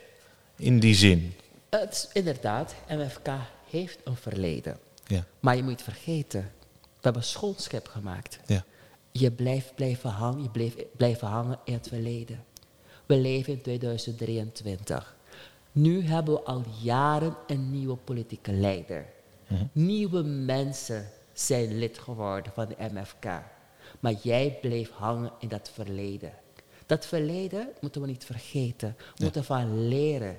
in 0.57 0.79
die 0.79 0.95
zin. 0.95 1.35
Het 1.71 1.93
is 1.93 2.09
inderdaad, 2.13 2.75
MFK 2.89 3.29
heeft 3.71 3.99
een 4.05 4.17
verleden. 4.17 4.79
Ja. 5.07 5.25
Maar 5.41 5.57
je 5.57 5.63
moet 5.63 5.83
vergeten, 5.83 6.51
we 7.05 7.11
hebben 7.11 7.29
schoolschep 7.29 7.89
gemaakt. 7.89 8.39
Ja. 8.47 8.65
Je 9.13 9.31
blijft 9.31 9.75
blijven 9.75 10.11
hangen, 10.11 10.43
je 10.43 10.51
blijft 10.51 10.97
blijven 10.97 11.29
hangen 11.29 11.59
in 11.65 11.73
het 11.73 11.89
verleden. 11.89 12.45
We 13.07 13.17
leven 13.17 13.53
in 13.53 13.63
2023. 13.63 15.17
Nu 15.73 16.05
hebben 16.07 16.35
we 16.35 16.43
al 16.43 16.65
jaren 16.81 17.37
een 17.47 17.71
nieuwe 17.71 17.97
politieke 17.97 18.53
leider. 18.53 19.07
Mhm. 19.47 19.65
Nieuwe 19.73 20.23
mensen 20.23 21.09
zijn 21.33 21.79
lid 21.79 21.99
geworden 21.99 22.53
van 22.55 22.69
de 22.69 22.77
MFK. 22.93 23.25
Maar 24.01 24.15
jij 24.23 24.59
bleef 24.61 24.91
hangen 24.91 25.33
in 25.39 25.49
dat 25.49 25.71
verleden. 25.75 26.33
Dat 26.87 27.07
verleden 27.07 27.69
moeten 27.81 28.01
we 28.01 28.07
niet 28.07 28.25
vergeten. 28.25 28.97
We 28.99 29.25
moeten 29.25 29.45
van 29.45 29.89
leren. 29.89 30.37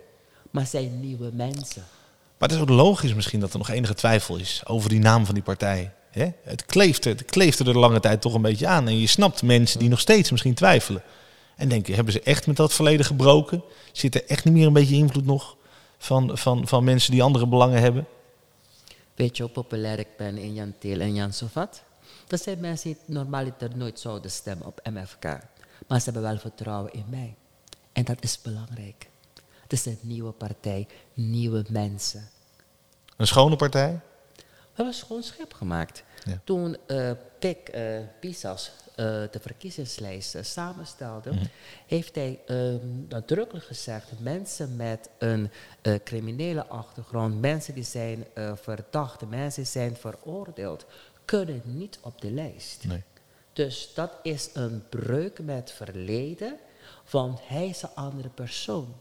Maar 0.52 0.66
zijn 0.66 1.00
nieuwe 1.00 1.30
mensen. 1.34 1.84
Maar 2.38 2.50
het 2.50 2.58
is 2.58 2.64
ook 2.64 2.70
logisch 2.70 3.14
misschien 3.14 3.40
dat 3.40 3.52
er 3.52 3.58
nog 3.58 3.70
enige 3.70 3.94
twijfel 3.94 4.38
is 4.38 4.62
over 4.66 4.90
die 4.90 5.00
naam 5.00 5.26
van 5.26 5.34
die 5.34 5.44
partij. 5.44 5.94
Hè? 6.16 6.32
Het, 6.44 6.66
kleeft 6.66 7.06
er, 7.06 7.12
het 7.12 7.26
kleeft 7.26 7.60
er 7.60 7.66
de 7.66 7.74
lange 7.74 8.00
tijd 8.00 8.22
toch 8.22 8.34
een 8.34 8.42
beetje 8.42 8.68
aan. 8.68 8.88
En 8.88 9.00
je 9.00 9.08
snapt 9.08 9.44
mensen 9.44 9.80
die 9.80 9.90
nog 9.90 10.00
steeds 10.00 10.32
misschien 10.32 10.54
twijfelen. 10.54 11.04
En 11.56 11.70
denken, 11.70 11.96
hebben 11.96 12.14
ze 12.14 12.22
echt 12.22 12.48
met 12.48 12.56
dat 12.56 12.74
verleden 12.74 13.06
gebroken? 13.06 13.64
Zit 13.92 14.16
er 14.16 14.26
echt 14.26 14.46
niet 14.46 14.54
meer 14.54 14.68
een 14.68 14.74
beetje 14.74 14.96
invloed 14.96 15.26
nog 15.26 15.56
van, 15.98 16.38
van, 16.38 16.68
van 16.68 16.84
mensen 16.84 17.12
die 17.12 17.24
andere 17.24 17.48
belangen 17.48 17.82
hebben? 17.82 18.08
Weet 19.16 19.38
je 19.38 19.44
hoe 19.44 19.52
populair 19.52 20.00
ik 20.00 20.08
ben 20.18 20.38
in 20.38 20.54
Jan 20.54 20.74
Teel 20.80 21.00
en 21.00 21.14
Jan 21.14 21.34
Sovat? 21.34 21.84
Dat 22.28 22.42
zijn 22.42 22.60
mensen 22.60 22.90
die 22.90 23.16
normaliter 23.16 23.70
nooit 23.76 24.00
zouden 24.00 24.32
stemmen 24.32 24.68
op 24.68 24.80
MFK. 24.84 25.24
Maar 25.88 26.00
ze 26.00 26.04
hebben 26.04 26.22
wel 26.22 26.38
vertrouwen 26.38 26.94
in 26.94 27.06
mij. 27.10 27.36
En 27.92 28.04
dat 28.04 28.24
is 28.24 28.42
belangrijk. 28.42 29.08
Het 29.62 29.74
is 29.74 29.86
een 29.86 30.00
nieuwe 30.02 30.32
partij, 30.32 30.88
nieuwe 31.14 31.66
mensen. 31.70 32.30
Een 33.18 33.28
schone 33.28 33.56
partij? 33.56 34.00
Hebben 34.76 34.94
schoon 34.94 35.24
schip 35.24 35.54
gemaakt. 35.54 36.04
Ja. 36.24 36.40
Toen 36.44 36.78
uh, 36.88 37.12
Pik 37.40 37.76
uh, 37.76 37.98
Pisas 38.20 38.72
uh, 38.90 38.96
de 39.06 39.40
verkiezingslijst 39.42 40.36
samenstelde, 40.42 41.32
Mhm. 41.32 41.46
heeft 41.88 42.16
hij 42.16 42.40
um, 42.48 43.06
nadrukkelijk 43.10 43.66
gezegd: 43.66 44.20
mensen 44.20 44.76
met 44.76 45.10
een 45.18 45.52
criminele 46.04 46.66
achtergrond, 46.66 47.40
mensen 47.42 47.74
die 47.74 47.84
zijn 47.84 48.26
verdacht, 48.56 49.26
mensen 49.30 49.64
die 49.64 49.72
zijn 49.72 49.96
veroordeeld, 49.96 50.86
kunnen 51.26 51.62
niet 51.64 51.98
op 52.02 52.22
de 52.22 52.32
lijst. 52.32 52.84
Nee. 52.88 53.04
Dus 53.54 53.92
dat 53.94 54.12
is 54.24 54.50
een 54.54 54.84
breuk 54.90 55.40
met 55.40 55.72
verleden, 55.72 56.58
want 57.12 57.40
hij 57.44 57.68
is 57.68 57.82
een 57.82 57.96
andere 57.96 58.30
persoon. 58.30 58.96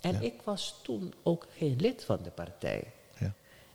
En 0.00 0.12
Ja. 0.12 0.20
ik 0.20 0.42
was 0.44 0.80
toen 0.82 1.14
ook 1.22 1.46
geen 1.56 1.76
lid 1.80 2.04
van 2.04 2.18
de 2.22 2.30
partij. 2.30 2.92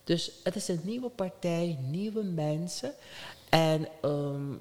Dus 0.10 0.32
het 0.43 0.56
is 0.56 0.67
een 0.67 0.82
nieuwe 0.84 1.10
partij, 1.10 1.78
nieuwe 1.82 2.24
mensen. 2.24 2.93
En 3.50 3.88
ehm, 4.02 4.52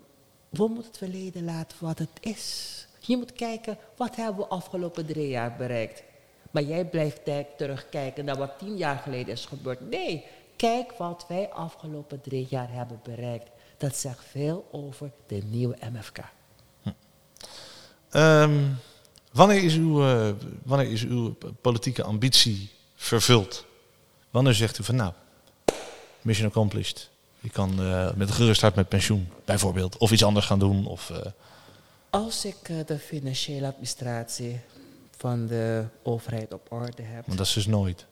we 0.49 0.67
moeten 0.67 0.85
het 0.85 0.97
verleden 0.99 1.45
laten 1.45 1.77
wat 1.81 1.99
het 1.99 2.09
is. 2.21 2.87
Je 3.01 3.17
moet 3.17 3.33
kijken, 3.33 3.79
wat 3.97 4.17
hebben 4.17 4.37
we 4.37 4.47
afgelopen 4.51 5.07
drie 5.07 5.29
jaar 5.29 5.57
bereikt? 5.57 6.03
Maar 6.51 6.63
jij 6.63 6.85
blijft 6.85 7.21
terugkijken 7.57 8.25
naar 8.25 8.37
wat 8.37 8.59
tien 8.59 8.77
jaar 8.77 8.99
geleden 8.99 9.33
is 9.33 9.45
gebeurd. 9.45 9.91
Nee, 9.91 10.25
kijk 10.57 10.93
wat 10.93 11.25
wij 11.29 11.49
afgelopen 11.51 12.21
drie 12.21 12.47
jaar 12.51 12.73
hebben 12.73 13.01
bereikt. 13.03 13.51
Dat 13.77 13.97
zegt 13.97 14.25
veel 14.25 14.69
over 14.71 15.11
de 15.27 15.43
nieuwe 15.51 15.77
MFK. 15.93 16.19
Ehm, 18.11 18.65
wanneer, 19.33 19.63
is 19.63 19.75
uw, 19.75 20.03
eh, 20.03 20.31
wanneer 20.65 20.91
is 20.91 21.05
uw 21.05 21.37
politieke 21.61 22.03
ambitie 22.03 22.71
vervuld? 22.95 23.67
Wanneer 24.31 24.55
zegt 24.55 24.79
u 24.79 24.85
van 24.85 24.97
nou, 24.97 25.13
mission 26.23 26.49
accomplished. 26.49 27.11
Je 27.41 27.51
kan 27.51 27.83
eh, 27.83 28.13
met 28.15 28.29
een 28.29 28.35
gerust 28.35 28.61
hart 28.61 28.75
met 28.75 28.89
pensioen, 28.89 29.29
bijvoorbeeld. 29.45 29.97
Of 29.97 30.11
iets 30.11 30.25
anders 30.25 30.47
gaan 30.47 30.59
doen. 30.59 30.87
Of, 30.87 31.11
eh, 31.11 31.19
Als 32.11 32.45
ik 32.45 32.57
eh, 32.63 32.77
de 32.87 32.99
financiële 32.99 33.67
administratie 33.67 34.61
van 35.17 35.47
de 35.47 35.85
overheid 36.03 36.53
op 36.53 36.73
orde 36.73 37.03
heb, 37.03 37.27
want 37.27 37.39
dat 37.39 37.47
is 37.47 37.53
dus 37.53 37.67
nooit. 37.67 38.07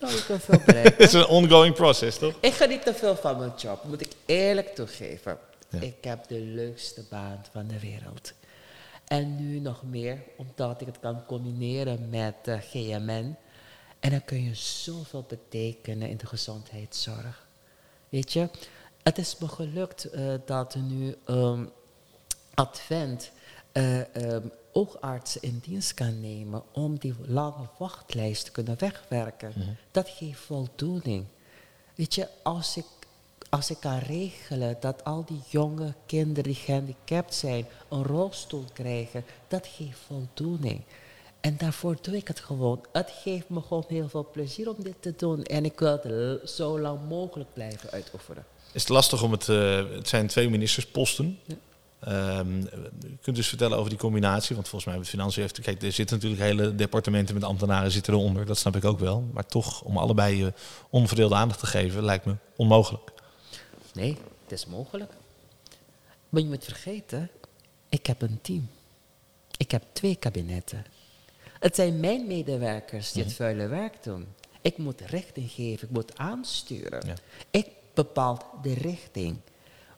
nou, 0.00 0.12
ik 0.14 0.24
kan 0.26 0.40
veel 0.40 0.54
Het 0.58 0.64
bereiken. 0.64 0.98
is 0.98 1.12
een 1.12 1.26
ongoing 1.26 1.74
process, 1.74 2.18
toch? 2.18 2.34
Ik 2.40 2.52
geniet 2.52 2.82
te 2.82 2.94
veel 2.94 3.16
van 3.16 3.38
mijn 3.38 3.52
job, 3.56 3.84
moet 3.84 4.00
ik 4.00 4.12
eerlijk 4.26 4.74
toegeven. 4.74 5.38
Ja. 5.68 5.80
Ik 5.80 5.96
heb 6.00 6.28
de 6.28 6.40
leukste 6.40 7.04
baan 7.10 7.44
van 7.52 7.66
de 7.66 7.78
wereld. 7.80 8.32
En 9.06 9.36
nu 9.36 9.58
nog 9.60 9.82
meer, 9.82 10.18
omdat 10.36 10.80
ik 10.80 10.86
het 10.86 10.98
kan 11.00 11.24
combineren 11.26 12.08
met 12.10 12.34
GMN. 12.70 13.36
En 14.02 14.10
dan 14.10 14.24
kun 14.24 14.42
je 14.42 14.54
zoveel 14.54 15.24
betekenen 15.28 16.08
in 16.08 16.16
de 16.16 16.26
gezondheidszorg. 16.26 17.46
Weet 18.08 18.32
je, 18.32 18.48
het 19.02 19.18
is 19.18 19.36
me 19.38 19.48
gelukt 19.48 20.04
eh, 20.04 20.34
dat 20.46 20.74
nu 20.74 21.16
ehm, 21.24 21.64
Advent 22.54 23.30
ehm, 23.72 24.46
oogartsen 24.72 25.42
in 25.42 25.58
dienst 25.62 25.94
kan 25.94 26.20
nemen 26.20 26.62
om 26.72 26.98
die 26.98 27.14
lange 27.26 27.68
wachtlijst 27.78 28.44
te 28.44 28.50
kunnen 28.50 28.78
wegwerken. 28.78 29.78
Dat 29.90 30.08
geeft 30.08 30.40
voldoening. 30.40 31.26
Weet 31.94 32.14
je, 32.14 32.28
als 32.42 32.76
ik, 32.76 32.86
als 33.48 33.70
ik 33.70 33.80
kan 33.80 33.98
regelen 33.98 34.76
dat 34.80 35.04
al 35.04 35.24
die 35.24 35.42
jonge 35.48 35.94
kinderen 36.06 36.52
die 36.52 36.62
gehandicapt 36.62 37.34
zijn 37.34 37.66
een 37.88 38.02
rolstoel 38.02 38.64
krijgen, 38.72 39.24
dat 39.48 39.66
geeft 39.66 39.98
voldoening. 39.98 40.82
En 41.42 41.56
daarvoor 41.56 41.96
doe 42.00 42.16
ik 42.16 42.28
het 42.28 42.40
gewoon. 42.40 42.84
Het 42.92 43.10
geeft 43.22 43.48
me 43.48 43.60
gewoon 43.60 43.84
heel 43.88 44.08
veel 44.08 44.28
plezier 44.32 44.68
om 44.68 44.76
dit 44.78 44.94
te 45.00 45.14
doen. 45.16 45.42
En 45.42 45.64
ik 45.64 45.78
wil 45.78 45.98
het 46.02 46.50
zo 46.50 46.80
lang 46.80 46.98
mogelijk 47.08 47.52
blijven 47.52 47.90
uitoefenen. 47.90 48.44
Is 48.72 48.80
het 48.80 48.88
lastig 48.88 49.22
om 49.22 49.32
het... 49.32 49.48
eh, 49.48 49.90
het 49.90 50.08
zijn 50.08 50.26
twee 50.26 50.50
ministersposten. 50.50 51.38
Ehm, 52.00 52.60
u 53.04 53.18
kunt 53.20 53.36
dus 53.36 53.48
vertellen 53.48 53.78
over 53.78 53.90
die 53.90 53.98
combinatie. 53.98 54.54
Want 54.54 54.68
volgens 54.68 54.90
mij 54.90 55.00
met 55.00 55.08
financiën 55.08 55.42
heeft... 55.42 55.60
Kijk, 55.60 55.82
er 55.82 55.92
zitten 55.92 56.16
natuurlijk 56.16 56.42
hele 56.42 56.74
departementen 56.74 57.34
met 57.34 57.44
ambtenaren 57.44 57.90
zitten 57.90 58.12
eronder. 58.12 58.46
Dat 58.46 58.58
snap 58.58 58.76
ik 58.76 58.84
ook 58.84 58.98
wel. 58.98 59.24
Maar 59.32 59.46
toch, 59.46 59.82
om 59.82 59.98
allebei 59.98 60.36
je 60.36 60.52
onverdeelde 60.90 61.34
aandacht 61.34 61.60
te 61.60 61.66
geven... 61.66 62.04
lijkt 62.04 62.24
me 62.24 62.34
onmogelijk. 62.56 63.12
Nee, 63.94 64.16
het 64.42 64.52
is 64.52 64.66
mogelijk. 64.66 65.12
Maar 66.28 66.42
je 66.42 66.48
moet 66.48 66.64
vergeten, 66.64 67.30
ik 67.88 68.06
heb 68.06 68.22
een 68.22 68.38
team. 68.42 68.68
Ik 69.56 69.70
heb 69.70 69.82
twee 69.92 70.16
kabinetten. 70.16 70.84
Het 71.62 71.74
zijn 71.74 72.00
mijn 72.00 72.26
medewerkers 72.26 73.12
die 73.12 73.22
het 73.22 73.32
vuile 73.32 73.66
werk 73.66 74.02
doen. 74.02 74.26
Ik 74.60 74.78
moet 74.78 75.00
richting 75.00 75.50
geven, 75.50 75.88
ik 75.88 75.94
moet 75.94 76.18
aansturen. 76.18 77.06
Ja. 77.06 77.14
Ik 77.50 77.66
bepaal 77.94 78.58
de 78.62 78.74
richting. 78.74 79.36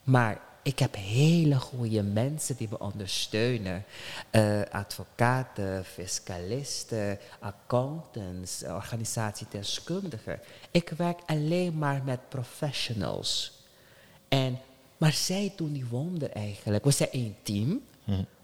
Maar 0.03 0.41
ik 0.63 0.79
heb 0.79 0.95
hele 0.97 1.59
goede 1.59 2.03
mensen 2.03 2.57
die 2.57 2.69
me 2.71 2.79
ondersteunen. 2.79 3.85
Eh, 4.31 4.61
advocaten, 4.71 5.85
fiscalisten, 5.85 7.19
accountants, 7.39 8.63
organisatiedeskundigen. 8.63 10.41
Ik 10.71 10.89
werk 10.89 11.21
alleen 11.27 11.79
maar 11.79 12.03
met 12.05 12.29
professionals. 12.29 13.53
En, 14.29 14.59
maar 14.97 15.13
zij 15.13 15.53
doen 15.57 15.73
die 15.73 15.87
wonder 15.87 16.31
eigenlijk. 16.31 16.85
We 16.85 16.91
zijn 16.91 17.11
één 17.11 17.37
team, 17.43 17.83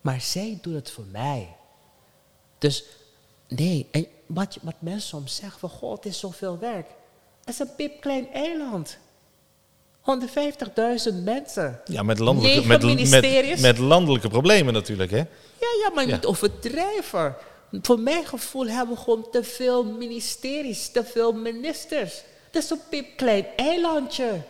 maar 0.00 0.20
zij 0.20 0.58
doen 0.62 0.74
het 0.74 0.90
voor 0.90 1.06
mij. 1.10 1.48
Dus 2.58 2.84
nee, 3.50 3.86
en 3.90 4.06
wat, 4.26 4.58
mensen 4.78 5.08
soms 5.08 5.36
zeggen 5.36 5.60
van, 5.60 5.68
god, 5.68 5.96
het 6.04 6.12
is 6.12 6.18
zoveel 6.18 6.58
werk. 6.58 6.86
Het 7.44 7.54
is 7.54 7.58
een 7.58 7.74
piepklein 7.76 8.32
eiland. 8.32 8.98
150.000 10.00 11.22
mensen. 11.24 11.80
Ja, 11.84 12.02
met 12.02 12.18
landelijke, 12.18 12.66
met, 12.66 13.60
met, 13.60 13.78
landelijke 13.78 14.28
problemen 14.28 14.72
natuurlijk, 14.72 15.10
hè? 15.10 15.16
Ja, 15.60 15.68
ja, 15.82 15.90
maar 15.94 16.04
je 16.04 16.10
Ja. 16.10 16.14
moet 16.16 16.26
overdrijven. 16.26 17.36
Voor 17.72 17.98
mijn 17.98 18.24
gevoel 18.26 18.66
hebben 18.66 18.94
we 18.96 19.00
gewoon 19.02 19.30
te 19.30 19.44
veel 19.44 19.84
ministeries, 19.84 20.88
te 20.90 21.04
veel 21.04 21.32
ministers. 21.32 22.22
Dat 22.50 22.62
is 22.62 22.70
een 22.70 22.80
piepklein 22.90 23.46
eilandje. 23.56 24.40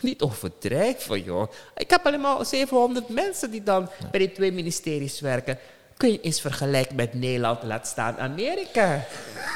Niet 0.00 0.22
overdrijven, 0.22 1.22
joh. 1.22 1.50
Ik 1.76 1.90
heb 1.90 2.06
alleen 2.06 2.20
maar 2.20 2.46
700 2.46 3.08
mensen 3.08 3.50
die 3.50 3.62
dan 3.62 3.90
bij 4.10 4.20
die 4.20 4.32
twee 4.32 4.52
ministeries 4.52 5.20
werken. 5.20 5.58
Kun 5.98 6.12
je 6.12 6.20
eens 6.20 6.40
vergelijken 6.40 6.96
met 6.96 7.14
Nederland, 7.14 7.62
laat 7.62 7.86
staan 7.86 8.18
Amerika. 8.18 9.04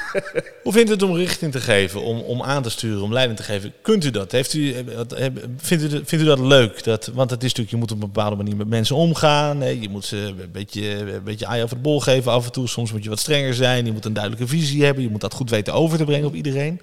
Hoe 0.63 0.73
vindt 0.73 0.89
u 0.89 0.93
het 0.93 1.03
om 1.03 1.17
richting 1.17 1.53
te 1.53 1.61
geven, 1.61 2.03
om, 2.03 2.19
om 2.21 2.43
aan 2.43 2.63
te 2.63 2.71
sturen, 2.71 3.03
om 3.03 3.13
leiding 3.13 3.39
te 3.39 3.45
geven? 3.45 3.73
Kunt 3.83 4.05
u 4.05 4.11
dat? 4.11 4.33
Heeft 4.33 4.55
u, 4.55 4.73
eh, 4.73 4.85
heb- 5.15 5.47
vindt, 5.57 5.85
u, 5.85 5.89
vindt 5.89 6.13
u 6.13 6.25
dat 6.25 6.39
leuk? 6.39 6.85
Dat, 6.85 7.07
want 7.07 7.31
het 7.31 7.43
is 7.43 7.49
natuurlijk, 7.49 7.71
je 7.71 7.77
moet 7.77 7.91
op 7.91 8.01
een 8.03 8.13
bepaalde 8.13 8.37
manier 8.37 8.57
met 8.57 8.69
mensen 8.69 8.97
omgaan. 8.97 9.81
Je 9.81 9.89
moet 9.89 10.05
ze 10.05 10.17
een 10.17 10.51
beetje, 10.53 10.89
een 11.15 11.25
beetje 11.25 11.47
aai 11.47 11.63
over 11.63 11.77
de 11.77 11.83
bol 11.83 12.01
geven 12.01 12.33
af 12.33 12.45
en 12.47 12.53
toe. 12.53 12.69
Soms 12.69 12.93
moet 12.93 13.03
je 13.03 13.09
wat 13.09 13.19
strenger 13.19 13.55
zijn. 13.55 13.85
Je 13.85 13.93
moet 13.93 14.05
een 14.05 14.13
duidelijke 14.13 14.47
visie 14.49 14.85
hebben. 14.85 15.03
Je 15.03 15.11
moet 15.11 15.21
dat 15.21 15.35
goed 15.35 15.51
weten 15.51 15.73
over 15.75 15.99
te 15.99 16.05
brengen 16.05 16.27
op 16.27 16.35
iedereen. 16.35 16.81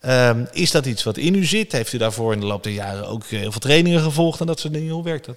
Ehm, 0.00 0.44
is 0.52 0.70
dat 0.70 0.86
iets 0.86 1.02
wat 1.02 1.16
in 1.16 1.34
u 1.34 1.44
zit? 1.44 1.72
Heeft 1.72 1.92
u 1.92 1.98
daarvoor 1.98 2.32
in 2.32 2.40
de 2.40 2.46
loop 2.46 2.62
der 2.62 2.72
jaren 2.72 3.06
ook 3.08 3.22
eh, 3.22 3.28
heel 3.38 3.50
veel 3.50 3.60
trainingen 3.60 4.00
gevolgd 4.00 4.40
en 4.40 4.46
dat 4.46 4.60
soort 4.60 4.72
dingen? 4.72 4.92
Hoe 4.92 5.04
werkt 5.04 5.26
dat? 5.26 5.36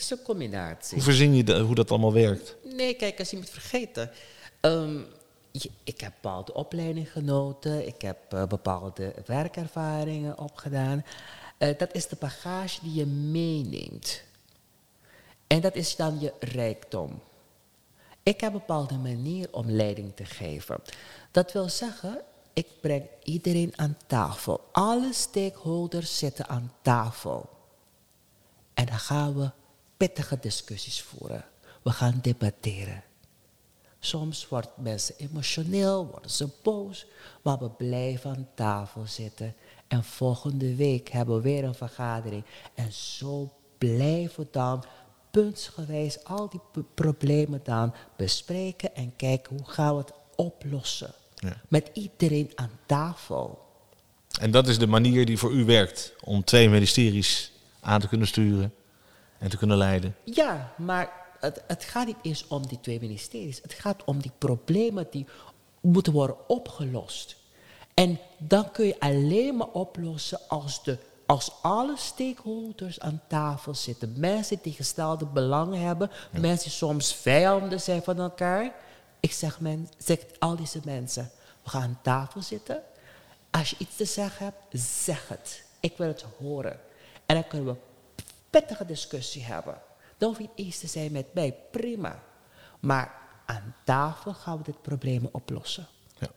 Het 0.00 0.10
is 0.10 0.18
een 0.18 0.24
combinatie. 0.24 0.94
Hoe 0.94 1.02
verzin 1.04 1.34
je 1.34 1.44
de- 1.44 1.58
hoe 1.58 1.74
dat 1.74 1.90
allemaal 1.90 2.12
werkt? 2.12 2.56
Nee, 2.64 2.94
kijk, 2.94 3.18
als 3.18 3.30
je 3.30 3.36
moet 3.36 3.50
vergeten. 3.50 4.10
ehm, 4.60 4.98
je- 5.50 5.70
ik 5.84 6.00
heb 6.00 6.12
bepaalde 6.20 6.54
opleidingen 6.54 7.10
genoten. 7.10 7.86
Ik 7.86 8.02
heb 8.02 8.16
eh, 8.32 8.44
bepaalde 8.46 9.14
werkervaringen 9.26 10.38
opgedaan. 10.38 11.04
Eh, 11.58 11.78
dat 11.78 11.94
is 11.94 12.08
de 12.08 12.16
bagage 12.18 12.78
die 12.82 12.94
je 12.94 13.06
meeneemt. 13.06 14.22
En 15.46 15.60
dat 15.60 15.74
is 15.74 15.96
dan 15.96 16.20
je 16.20 16.32
rijkdom. 16.40 17.20
Ik 18.22 18.40
heb 18.40 18.52
een 18.52 18.58
bepaalde 18.58 18.94
manier 18.98 19.48
om 19.50 19.70
leiding 19.70 20.12
te 20.14 20.24
geven. 20.24 20.80
Dat 21.30 21.52
wil 21.52 21.68
zeggen, 21.68 22.20
ik 22.52 22.66
breng 22.80 23.04
iedereen 23.22 23.72
aan 23.76 23.96
tafel. 24.06 24.60
Alle 24.72 25.12
stakeholders 25.12 26.18
zitten 26.18 26.48
aan 26.48 26.72
tafel. 26.82 27.48
En 28.74 28.86
dan 28.86 28.98
gaan 28.98 29.34
we 29.34 29.50
pittige 30.00 30.38
discussies 30.40 31.02
voeren. 31.02 31.44
We 31.82 31.90
gaan 31.90 32.18
debatteren. 32.22 33.02
Soms 33.98 34.48
worden 34.48 34.70
mensen 34.76 35.14
emotioneel, 35.18 36.06
worden 36.06 36.30
ze 36.30 36.48
boos, 36.62 37.06
maar 37.42 37.58
we 37.58 37.70
blijven 37.70 38.30
aan 38.30 38.48
tafel 38.54 39.04
zitten. 39.06 39.54
En 39.88 40.04
volgende 40.04 40.74
week 40.74 41.08
hebben 41.08 41.34
we 41.36 41.40
weer 41.40 41.64
een 41.64 41.74
vergadering. 41.74 42.44
En 42.74 42.92
zo 42.92 43.50
blijven 43.78 44.42
we 44.42 44.48
dan 44.50 44.84
puntsgewijs 45.30 46.24
al 46.24 46.48
die 46.48 46.84
problemen 46.94 47.60
dan 47.64 47.94
bespreken 48.16 48.94
en 48.94 49.16
kijken 49.16 49.56
hoe 49.56 49.68
gaan 49.68 49.94
we 49.94 50.00
het 50.00 50.12
oplossen. 50.36 51.12
Ja. 51.34 51.60
Met 51.68 51.90
iedereen 51.92 52.52
aan 52.54 52.78
tafel. 52.86 53.68
En 54.40 54.50
dat 54.50 54.68
is 54.68 54.78
de 54.78 54.86
manier 54.86 55.26
die 55.26 55.38
voor 55.38 55.52
u 55.52 55.64
werkt 55.64 56.14
om 56.24 56.44
twee 56.44 56.68
ministeries 56.68 57.52
aan 57.80 58.00
te 58.00 58.08
kunnen 58.08 58.26
sturen 58.26 58.72
en 59.40 59.50
te 59.50 59.56
kunnen 59.56 59.76
leiden. 59.76 60.16
Ja, 60.24 60.72
maar 60.76 61.12
het, 61.38 61.62
het 61.66 61.84
gaat 61.84 62.06
niet 62.06 62.16
eens 62.22 62.46
om 62.46 62.66
die 62.66 62.80
twee 62.80 63.00
ministeries. 63.00 63.62
Het 63.62 63.72
gaat 63.72 64.04
om 64.04 64.20
die 64.20 64.32
problemen 64.38 65.06
die 65.10 65.26
moeten 65.80 66.12
worden 66.12 66.48
opgelost. 66.48 67.36
En 67.94 68.18
dan 68.38 68.70
kun 68.70 68.86
je 68.86 69.00
alleen 69.00 69.56
maar 69.56 69.68
oplossen 69.68 70.38
als, 70.48 70.82
de, 70.82 70.98
als 71.26 71.52
alle 71.62 71.96
stakeholders 71.96 73.00
aan 73.00 73.20
tafel 73.28 73.74
zitten. 73.74 74.14
Mensen 74.16 74.58
die 74.62 74.72
gestelde 74.72 75.26
belangen 75.26 75.80
hebben. 75.80 76.10
Mensen 76.30 76.68
die 76.68 76.78
soms 76.78 77.14
vijanden 77.14 77.80
zijn 77.80 78.02
van 78.02 78.18
elkaar. 78.18 78.74
Ik 79.20 79.32
zeg, 79.32 79.60
men, 79.60 79.88
zeg 79.98 80.18
al 80.38 80.56
deze 80.56 80.80
mensen, 80.84 81.30
we 81.62 81.70
gaan 81.70 81.82
aan 81.82 81.98
tafel 82.02 82.42
zitten. 82.42 82.82
Als 83.50 83.70
je 83.70 83.76
iets 83.78 83.96
te 83.96 84.04
zeggen 84.04 84.44
hebt, 84.44 84.82
zeg 84.82 85.28
het. 85.28 85.62
Ik 85.80 85.96
wil 85.96 86.06
het 86.06 86.24
horen. 86.38 86.80
En 87.26 87.34
dan 87.34 87.46
kunnen 87.46 87.74
we 87.74 87.80
pittige 88.50 88.84
discussie 88.86 89.44
hebben. 89.44 89.78
Dan 90.18 90.28
hoef 90.28 90.38
je 90.38 90.62
eens 90.62 90.78
te 90.78 90.86
zijn 90.86 91.12
met 91.12 91.34
mij, 91.34 91.54
prima. 91.70 92.22
Maar 92.80 93.14
aan 93.46 93.74
tafel 93.84 94.34
gaan 94.34 94.58
we 94.58 94.64
dit 94.64 94.82
probleem 94.82 95.28
oplossen. 95.32 95.86
Ja. 96.18 96.28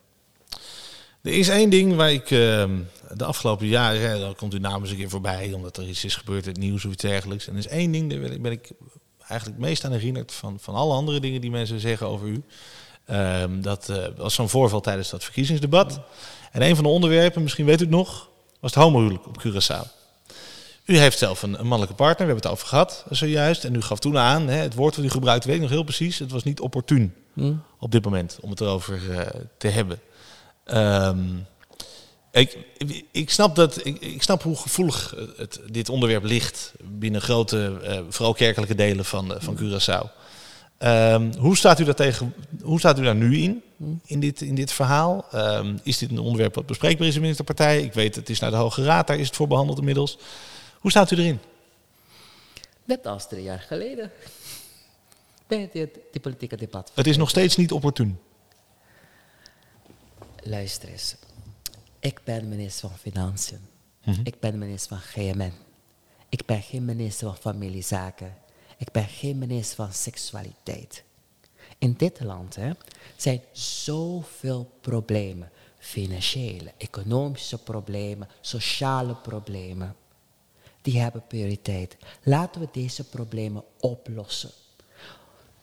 Er 1.21 1.33
is 1.33 1.49
één 1.49 1.69
ding 1.69 1.95
waar 1.95 2.11
ik 2.11 2.31
eh, 2.31 2.69
de 3.13 3.25
afgelopen 3.25 3.67
jaren, 3.67 4.01
hè, 4.01 4.19
dan 4.19 4.35
komt 4.35 4.53
uw 4.53 4.59
naam 4.59 4.81
eens 4.81 4.91
een 4.91 4.97
keer 4.97 5.09
voorbij, 5.09 5.53
omdat 5.53 5.77
er 5.77 5.87
iets 5.87 6.05
is 6.05 6.15
gebeurd 6.15 6.45
in 6.45 6.51
het 6.51 6.59
nieuws 6.59 6.85
of 6.85 6.91
iets 6.91 7.01
dergelijks. 7.01 7.47
En 7.47 7.53
er 7.53 7.59
is 7.59 7.67
één 7.67 7.91
ding, 7.91 8.09
daar 8.09 8.19
ben 8.19 8.31
ik, 8.31 8.41
ben 8.41 8.51
ik 8.51 8.71
eigenlijk 9.17 9.59
het 9.59 9.69
meest 9.69 9.85
aan 9.85 9.91
herinnerd 9.91 10.31
van, 10.31 10.59
van 10.59 10.75
alle 10.75 10.93
andere 10.93 11.19
dingen 11.19 11.41
die 11.41 11.51
mensen 11.51 11.79
zeggen 11.79 12.07
over 12.07 12.27
u. 12.27 12.43
Ehm, 13.05 13.61
dat 13.61 13.89
eh, 13.89 14.05
was 14.17 14.33
zo'n 14.33 14.49
voorval 14.49 14.81
tijdens 14.81 15.09
dat 15.09 15.23
verkiezingsdebat. 15.23 15.99
En 16.51 16.61
een 16.61 16.75
van 16.75 16.83
de 16.83 16.89
onderwerpen, 16.89 17.43
misschien 17.43 17.65
weet 17.65 17.79
u 17.79 17.83
het 17.83 17.93
nog, 17.93 18.29
was 18.59 18.73
het 18.73 18.83
homohuwelijk 18.83 19.27
op 19.27 19.43
Curaçao. 19.43 20.02
U 20.85 20.97
heeft 20.97 21.17
zelf 21.17 21.43
een, 21.43 21.59
een 21.59 21.67
mannelijke 21.67 21.95
partner, 21.95 22.27
we 22.27 22.33
hebben 22.33 22.43
het 22.43 22.51
over 22.51 22.67
gehad 22.67 23.05
zojuist. 23.09 23.63
En 23.63 23.75
u 23.75 23.81
gaf 23.81 23.99
toen 23.99 24.17
aan, 24.17 24.47
hè, 24.47 24.57
het 24.57 24.73
woord 24.73 24.95
wat 24.95 25.05
u 25.05 25.09
gebruikte, 25.09 25.47
weet 25.47 25.55
ik 25.55 25.61
nog 25.61 25.71
heel 25.71 25.83
precies, 25.83 26.19
het 26.19 26.31
was 26.31 26.43
niet 26.43 26.59
opportun 26.59 27.13
op 27.79 27.91
dit 27.91 28.03
moment 28.03 28.37
om 28.41 28.49
het 28.49 28.61
erover 28.61 29.11
eh, 29.11 29.41
te 29.57 29.67
hebben. 29.67 29.99
Ehm, 30.63 31.19
ik, 32.31 32.57
ik, 33.11 33.29
snap 33.29 33.55
dat, 33.55 33.85
ik, 33.85 33.99
ik 33.99 34.23
snap 34.23 34.43
hoe 34.43 34.55
gevoelig 34.55 35.15
het, 35.37 35.61
dit 35.71 35.89
onderwerp 35.89 36.23
ligt 36.23 36.73
binnen 36.83 37.21
grote, 37.21 37.79
eh, 37.83 37.99
vooral 38.09 38.33
kerkelijke 38.33 38.75
delen 38.75 39.05
van, 39.05 39.33
eh, 39.33 39.41
van 39.41 39.57
Curaçao. 39.57 40.21
Ehm, 40.77 41.31
hoe, 41.37 41.57
staat 41.57 41.79
u 41.79 41.83
daar 41.83 41.95
tegen, 41.95 42.33
hoe 42.61 42.79
staat 42.79 42.99
u 42.99 43.03
daar 43.03 43.15
nu 43.15 43.37
in, 43.37 43.61
in 44.05 44.19
dit, 44.19 44.41
in 44.41 44.55
dit 44.55 44.71
verhaal? 44.71 45.25
Ehm, 45.31 45.77
is 45.83 45.97
dit 45.97 46.11
een 46.11 46.19
onderwerp 46.19 46.55
wat 46.55 46.65
bespreekbaar 46.65 47.07
is 47.07 47.13
in 47.13 47.19
de 47.19 47.21
ministerpartij? 47.21 47.81
Ik 47.81 47.93
weet, 47.93 48.15
het 48.15 48.29
is 48.29 48.39
naar 48.39 48.51
de 48.51 48.57
Hoge 48.57 48.83
Raad, 48.83 49.07
daar 49.07 49.19
is 49.19 49.27
het 49.27 49.35
voor 49.35 49.47
behandeld 49.47 49.77
inmiddels. 49.77 50.17
Hoe 50.83 50.91
staat 50.91 51.11
u 51.11 51.15
erin? 51.17 51.39
Net 52.83 53.05
als 53.05 53.27
drie 53.27 53.43
jaar 53.43 53.59
geleden. 53.59 54.11
Bij 55.47 55.69
dit, 55.73 55.99
die 56.11 56.21
politieke 56.21 56.55
debat. 56.55 56.91
Het 56.93 57.07
is 57.07 57.17
nog 57.17 57.29
steeds 57.29 57.55
niet 57.55 57.71
opportun. 57.71 58.19
Luister 60.41 60.89
eens. 60.89 61.15
Ik 61.99 62.21
ben 62.23 62.49
minister 62.49 62.89
van 62.89 62.97
Financiën. 62.97 63.59
Mhm. 64.03 64.21
Ik 64.23 64.39
ben 64.39 64.57
minister 64.57 64.97
van 64.97 65.23
GMN. 65.23 65.53
Ik 66.29 66.45
ben 66.45 66.61
geen 66.61 66.85
minister 66.85 67.27
van 67.27 67.37
Familiezaken. 67.37 68.37
Ik 68.77 68.91
ben 68.91 69.07
geen 69.07 69.37
minister 69.37 69.75
van 69.75 69.93
Seksualiteit. 69.93 71.03
In 71.77 71.93
dit 71.93 72.19
land 72.19 72.55
hè, 72.55 72.71
zijn 73.15 73.41
zoveel 73.51 74.71
problemen. 74.81 75.51
Financiële, 75.77 76.71
economische 76.77 77.57
problemen, 77.57 78.27
sociale 78.41 79.15
problemen. 79.15 79.95
Die 80.83 80.99
hebben 80.99 81.27
prioriteit. 81.27 81.97
Laten 82.23 82.61
we 82.61 82.67
deze 82.71 83.03
problemen 83.03 83.63
oplossen. 83.79 84.51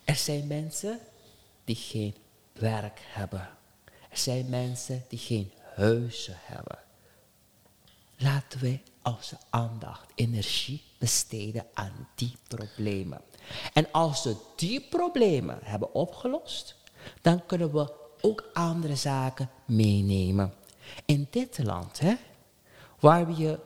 Er 0.04 0.16
zijn 0.16 0.46
mensen 0.46 0.98
die 1.64 1.76
geen 1.76 2.14
werk 2.52 3.00
hebben. 3.04 3.48
Er 4.10 4.18
zijn 4.18 4.48
mensen 4.48 5.04
die 5.08 5.18
geen 5.18 5.52
huizen 5.74 6.36
hebben. 6.38 6.78
Laten 8.16 8.60
we 8.60 8.78
onze 9.02 9.36
aandacht, 9.50 10.12
energie 10.14 10.82
besteden 10.98 11.66
aan 11.74 12.08
die 12.14 12.36
problemen. 12.48 13.20
En 13.72 13.90
als 13.92 14.24
we 14.24 14.36
die 14.56 14.80
problemen 14.80 15.58
hebben 15.62 15.94
opgelost, 15.94 16.76
dan 17.20 17.46
kunnen 17.46 17.72
we 17.72 17.92
ook 18.20 18.50
andere 18.52 18.96
zaken 18.96 19.50
meenemen. 19.64 20.54
In 21.04 21.26
dit 21.30 21.58
land, 21.58 22.00
hè, 22.00 22.14
waar 22.98 23.30
je 23.30 23.58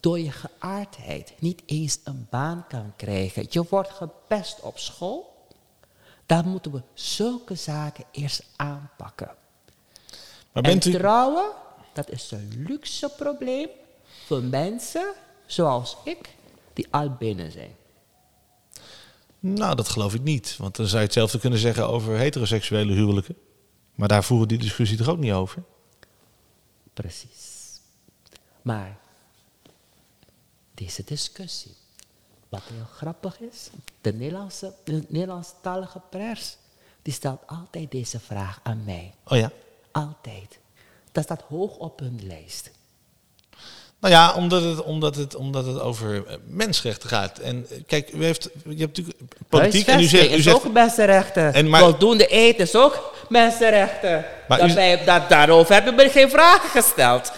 door 0.00 0.18
je 0.18 0.30
geaardheid 0.30 1.32
niet 1.38 1.62
eens 1.66 1.98
een 2.04 2.26
baan 2.30 2.64
kan 2.68 2.92
krijgen, 2.96 3.46
je 3.50 3.64
wordt 3.68 3.90
gepest 3.90 4.60
op 4.60 4.78
school, 4.78 5.46
dan 6.26 6.48
moeten 6.48 6.72
we 6.72 6.82
zulke 6.94 7.54
zaken 7.54 8.04
eerst 8.10 8.42
aanpakken. 8.56 9.30
Maar 10.52 10.62
en 10.62 10.70
bent 10.70 10.84
u... 10.84 10.92
trouwen, 10.92 11.50
dat 11.92 12.10
is 12.10 12.30
een 12.30 12.64
luxe 12.68 13.08
probleem 13.16 13.68
voor 14.26 14.42
mensen 14.42 15.14
zoals 15.46 15.96
ik, 16.04 16.34
die 16.72 16.86
al 16.90 17.10
binnen 17.10 17.52
zijn. 17.52 17.76
Nou, 19.40 19.74
dat 19.74 19.88
geloof 19.88 20.14
ik 20.14 20.22
niet. 20.22 20.56
Want 20.56 20.76
dan 20.76 20.86
zou 20.86 20.98
je 20.98 21.04
hetzelfde 21.04 21.38
kunnen 21.38 21.58
zeggen 21.58 21.88
over 21.88 22.16
heteroseksuele 22.16 22.92
huwelijken. 22.92 23.36
Maar 23.94 24.08
daar 24.08 24.24
voeren 24.24 24.48
die 24.48 24.58
discussie 24.58 24.96
toch 24.96 25.08
ook 25.08 25.18
niet 25.18 25.32
over? 25.32 25.62
Precies. 26.94 27.80
Maar 28.62 28.98
deze 30.78 31.02
discussie, 31.04 31.74
wat 32.48 32.60
heel 32.72 32.86
grappig 32.96 33.40
is, 33.40 33.70
de 34.00 34.12
Nederlandse, 34.12 34.72
de 34.84 35.04
Nederlandstalige 35.08 36.00
pers, 36.10 36.56
die 37.02 37.12
stelt 37.12 37.40
altijd 37.46 37.90
deze 37.90 38.20
vraag 38.20 38.60
aan 38.62 38.82
mij. 38.84 39.12
Oh 39.24 39.38
ja? 39.38 39.50
Altijd. 39.92 40.58
Dat 41.12 41.24
staat 41.24 41.42
hoog 41.48 41.76
op 41.76 41.98
hun 41.98 42.20
lijst. 42.22 42.70
Nou 44.00 44.14
ja, 44.14 44.34
omdat 44.34 44.62
het, 44.62 44.82
omdat 44.82 45.16
het, 45.16 45.34
omdat 45.34 45.66
het 45.66 45.80
over 45.80 46.26
eh, 46.26 46.36
mensenrechten 46.46 47.08
gaat. 47.08 47.38
En 47.38 47.66
eh, 47.70 47.78
kijk, 47.86 48.12
u 48.12 48.24
heeft, 48.24 48.42
je 48.64 48.76
hebt 48.76 48.96
natuurlijk 48.96 49.18
politiek 49.48 49.86
en 49.86 50.00
u 50.00 50.04
zegt... 50.04 50.30
U 50.30 50.32
is 50.34 50.42
zegt 50.44 50.56
ook 50.56 50.72
mensenrechten. 50.72 51.52
En 51.54 51.68
maar- 51.68 51.80
Voldoende 51.80 52.26
eten 52.26 52.64
is 52.64 52.74
ook 52.76 53.14
mensenrechten. 53.28 54.24
Maar 54.48 54.58
Dat 54.58 54.70
u- 54.70 54.74
wij- 54.74 55.04
dat, 55.04 55.28
daarover 55.28 55.74
hebben 55.74 55.96
we 55.96 56.08
geen 56.10 56.30
vragen 56.30 56.68
gesteld. 56.82 57.32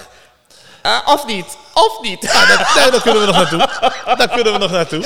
Eh, 0.82 0.98
of 1.06 1.26
niet? 1.26 1.58
Of 1.74 1.98
niet? 2.02 2.22
Ja, 2.22 2.46
dat, 2.46 2.92
daar 2.92 3.02
kunnen 3.02 3.20
we 3.20 3.26
nog 3.26 3.36
naartoe. 3.36 3.58
Daar 4.16 4.28
kunnen 4.28 4.52
we 4.52 4.58
nog 4.58 4.70
naartoe. 4.70 5.02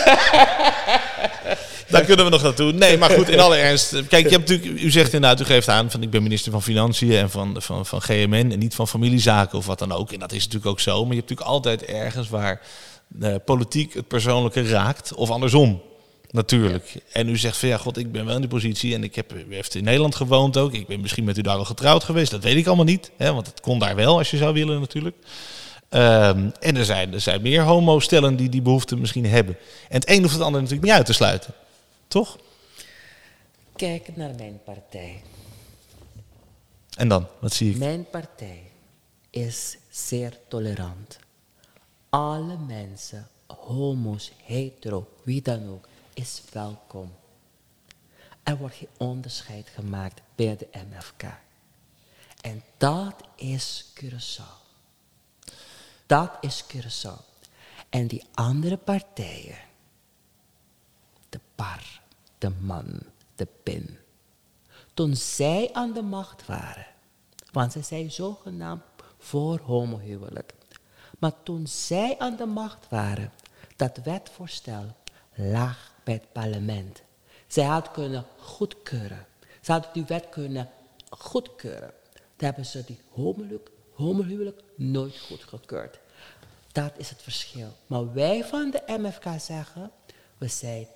Daar 1.89 2.05
kunnen 2.05 2.25
we 2.25 2.31
nog 2.31 2.43
naartoe. 2.43 2.73
Nee, 2.73 2.99
maar 2.99 3.11
goed, 3.11 3.29
in 3.29 3.41
alle 3.41 3.57
ernst. 3.57 3.91
Kijk, 4.09 4.25
je 4.25 4.37
hebt 4.37 4.49
natuurlijk, 4.49 4.83
u 4.83 4.91
zegt 4.91 5.13
inderdaad, 5.13 5.41
u 5.41 5.45
geeft 5.45 5.69
aan 5.69 5.91
van 5.91 6.03
ik 6.03 6.11
ben 6.11 6.23
minister 6.23 6.53
van 6.53 6.63
Financiën 6.63 7.13
en 7.13 7.31
van, 7.31 7.57
van, 7.59 7.87
van 7.87 8.03
GMN 8.03 8.53
en 8.53 8.59
niet 8.59 8.75
van 8.75 8.89
familiezaken 8.89 9.59
of 9.59 9.67
wat 9.67 9.79
dan 9.79 9.93
ook. 9.93 10.13
En 10.13 10.19
dat 10.19 10.33
is 10.33 10.39
natuurlijk 10.45 10.67
ook 10.67 10.81
zo. 10.81 11.05
Maar 11.05 11.15
je 11.15 11.21
hebt 11.21 11.29
natuurlijk 11.29 11.49
altijd 11.49 11.85
ergens 11.85 12.29
waar 12.29 12.61
eh, 13.21 13.35
politiek 13.45 13.95
het 13.95 14.09
persoonlijke 14.09 14.69
raakt 14.69 15.15
of 15.15 15.31
andersom. 15.31 15.83
Natuurlijk. 16.31 16.95
En 17.13 17.29
u 17.29 17.37
zegt 17.37 17.57
van 17.57 17.69
ja, 17.69 17.77
god, 17.77 17.99
ik 17.99 18.13
ben 18.13 18.25
wel 18.25 18.35
in 18.35 18.41
die 18.41 18.51
positie 18.51 18.95
en 18.95 19.05
ik 19.05 19.15
heb, 19.15 19.33
u 19.33 19.55
heeft 19.55 19.75
in 19.75 19.85
Nederland 19.85 20.15
gewoond 20.15 20.57
ook. 20.57 20.73
Ik 20.73 20.87
ben 20.87 21.01
misschien 21.01 21.25
met 21.25 21.39
u 21.39 21.41
daar 21.41 21.57
al 21.57 21.65
getrouwd 21.65 22.05
geweest. 22.05 22.31
Dat 22.31 22.43
weet 22.43 22.57
ik 22.57 22.67
allemaal 22.67 22.85
niet. 22.85 23.11
Hè, 23.17 23.33
want 23.33 23.47
het 23.47 23.61
kon 23.61 23.79
daar 23.79 23.97
wel 23.97 24.19
als 24.19 24.31
je 24.31 24.37
zou 24.37 24.55
willen 24.55 24.81
natuurlijk. 24.81 25.17
Ehm, 25.95 26.51
en 26.61 26.77
er 26.77 26.85
zijn, 26.85 27.13
er 27.13 27.21
zijn 27.21 27.43
meer 27.43 27.63
homo-stellen 27.63 28.37
die 28.37 28.49
die 28.49 28.63
behoefte 28.63 28.97
misschien 28.97 29.27
hebben. 29.27 29.57
En 29.89 30.01
het 30.01 30.11
een 30.11 30.23
hoeft 30.23 30.33
het 30.33 30.43
ander 30.43 30.61
natuurlijk 30.61 30.87
niet 30.87 30.97
uit 30.97 31.07
te 31.07 31.13
sluiten. 31.13 31.55
Toch? 32.09 32.39
Kijk 33.77 34.17
naar 34.17 34.35
mijn 34.35 34.61
partij. 34.65 35.23
En 36.97 37.09
dan, 37.09 37.27
wat 37.39 37.53
zie 37.53 37.71
ik? 37.71 37.77
Mijn 37.77 38.11
partij 38.11 38.63
is 39.31 39.77
zeer 39.91 40.39
tolerant. 40.49 41.19
Alle 42.09 42.57
mensen, 42.67 43.29
homo's, 43.47 44.33
hetero, 44.45 45.09
wie 45.23 45.43
dan 45.43 45.69
ook, 45.69 45.89
is 46.15 46.43
welkom. 46.53 47.13
Er 48.43 48.57
wordt 48.57 48.75
geen 48.75 48.89
onderscheid 48.97 49.69
gemaakt 49.75 50.21
bij 50.35 50.57
de 50.57 50.69
MFK. 50.73 51.23
En 52.41 52.63
dat 52.77 53.15
is 53.37 53.85
Curaçao. 54.01 54.64
Dat 56.15 56.37
is 56.41 56.65
Curaçao. 56.67 57.19
En 57.89 58.07
die 58.07 58.25
andere 58.35 58.77
partijen, 58.77 59.59
de 61.29 61.41
par, 61.55 62.01
de 62.39 62.51
man, 62.61 63.01
de 63.35 63.47
pin, 63.63 63.99
toen 64.95 65.17
zij 65.17 65.71
aan 65.73 65.93
de 65.93 66.03
macht 66.03 66.47
waren, 66.47 66.87
want 67.53 67.73
ze 67.73 67.83
zijn 67.83 68.11
zogenaamd 68.11 68.83
voor 69.19 69.61
homohuwelijk. 69.61 70.55
Maar 71.19 71.43
toen 71.43 71.67
zij 71.67 72.19
aan 72.19 72.37
de 72.37 72.47
macht 72.47 72.89
waren, 72.89 73.33
dat 73.77 74.01
wetvoorstel 74.05 74.97
lag 75.35 75.93
bij 76.05 76.15
het 76.15 76.33
parlement. 76.33 77.03
Zij 77.47 77.65
had 77.65 77.91
kunnen 77.91 78.27
goedkeuren. 78.39 79.27
Ze 79.61 79.73
hadden 79.73 79.91
die 79.93 80.05
wet 80.05 80.29
kunnen 80.29 80.71
goedkeuren. 81.09 81.93
Dan 82.13 82.47
hebben 82.47 82.67
ze 82.67 82.85
die 82.85 83.01
homohuwelijk 83.95 84.61
nooit 84.77 85.19
goedgekeurd. 85.19 86.03
Dat 86.75 86.93
is 86.97 87.09
het 87.09 87.23
verschil. 87.23 87.69
Maar 87.87 88.13
wij 88.13 88.45
van 88.45 88.71
de 88.71 88.83
MFK 88.87 89.25
zeggen, 89.39 89.91
we 90.39 90.49
zijn 90.49 90.87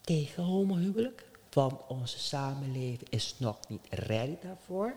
tegen 0.00 0.42
homohuwelijk, 0.42 1.24
want 1.52 1.80
onze 1.88 2.18
samenleving 2.18 3.10
is 3.10 3.34
nog 3.38 3.56
niet 3.68 3.86
ready 3.90 4.36
daarvoor. 4.42 4.94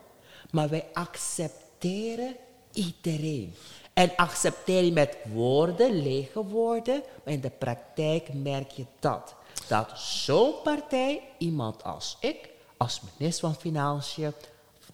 Maar 0.52 0.70
wij 0.70 0.86
accepteren 0.94 2.36
iedereen. 2.74 3.54
En 3.94 4.16
accepteren 4.16 4.94
met 4.94 5.18
woorden, 5.34 6.02
lege 6.02 6.46
woorden, 6.46 7.04
maar 7.24 7.34
in 7.34 7.42
de 7.42 7.50
praktijk 7.50 8.34
merk 8.34 8.72
je 8.72 8.86
dat. 9.00 9.36
Dat 9.68 10.00
zo'n 10.00 10.54
partij 10.64 11.22
iemand 11.38 11.84
als 11.84 12.18
ik, 12.20 12.50
als 12.78 13.02
minister 13.18 13.50
van 13.50 13.60
Financiën, 13.60 14.34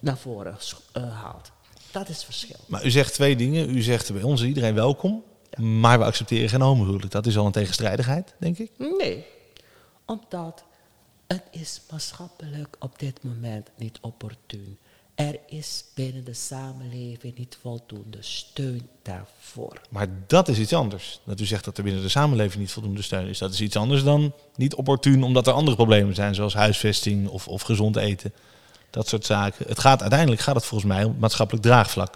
naar 0.00 0.18
voren 0.18 0.58
eh, 0.92 1.22
haalt. 1.22 1.50
Dat 1.96 2.08
is 2.08 2.16
het 2.16 2.24
verschil. 2.24 2.56
Maar 2.66 2.84
u 2.84 2.90
zegt 2.90 3.12
twee 3.12 3.36
dingen. 3.36 3.76
U 3.76 3.82
zegt 3.82 4.12
bij 4.12 4.22
ons 4.22 4.42
iedereen 4.42 4.74
welkom, 4.74 5.22
maar 5.58 5.98
we 5.98 6.04
accepteren 6.04 6.48
geen 6.48 6.60
homohuwelijk. 6.60 7.12
Dat 7.12 7.26
is 7.26 7.36
al 7.36 7.46
een 7.46 7.52
tegenstrijdigheid, 7.52 8.34
denk 8.38 8.58
ik. 8.58 8.70
Nee, 8.98 9.24
omdat 10.04 10.64
het 11.26 11.42
is 11.50 11.80
maatschappelijk 11.90 12.76
op 12.78 12.98
dit 12.98 13.22
moment 13.22 13.70
niet 13.76 13.98
opportun. 14.00 14.78
Er 15.14 15.38
is 15.46 15.84
binnen 15.94 16.24
de 16.24 16.32
samenleving 16.32 17.38
niet 17.38 17.58
voldoende 17.60 18.18
steun 18.20 18.88
daarvoor. 19.02 19.80
Maar 19.90 20.08
dat 20.26 20.48
is 20.48 20.58
iets 20.58 20.72
anders. 20.72 21.20
Dat 21.24 21.40
u 21.40 21.44
zegt 21.46 21.64
dat 21.64 21.78
er 21.78 21.84
binnen 21.84 22.02
de 22.02 22.08
samenleving 22.08 22.60
niet 22.60 22.72
voldoende 22.72 23.02
steun 23.02 23.28
is. 23.28 23.38
Dat 23.38 23.52
is 23.52 23.60
iets 23.60 23.76
anders 23.76 24.02
dan 24.02 24.32
niet 24.56 24.74
opportun 24.74 25.22
omdat 25.22 25.46
er 25.46 25.52
andere 25.52 25.76
problemen 25.76 26.14
zijn, 26.14 26.34
zoals 26.34 26.54
huisvesting 26.54 27.28
of, 27.28 27.48
of 27.48 27.62
gezond 27.62 27.96
eten. 27.96 28.32
Dat 28.96 29.08
soort 29.08 29.24
zaken. 29.24 29.66
Het 29.68 29.78
gaat, 29.78 30.00
uiteindelijk 30.00 30.40
gaat 30.40 30.54
het 30.54 30.64
volgens 30.64 30.90
mij 30.92 31.04
om 31.04 31.16
maatschappelijk 31.18 31.64
draagvlak. 31.64 32.14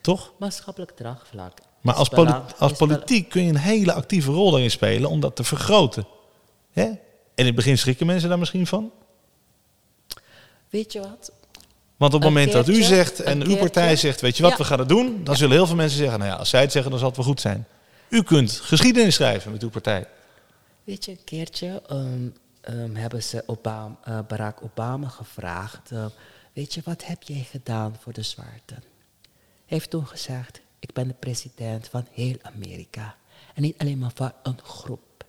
Toch? 0.00 0.32
Maatschappelijk 0.38 0.90
draagvlak. 0.96 1.52
Maar 1.80 1.94
als, 1.94 2.08
poli- 2.08 2.42
als 2.58 2.72
politiek 2.72 3.28
kun 3.28 3.42
je 3.42 3.48
een 3.48 3.56
hele 3.56 3.92
actieve 3.92 4.30
rol 4.30 4.50
daarin 4.50 4.70
spelen 4.70 5.10
om 5.10 5.20
dat 5.20 5.36
te 5.36 5.44
vergroten. 5.44 6.06
Hè? 6.72 6.82
En 6.84 6.98
in 7.34 7.46
het 7.46 7.54
begin 7.54 7.78
schrikken 7.78 8.06
mensen 8.06 8.28
daar 8.28 8.38
misschien 8.38 8.66
van. 8.66 8.90
Weet 10.68 10.92
je 10.92 11.00
wat? 11.00 11.32
Want 11.96 12.14
op 12.14 12.20
het 12.20 12.28
moment 12.28 12.52
dat 12.52 12.68
u 12.68 12.82
zegt 12.82 13.20
en 13.20 13.42
uw 13.46 13.56
partij 13.56 13.96
zegt, 13.96 14.20
weet 14.20 14.36
je 14.36 14.42
wat, 14.42 14.52
Ja. 14.52 14.58
we 14.58 14.64
gaan 14.64 14.78
het 14.78 14.88
doen, 14.88 15.24
dan 15.24 15.36
zullen 15.36 15.56
heel 15.56 15.66
veel 15.66 15.76
mensen 15.76 15.98
zeggen, 15.98 16.18
nou 16.18 16.30
ja, 16.30 16.36
als 16.36 16.48
zij 16.48 16.60
het 16.60 16.72
zeggen, 16.72 16.90
dan 16.90 17.00
zal 17.00 17.08
het 17.08 17.16
wel 17.18 17.26
goed 17.26 17.40
zijn. 17.40 17.66
U 18.08 18.22
kunt 18.22 18.52
geschiedenis 18.52 19.14
schrijven 19.14 19.52
met 19.52 19.62
uw 19.62 19.70
partij. 19.70 20.06
Weet 20.84 21.04
je, 21.04 21.10
een 21.10 21.24
keertje 21.24 21.82
ehm, 21.88 22.28
ehm, 22.68 22.94
hebben 22.94 23.22
ze 23.22 23.42
Obama, 23.46 23.98
eh, 24.04 24.18
Barack 24.28 24.62
Obama 24.62 25.08
gevraagd: 25.08 25.90
eh, 25.90 26.06
Weet 26.52 26.74
je, 26.74 26.80
wat 26.84 27.04
heb 27.04 27.22
jij 27.22 27.42
gedaan 27.42 27.96
voor 28.00 28.12
de 28.12 28.22
zwarten? 28.22 28.82
Hij 29.16 29.76
heeft 29.76 29.90
toen 29.90 30.06
gezegd: 30.06 30.60
Ik 30.78 30.92
ben 30.92 31.08
de 31.08 31.14
president 31.14 31.88
van 31.88 32.06
heel 32.10 32.36
Amerika. 32.42 33.16
En 33.54 33.62
niet 33.62 33.78
alleen 33.78 33.98
maar 33.98 34.12
van 34.14 34.32
een 34.42 34.60
groep. 34.62 35.24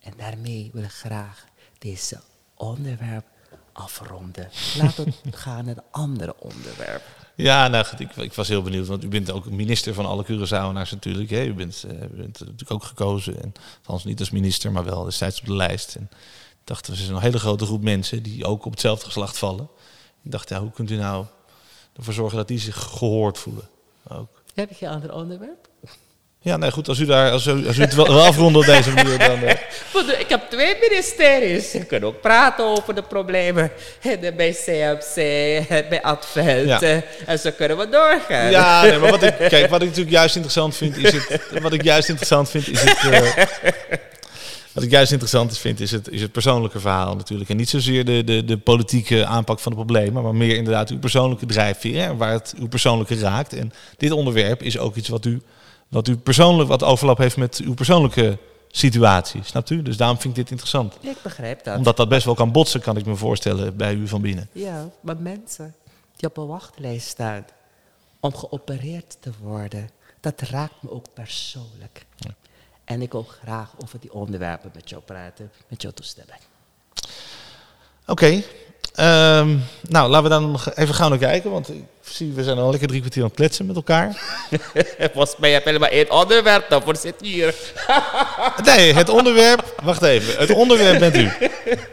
En 0.00 0.12
daarmee 0.16 0.70
wil 0.72 0.82
ik 0.82 0.90
graag 0.90 1.44
deze 1.78 2.20
onderwerp 2.54 3.26
afronden. 3.72 4.50
Laten 4.76 5.04
we 5.04 5.32
gaan 5.36 5.64
naar 5.64 5.74
het 5.74 5.84
andere 5.90 6.34
onderwerp. 6.38 7.23
Ja, 7.36 7.68
nou 7.68 7.86
ik, 7.98 8.16
ik 8.16 8.32
was 8.32 8.48
heel 8.48 8.62
benieuwd, 8.62 8.86
want 8.86 9.04
u 9.04 9.08
bent 9.08 9.30
ook 9.30 9.50
minister 9.50 9.94
van 9.94 10.06
alle 10.06 10.24
Curaçaoënaars 10.24 10.90
natuurlijk. 10.90 11.30
Hè? 11.30 11.44
U, 11.44 11.54
bent, 11.54 11.84
eh, 11.88 12.02
u 12.02 12.16
bent 12.16 12.38
natuurlijk 12.38 12.70
ook 12.70 12.84
gekozen, 12.84 13.42
en, 13.42 13.52
althans 13.76 14.04
niet 14.04 14.20
als 14.20 14.30
minister, 14.30 14.72
maar 14.72 14.84
wel 14.84 15.04
destijds 15.04 15.40
op 15.40 15.46
de 15.46 15.54
lijst. 15.54 15.94
En 15.94 16.08
ik 16.50 16.64
dacht, 16.64 16.86
er 16.86 16.92
is 16.92 17.08
een 17.08 17.18
hele 17.18 17.38
grote 17.38 17.64
groep 17.64 17.82
mensen 17.82 18.22
die 18.22 18.44
ook 18.44 18.64
op 18.64 18.70
hetzelfde 18.70 19.04
geslacht 19.04 19.38
vallen. 19.38 19.68
Ik 20.22 20.30
dacht, 20.30 20.48
ja, 20.48 20.60
hoe 20.60 20.70
kunt 20.70 20.90
u 20.90 20.96
nou 20.96 21.26
ervoor 21.96 22.14
zorgen 22.14 22.36
dat 22.36 22.48
die 22.48 22.58
zich 22.58 22.76
gehoord 22.76 23.38
voelen? 23.38 23.68
Ook. 24.08 24.42
Heb 24.54 24.72
je 24.72 24.86
een 24.86 24.92
ander 24.92 25.14
onderwerp? 25.14 25.68
Ja, 26.44 26.56
nee, 26.56 26.70
goed. 26.70 26.88
Als 26.88 26.98
u, 26.98 27.04
daar, 27.04 27.30
als 27.30 27.46
u, 27.46 27.66
als 27.66 27.76
u 27.78 27.80
het 27.80 27.94
wel, 27.94 28.06
wel 28.06 28.24
afrondt 28.24 28.56
op 28.58 28.64
deze 28.64 28.90
manier, 28.90 29.18
dan... 29.18 29.42
eh, 29.42 29.54
Ik 30.20 30.28
heb 30.28 30.50
twee 30.50 30.76
ministeries. 30.80 31.72
Je 31.72 31.84
kunt 31.84 32.04
ook 32.04 32.20
praten 32.20 32.64
over 32.64 32.94
de 32.94 33.02
problemen 33.02 33.70
bij 34.36 34.50
CMC, 34.64 35.14
bij 35.88 36.02
Advent. 36.02 36.68
Ja. 36.68 36.80
eh, 36.80 36.98
En 37.26 37.38
zo 37.38 37.50
kunnen 37.56 37.76
we 37.78 37.88
doorgaan. 37.88 38.50
Ja, 38.50 38.82
nee, 38.82 38.98
maar 38.98 39.10
wat 39.10 39.22
ik, 39.22 39.34
kijk, 39.48 39.70
wat 39.70 39.80
ik 39.82 39.88
natuurlijk 39.88 40.16
juist 40.16 40.34
interessant 40.34 40.76
vind, 40.76 40.96
is 40.96 41.12
het. 41.12 41.40
Wat 41.62 41.72
ik 41.72 41.82
juist 41.82 42.08
interessant 42.08 42.50
vind, 42.50 42.68
is 42.70 42.80
het. 42.82 42.98
eh, 43.12 43.44
wat 44.72 44.82
ik 44.84 44.90
juist 44.90 45.10
interessant 45.10 45.58
vind, 45.58 45.80
is 45.80 45.90
het, 45.90 46.08
is 46.10 46.20
het 46.20 46.32
persoonlijke 46.32 46.80
verhaal 46.80 47.16
natuurlijk. 47.16 47.50
En 47.50 47.56
niet 47.56 47.68
zozeer 47.68 48.04
de, 48.04 48.24
de, 48.24 48.44
de 48.44 48.56
politieke 48.58 49.26
aanpak 49.26 49.60
van 49.60 49.72
de 49.72 49.78
problemen, 49.78 50.22
maar 50.22 50.34
meer 50.34 50.56
inderdaad 50.56 50.90
uw 50.90 50.98
persoonlijke 50.98 51.46
drijfveer, 51.46 52.02
hè, 52.02 52.16
waar 52.16 52.32
het 52.32 52.54
uw 52.58 52.68
persoonlijke 52.68 53.18
raakt. 53.18 53.52
En 53.52 53.72
dit 53.96 54.10
onderwerp 54.10 54.62
is 54.62 54.78
ook 54.78 54.94
iets 54.96 55.08
wat 55.08 55.24
u, 55.24 55.40
wat 55.94 56.08
u 56.08 56.16
persoonlijk, 56.16 56.68
wat 56.68 56.82
overlap 56.82 57.18
heeft 57.18 57.36
met 57.36 57.60
uw 57.64 57.74
persoonlijke 57.74 58.38
situatie, 58.70 59.42
snapt 59.44 59.70
u? 59.70 59.82
Dus 59.82 59.96
daarom 59.96 60.18
vind 60.18 60.36
ik 60.36 60.42
dit 60.42 60.50
interessant. 60.50 60.96
Ik 61.00 61.16
begrijp 61.22 61.64
dat. 61.64 61.76
Omdat 61.76 61.96
dat 61.96 62.08
best 62.08 62.24
wel 62.24 62.34
kan 62.34 62.52
botsen, 62.52 62.80
kan 62.80 62.96
ik 62.96 63.06
me 63.06 63.16
voorstellen, 63.16 63.76
bij 63.76 63.94
u 63.94 64.08
van 64.08 64.20
binnen. 64.20 64.48
Ja, 64.52 64.88
maar 65.00 65.16
mensen 65.16 65.74
die 66.16 66.28
op 66.28 66.36
een 66.36 66.46
wachtlijst 66.46 67.06
staan 67.06 67.44
om 68.20 68.34
geopereerd 68.34 69.16
te 69.20 69.30
worden, 69.42 69.90
dat 70.20 70.40
raakt 70.40 70.82
me 70.82 70.90
ook 70.90 71.06
persoonlijk. 71.14 72.06
En 72.84 73.02
ik 73.02 73.12
wil 73.12 73.26
graag 73.42 73.70
over 73.82 74.00
die 74.00 74.12
onderwerpen 74.12 74.70
met 74.74 74.90
jou 74.90 75.02
praten, 75.02 75.50
met 75.68 75.82
jouw 75.82 75.90
toestemming. 75.90 76.40
Oké. 78.06 78.42
Ehm, 78.94 79.58
nou, 79.88 80.10
laten 80.10 80.22
we 80.22 80.28
dan 80.28 80.50
nog 80.50 80.74
even 80.74 81.10
naar 81.10 81.18
kijken. 81.18 81.50
Want 81.50 81.68
ik 81.68 81.84
zie, 82.04 82.32
we 82.34 82.42
zijn 82.44 82.58
al 82.58 82.70
lekker 82.70 82.88
drie 82.88 83.00
kwartier 83.00 83.22
aan 83.22 83.28
het 83.28 83.36
kletsen 83.36 83.66
met 83.66 83.76
elkaar. 83.76 84.16
Volgens 85.12 85.34
mij 85.38 85.50
heb 85.52 85.66
je 85.66 85.78
maar 85.78 85.90
één 85.90 86.10
onderwerp, 86.10 86.64
daarvoor 86.68 86.96
zit 86.96 87.14
je 87.20 87.26
hier. 87.26 87.54
Nee, 88.64 88.94
het 88.94 89.08
onderwerp... 89.08 89.74
Wacht 89.82 90.02
even. 90.02 90.38
Het 90.38 90.50
onderwerp 90.52 90.98
bent 90.98 91.16
u. 91.16 91.30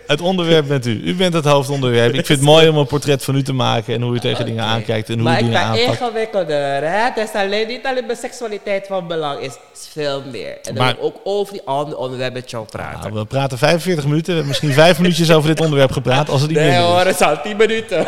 Het 0.07 0.21
onderwerp 0.21 0.67
bent 0.67 0.85
u. 0.85 1.01
U 1.03 1.15
bent 1.15 1.33
het 1.33 1.45
hoofdonderwerp. 1.45 2.13
Ik 2.13 2.25
vind 2.25 2.39
het 2.39 2.47
mooi 2.47 2.67
om 2.69 2.77
een 2.77 2.85
portret 2.87 3.23
van 3.23 3.35
u 3.35 3.43
te 3.43 3.53
maken. 3.53 3.93
En 3.93 4.01
hoe 4.01 4.15
u 4.15 4.19
tegen 4.19 4.45
dingen 4.45 4.63
aankijkt. 4.63 5.09
En 5.09 5.13
hoe 5.15 5.23
maar 5.23 5.33
u 5.33 5.37
ik 5.37 5.43
dingen 5.43 5.59
ben 5.59 5.69
aanpakt. 5.69 6.01
ingewikkelder. 6.01 6.81
Hè? 6.83 7.03
Het 7.03 7.17
is 7.17 7.33
alleen, 7.33 7.67
niet 7.67 7.85
alleen 7.85 8.05
mijn 8.05 8.17
seksualiteit 8.17 8.87
van 8.87 9.07
belang, 9.07 9.39
is, 9.39 9.53
veel 9.91 10.23
meer. 10.31 10.51
En 10.61 10.75
dan 10.75 10.83
Maar- 10.83 10.89
ik 10.93 10.97
ook 11.03 11.15
over 11.23 11.53
die 11.53 11.61
andere 11.65 11.97
onderwerpen 11.97 12.39
met 12.41 12.49
jou 12.51 12.65
praten. 12.65 12.99
Nou, 13.01 13.13
we 13.13 13.25
praten 13.25 13.57
45 13.57 14.03
minuten. 14.05 14.25
We 14.27 14.31
hebben 14.31 14.47
misschien 14.47 14.73
vijf 14.73 14.97
minuutjes 14.99 15.31
over 15.31 15.49
dit 15.49 15.59
onderwerp 15.59 15.91
gepraat. 15.91 16.29
Als 16.29 16.41
het 16.41 16.49
niet 16.49 16.59
nee 16.59 16.69
is. 16.69 16.77
hoor, 16.77 16.99
het 16.99 17.15
is 17.15 17.21
al 17.21 17.41
10 17.41 17.57
minuten. 17.57 18.07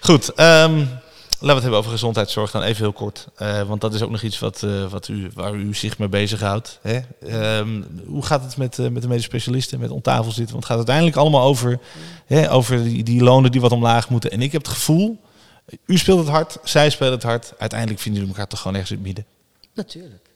Goed, 0.00 0.34
ehm, 0.34 0.76
laten 0.78 0.90
we 1.38 1.52
het 1.52 1.62
hebben 1.62 1.78
over 1.78 1.90
gezondheidszorg 1.90 2.50
dan 2.50 2.62
even 2.62 2.82
heel 2.82 2.92
kort. 2.92 3.26
Eh, 3.34 3.62
want 3.62 3.80
dat 3.80 3.94
is 3.94 4.02
ook 4.02 4.10
nog 4.10 4.22
iets 4.22 4.38
wat, 4.38 4.62
eh, 4.62 4.86
wat 4.86 5.08
u, 5.08 5.30
waar 5.34 5.54
u 5.54 5.74
zich 5.74 5.98
mee 5.98 6.08
bezighoudt. 6.08 6.78
Hè? 6.82 7.00
Ehm, 7.26 7.82
hoe 8.06 8.24
gaat 8.24 8.42
het 8.42 8.56
met, 8.56 8.78
eh, 8.78 8.88
met 8.88 9.02
de 9.02 9.08
medisch 9.08 9.24
specialisten, 9.24 9.80
met 9.80 9.90
om 9.90 10.02
tafel 10.02 10.32
zitten? 10.32 10.52
Want 10.52 10.56
het 10.56 10.66
gaat 10.66 10.76
uiteindelijk 10.76 11.16
allemaal 11.16 11.42
over, 11.42 11.80
hè, 12.26 12.52
over 12.52 12.82
die, 12.82 13.02
die 13.02 13.22
lonen 13.22 13.52
die 13.52 13.60
wat 13.60 13.72
omlaag 13.72 14.08
moeten. 14.08 14.30
En 14.30 14.42
ik 14.42 14.52
heb 14.52 14.62
het 14.62 14.70
gevoel, 14.70 15.20
u 15.86 15.98
speelt 15.98 16.18
het 16.18 16.28
hard, 16.28 16.58
zij 16.62 16.90
speelt 16.90 17.12
het 17.12 17.22
hard. 17.22 17.52
Uiteindelijk 17.58 18.00
vinden 18.00 18.20
jullie 18.20 18.34
elkaar 18.36 18.50
toch 18.50 18.60
gewoon 18.60 18.76
ergens 18.76 18.98
in 18.98 19.04
het 19.04 19.06
midden. 19.06 19.24
Natuurlijk. 19.74 20.28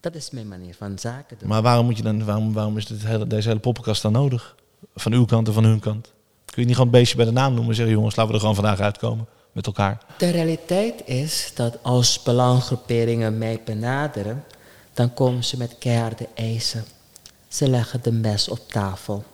Dat 0.00 0.14
is 0.14 0.30
mijn 0.30 0.48
manier 0.48 0.74
van 0.74 0.98
zaken 0.98 1.38
doen. 1.38 1.48
Maar 1.48 1.62
waarom, 1.62 1.86
moet 1.86 1.96
je 1.96 2.02
dan, 2.02 2.24
waarom, 2.24 2.52
waarom 2.52 2.76
is 2.76 2.86
dit 2.86 3.06
hele, 3.06 3.26
deze 3.26 3.48
hele 3.48 3.60
poppenkast 3.60 4.02
dan 4.02 4.12
nodig? 4.12 4.54
Van 4.94 5.12
uw 5.12 5.24
kant 5.24 5.46
en 5.46 5.52
van 5.52 5.64
hun 5.64 5.80
kant. 5.80 6.12
Kun 6.56 6.64
je 6.64 6.70
niet 6.70 6.80
gewoon 6.80 6.94
een 6.94 7.00
beestje 7.00 7.16
bij 7.16 7.26
de 7.26 7.40
naam 7.40 7.52
noemen 7.52 7.70
en 7.70 7.76
zeggen... 7.76 7.94
jongens, 7.94 8.16
laten 8.16 8.30
we 8.30 8.38
er 8.38 8.40
gewoon 8.40 8.54
vandaag 8.54 8.80
uitkomen 8.80 9.26
met 9.52 9.66
elkaar. 9.66 9.98
De 10.18 10.30
realiteit 10.30 11.02
is 11.04 11.52
dat 11.54 11.78
als 11.82 12.22
belangengroeperingen 12.22 13.38
mij 13.38 13.60
benaderen, 13.64 14.44
dan 14.94 15.14
komen 15.14 15.44
ze 15.44 15.56
met 15.56 15.78
keiharde 15.78 16.28
eisen. 16.34 16.84
Ze 17.48 17.68
leggen 17.68 18.02
de 18.02 18.12
mes 18.12 18.48
op 18.48 18.68
tafel. 18.68 19.24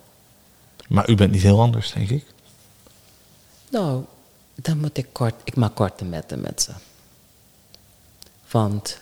Maar 0.89 1.11
u 1.11 1.15
bent 1.15 1.31
niet 1.31 1.43
heel 1.43 1.61
anders, 1.61 1.93
denk 1.93 2.11
ik. 2.11 2.25
Nou, 3.71 4.05
dan 4.55 4.79
moet 4.79 4.97
ik 4.97 5.07
kort, 5.13 5.35
ik 5.45 5.57
maak 5.57 5.75
korte 5.75 6.05
metten 6.05 6.41
met 6.41 6.63
ze. 6.63 6.73
Want 8.51 8.99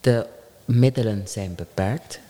de 0.00 0.26
middelen 0.64 1.28
zijn 1.28 1.54
beperkt. 1.54 2.20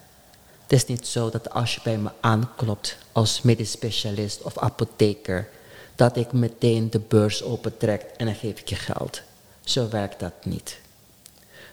Het 0.72 0.80
is 0.82 0.88
niet 0.88 1.06
zo 1.06 1.30
dat 1.30 1.50
als 1.50 1.74
je 1.74 1.80
bij 1.84 1.98
me 1.98 2.10
aanklopt 2.20 2.96
als 3.12 3.42
medisch 3.42 3.70
specialist 3.70 4.42
of 4.42 4.58
apotheker, 4.58 5.48
dat 5.94 6.16
ik 6.16 6.32
meteen 6.32 6.90
de 6.90 6.98
beurs 6.98 7.42
opentrek 7.42 8.04
en 8.16 8.26
dan 8.26 8.34
geef 8.34 8.58
ik 8.58 8.68
je 8.68 8.74
geld. 8.74 9.22
Zo 9.64 9.88
werkt 9.88 10.20
dat 10.20 10.32
niet. 10.42 10.78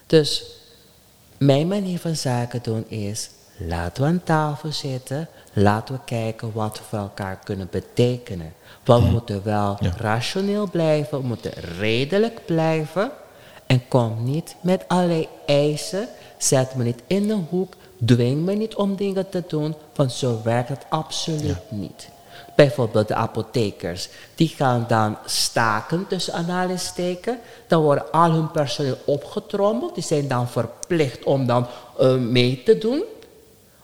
Dus 0.06 0.44
mijn 1.38 1.68
manier 1.68 1.98
van 1.98 2.16
zaken 2.16 2.62
doen 2.62 2.88
is, 2.88 3.30
laten 3.56 4.02
we 4.02 4.08
aan 4.08 4.22
tafel 4.24 4.72
zitten, 4.72 5.28
laten 5.52 5.94
we 5.94 6.00
kijken 6.04 6.52
wat 6.52 6.78
we 6.78 6.84
voor 6.88 6.98
elkaar 6.98 7.38
kunnen 7.44 7.68
betekenen. 7.70 8.54
We 8.84 8.98
moeten 8.98 9.42
wel 9.44 9.76
Ja. 9.80 9.92
rationeel 9.96 10.70
blijven, 10.70 11.20
we 11.20 11.26
moeten 11.26 11.52
redelijk 11.78 12.46
blijven. 12.46 13.10
En 13.66 13.88
kom 13.88 14.24
niet 14.24 14.54
met 14.60 14.84
allerlei 14.88 15.28
eisen, 15.46 16.08
zet 16.38 16.74
me 16.74 16.84
niet 16.84 17.02
in 17.06 17.30
een 17.30 17.46
hoek, 17.50 17.74
dwing 18.04 18.44
me 18.44 18.54
niet 18.54 18.74
om 18.74 18.96
dingen 18.96 19.28
te 19.28 19.42
doen, 19.48 19.74
want 19.94 20.12
zo 20.12 20.40
werkt 20.42 20.68
het 20.68 20.84
absoluut 20.88 21.70
niet. 21.70 22.08
Bijvoorbeeld 22.56 23.08
de 23.08 23.14
apothekers, 23.14 24.08
die 24.34 24.48
gaan 24.48 24.84
dan 24.88 25.18
staken 25.26 26.06
tussen 26.06 26.34
analistensteken. 26.34 27.38
Dan 27.68 27.82
worden 27.82 28.12
al 28.12 28.30
hun 28.30 28.50
personeel 28.50 28.98
opgetrommeld. 29.04 29.94
Die 29.94 30.04
zijn 30.04 30.28
dan 30.28 30.48
verplicht 30.48 31.24
om 31.24 31.46
dan 31.46 31.66
eh, 31.98 32.14
mee 32.14 32.62
te 32.62 32.78
doen. 32.78 33.02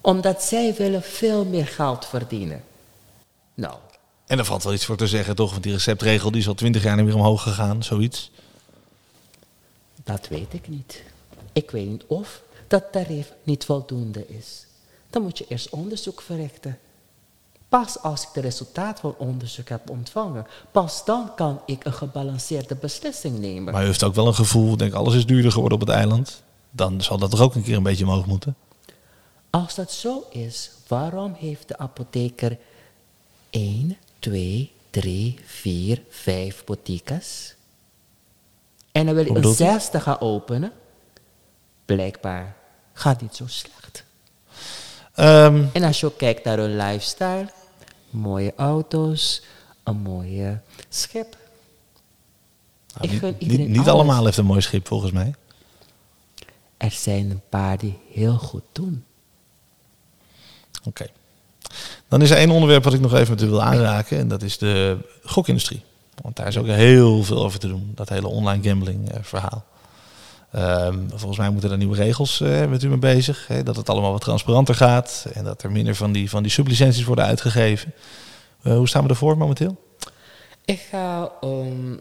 Omdat 0.01 0.43
zij 0.43 0.75
willen 0.75 1.03
veel 1.03 1.45
meer 1.45 1.67
geld 1.67 2.07
verdienen. 2.07 2.65
Nou, 3.55 3.75
En 4.27 4.37
daar 4.37 4.47
valt 4.47 4.63
wel 4.63 4.73
iets 4.73 4.85
voor 4.85 4.97
te 4.97 5.07
zeggen, 5.07 5.37
toch? 5.37 5.51
Want 5.51 5.63
die 5.63 5.73
receptregel 5.73 6.31
die 6.31 6.41
is 6.41 6.49
al 6.49 6.55
twintig 6.55 6.83
jaar 6.83 6.97
niet 6.97 7.05
meer 7.05 7.15
omhoog 7.15 7.43
gegaan, 7.43 7.83
zoiets. 7.83 8.31
dat 10.05 10.29
weet 10.29 10.53
ik 10.53 10.69
niet. 10.69 11.03
Ik 11.53 11.71
weet 11.71 11.87
niet 11.87 12.05
of 12.07 12.43
dat 12.67 12.93
tarief 12.93 13.33
niet 13.43 13.65
voldoende 13.65 14.27
is. 14.29 14.67
Dan 15.11 15.23
moet 15.23 15.39
je 15.39 15.47
eerst 15.49 15.69
onderzoek 15.69 16.21
verrichten. 16.21 16.79
Pas 17.69 18.03
als 18.03 18.23
ik 18.23 18.29
de 18.33 18.41
resultaat 18.41 19.01
van 19.01 19.15
onderzoek 19.19 19.69
heb 19.69 19.91
ontvangen, 19.91 20.47
pas 20.71 21.05
dan 21.05 21.35
kan 21.35 21.61
ik 21.67 21.85
een 21.85 21.93
gebalanceerde 21.93 22.75
beslissing 22.75 23.39
nemen. 23.39 23.73
Maar 23.73 23.83
u 23.83 23.87
heeft 23.87 24.03
ook 24.03 24.15
wel 24.15 24.27
een 24.27 24.35
gevoel, 24.35 24.77
denk 24.77 24.93
alles 24.93 25.15
is 25.15 25.27
duurder 25.27 25.53
geworden 25.53 25.81
op 25.81 25.87
het 25.87 25.97
eiland. 25.97 26.43
Dan 26.71 27.01
zal 27.01 27.19
dat 27.19 27.31
toch 27.31 27.41
ook 27.41 27.55
een 27.55 27.63
keer 27.63 27.77
een 27.77 27.83
beetje 27.83 28.05
omhoog 28.05 28.27
moeten? 28.27 28.57
Als 29.51 29.75
dat 29.75 29.93
zo 29.93 30.25
is, 30.31 30.71
waarom 30.87 31.35
heeft 31.39 31.69
de 31.69 31.79
apotheker 31.79 32.59
1, 33.51 33.97
2, 34.19 34.73
3, 34.91 35.39
4, 35.45 36.03
5 36.09 36.65
boutiques? 36.65 37.55
En 38.93 39.07
dan 39.07 39.15
wil 39.15 39.27
ik 39.27 39.45
een 39.45 39.55
zesde 39.55 40.01
gaan 40.01 40.21
openen? 40.21 40.73
Blijkbaar 41.87 42.57
gaat 42.93 43.21
niet 43.21 43.37
zo 43.37 43.45
slecht. 43.47 44.05
Ehm, 45.15 45.65
En 45.73 45.83
als 45.83 46.01
je 46.01 46.07
ook 46.07 46.19
kijkt 46.19 46.45
naar 46.45 46.59
hun 46.59 46.77
lifestyle, 46.77 47.49
mooie 48.11 48.53
auto's, 48.57 49.43
een 49.83 49.97
mooie 49.97 50.61
schip. 50.89 51.37
nou, 52.95 53.15
Ik 53.15 53.23
niet 53.41 53.59
niet, 53.59 53.69
niet 53.69 53.89
allemaal 53.89 54.25
heeft 54.25 54.37
een 54.37 54.45
mooi 54.47 54.61
schip, 54.61 54.87
volgens 54.87 55.13
mij. 55.13 55.35
Er 56.77 56.91
zijn 56.91 57.31
een 57.31 57.43
paar 57.49 57.79
die 57.79 57.99
heel 58.13 58.39
goed 58.39 58.63
doen. 58.73 59.05
Oké. 60.85 61.07
Dan 62.09 62.23
is 62.23 62.31
er 62.31 62.37
één 62.37 62.51
onderwerp 62.51 62.85
wat 62.85 62.93
ik 62.95 63.01
nog 63.01 63.15
even 63.15 63.31
met 63.31 63.43
u 63.43 63.47
wil 63.47 63.63
aanraken. 63.63 64.19
En 64.19 64.29
dat 64.29 64.43
is 64.43 64.59
de 64.59 64.99
gokindustrie. 65.25 65.83
Want 66.23 66.37
daar 66.37 66.47
is 66.47 66.59
ook 66.59 66.67
heel 66.67 67.23
veel 67.23 67.45
over 67.45 67.59
te 67.59 67.69
doen. 67.69 67.93
Dat 67.95 68.09
hele 68.09 68.29
online 68.29 68.69
gambling 68.69 69.11
eh, 69.13 69.19
verhaal. 69.23 69.65
Ehm, 70.57 71.09
volgens 71.09 71.39
mij 71.39 71.51
moeten 71.51 71.71
er 71.71 71.77
nieuwe 71.77 71.97
regels 71.97 72.41
eh, 72.41 72.67
met 72.67 72.83
u 72.83 72.89
mee 72.89 72.99
bezig. 72.99 73.47
Hè, 73.47 73.63
dat 73.63 73.77
het 73.77 73.89
allemaal 73.89 74.13
wat 74.13 74.21
transparanter 74.21 74.75
gaat. 74.75 75.27
En 75.33 75.45
dat 75.45 75.63
er 75.63 75.71
minder 75.71 75.95
van 75.95 76.13
die, 76.13 76.31
van 76.31 76.43
die 76.43 76.53
sublicenties 76.53 77.05
worden 77.05 77.25
uitgegeven. 77.25 77.93
Eh, 78.63 78.77
hoe 78.77 78.89
staan 78.89 79.03
we 79.03 79.09
ervoor 79.09 79.37
momenteel? 79.39 79.85
Ik 80.65 80.81
ga 80.81 81.33
um, 81.45 82.01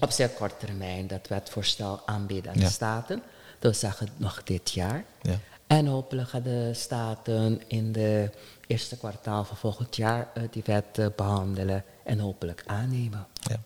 op 0.00 0.10
zeer 0.10 0.28
korte 0.28 0.66
termijn 0.66 1.06
dat 1.06 1.28
wetvoorstel 1.28 2.00
aanbieden 2.06 2.52
aan 2.52 2.58
Ja. 2.58 2.64
de 2.64 2.72
staten. 2.72 3.22
Dat 3.58 3.76
zeggen 3.76 4.08
nog 4.16 4.42
dit 4.42 4.70
jaar. 4.70 5.04
Ja. 5.22 5.38
En 5.66 5.86
hopelijk 5.86 6.28
gaan 6.28 6.42
de 6.42 6.70
staten 6.74 7.60
in 7.66 7.92
de 7.92 8.30
eerste 8.66 8.96
kwartaal 8.96 9.44
van 9.44 9.56
volgend 9.56 9.96
jaar 9.96 10.28
eh, 10.34 10.42
die 10.50 10.62
wet 10.66 10.98
eh, 10.98 11.06
behandelen 11.16 11.84
en 12.04 12.18
hopelijk 12.18 12.62
aannemen. 12.66 13.26
Ja. 13.40 13.56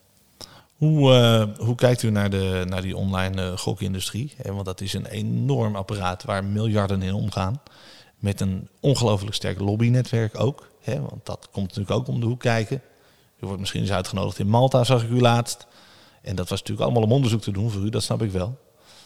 Hoe, 0.78 1.12
eh, 1.12 1.64
hoe 1.66 1.74
kijkt 1.74 2.02
u 2.02 2.10
naar, 2.10 2.30
de, 2.30 2.64
naar 2.68 2.82
die 2.82 2.96
online 2.96 3.42
eh, 3.42 3.58
gokindustrie? 3.58 4.32
Hè, 4.42 4.52
want 4.52 4.64
dat 4.64 4.80
is 4.80 4.92
een 4.92 5.06
enorm 5.06 5.76
apparaat 5.76 6.24
waar 6.24 6.44
miljarden 6.44 7.02
in 7.02 7.14
omgaan. 7.14 7.60
Met 8.18 8.40
een 8.40 8.68
ongelooflijk 8.80 9.34
sterk 9.34 9.60
lobbynetwerk 9.60 10.40
ook. 10.40 10.68
Hè, 10.80 11.00
want 11.00 11.26
dat 11.26 11.48
komt 11.52 11.66
natuurlijk 11.66 11.96
ook 11.96 12.08
om 12.08 12.20
de 12.20 12.26
hoek 12.26 12.40
kijken. 12.40 12.82
U 13.40 13.46
wordt 13.46 13.58
misschien 13.60 13.80
eens 13.80 13.92
uitgenodigd 13.92 14.38
in 14.38 14.48
Malta, 14.48 14.84
zag 14.84 15.02
ik 15.02 15.10
u 15.10 15.20
laatst. 15.20 15.66
En 16.22 16.36
dat 16.36 16.48
was 16.48 16.58
natuurlijk 16.58 16.86
allemaal 16.86 17.06
om 17.06 17.12
onderzoek 17.12 17.42
te 17.42 17.52
doen 17.52 17.70
voor 17.70 17.82
u, 17.82 17.90
dat 17.90 18.02
snap 18.02 18.22
ik 18.22 18.30
wel. 18.30 18.58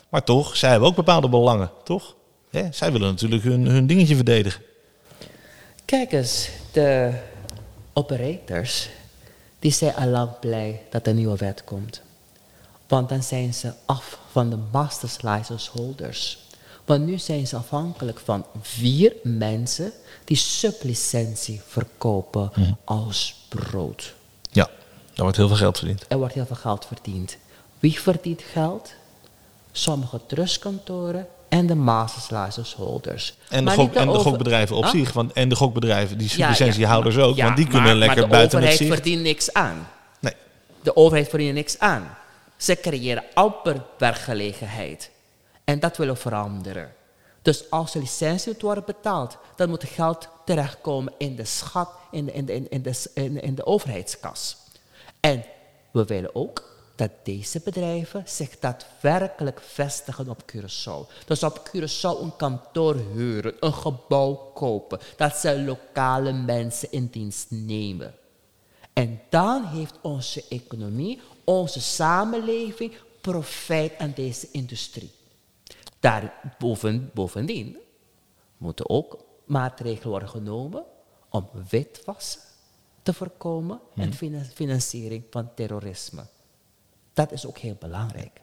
Maar 0.08 0.24
toch, 0.24 0.56
zij 0.56 0.70
hebben 0.70 0.88
ook 0.88 0.96
bepaalde 0.96 1.28
belangen, 1.28 1.70
toch? 1.84 2.16
Hè? 2.50 2.72
Zij 2.72 2.92
willen 2.92 3.10
natuurlijk 3.10 3.42
hun, 3.42 3.66
hun 3.66 3.86
dingetje 3.86 4.14
verdedigen. 4.14 4.62
Kijk 5.84 6.12
eens, 6.12 6.50
de 6.72 7.12
operators, 7.92 8.88
die 9.62 9.70
zijn 9.70 9.94
al 9.94 10.06
lang 10.06 10.38
blij 10.40 10.82
dat 10.90 11.02
er 11.02 11.08
een 11.08 11.16
nieuwe 11.16 11.36
wet 11.36 11.64
komt. 11.64 12.00
Want 12.88 13.08
dan 13.08 13.22
zijn 13.22 13.54
ze 13.54 13.72
af 13.86 14.18
van 14.30 14.50
de 14.50 14.58
masters 14.72 15.22
license 15.22 15.70
holders. 15.70 16.38
Want 16.84 17.04
nu 17.04 17.18
zijn 17.18 17.46
ze 17.46 17.56
afhankelijk 17.56 18.18
van 18.18 18.44
vier 18.60 19.12
mensen 19.22 19.92
die 20.24 20.36
sublicentie 20.36 21.60
verkopen 21.66 22.50
als 22.84 23.46
brood. 23.48 24.14
Ja, 24.50 24.66
daar 25.04 25.22
wordt 25.22 25.36
heel 25.36 25.48
veel 25.48 25.56
geld 25.56 25.78
verdiend. 25.78 26.04
Er 26.08 26.18
wordt 26.18 26.34
heel 26.34 26.46
veel 26.46 26.56
geld 26.56 26.86
verdiend. 26.86 27.36
Wie 27.78 28.00
verdient 28.00 28.42
geld? 28.42 28.92
Sommige 29.72 30.20
trustkantoren 30.26 31.26
en 31.52 31.66
de 31.66 31.74
masters 31.74 32.30
license 32.30 32.76
holders. 32.76 33.34
En 33.48 33.58
de, 33.58 33.64
Maar 33.64 33.74
gok, 33.74 33.92
de 33.92 33.98
en 33.98 34.06
de 34.12 34.18
gokbedrijven 34.18 34.76
op 34.76 34.82
Huh? 34.82 34.92
zich. 34.92 35.12
Want, 35.12 35.32
en 35.32 35.48
de 35.48 35.54
gokbedrijven, 35.56 36.18
die 36.18 36.32
Ja, 36.36 36.48
licentiehouders 36.48 37.14
ja, 37.14 37.22
ook. 37.22 37.36
ja, 37.36 37.44
want 37.44 37.56
die 37.56 37.64
kunnen 37.66 37.84
maar- 37.84 37.94
lekker 37.94 38.20
maar 38.20 38.28
buiten 38.28 38.60
de 38.60 38.66
het 38.66 38.74
overheid 38.74 38.90
zicht. 38.96 39.02
verdient 39.02 39.22
niks 39.22 39.52
aan. 39.52 39.88
Nee. 40.20 40.32
De 40.82 40.96
overheid 40.96 41.28
verdient 41.28 41.54
niks 41.54 41.78
aan. 41.78 42.16
Ze 42.56 42.74
creëren 42.80 43.24
amper 43.34 43.82
werkgelegenheid. 43.98 45.10
En 45.64 45.80
dat 45.80 45.96
willen 45.96 46.14
we 46.14 46.20
veranderen. 46.20 46.92
Dus 47.42 47.70
als 47.70 47.92
de 47.92 47.98
licentie 47.98 48.52
moet 48.52 48.62
worden 48.62 48.84
betaald, 48.86 49.36
dan 49.56 49.68
moet 49.68 49.82
het 49.82 49.90
geld 49.90 50.28
terechtkomen 50.44 51.12
in 51.18 51.36
de 51.36 51.44
schat, 51.44 51.88
in 52.10 52.24
de, 52.24 52.32
in 52.32 52.44
de, 52.44 52.52
in 52.68 52.82
de, 52.82 53.10
in 53.14 53.34
de, 53.34 53.40
in 53.40 53.54
de 53.54 53.66
overheidskas. 53.66 54.56
En 55.20 55.44
we 55.90 56.04
willen 56.04 56.34
ook 56.34 56.70
dat 56.94 57.10
deze 57.22 57.60
bedrijven 57.64 58.22
zich 58.26 58.58
daadwerkelijk 58.58 59.60
vestigen 59.60 60.28
op 60.28 60.42
Curaçao. 60.52 61.24
Dus 61.26 61.42
op 61.42 61.68
Curaçao 61.68 62.22
een 62.22 62.36
kantoor 62.36 62.96
huren, 63.14 63.54
een 63.60 63.74
gebouw 63.74 64.34
kopen, 64.34 64.98
dat 65.16 65.36
ze 65.36 65.62
lokale 65.62 66.32
mensen 66.32 66.92
in 66.92 67.06
dienst 67.06 67.46
nemen. 67.50 68.14
En 68.92 69.20
dan 69.28 69.64
heeft 69.64 69.94
onze 70.02 70.44
economie, 70.48 71.20
onze 71.44 71.80
samenleving 71.80 72.92
profijt 73.20 73.98
aan 73.98 74.12
deze 74.14 74.48
industrie. 74.50 75.10
Daar 76.00 76.54
boven, 76.58 77.10
bovendien 77.14 77.76
moeten 78.56 78.88
ook 78.88 79.24
maatregelen 79.44 80.08
worden 80.08 80.28
genomen 80.28 80.84
om 81.28 81.48
witwassen 81.70 82.40
te 83.02 83.12
voorkomen 83.14 83.80
en 83.94 84.14
finan- 84.14 84.44
financiering 84.44 85.24
van 85.30 85.54
terrorisme. 85.54 86.26
Dat 87.14 87.32
is 87.32 87.46
ook 87.46 87.58
heel 87.58 87.76
belangrijk. 87.80 88.40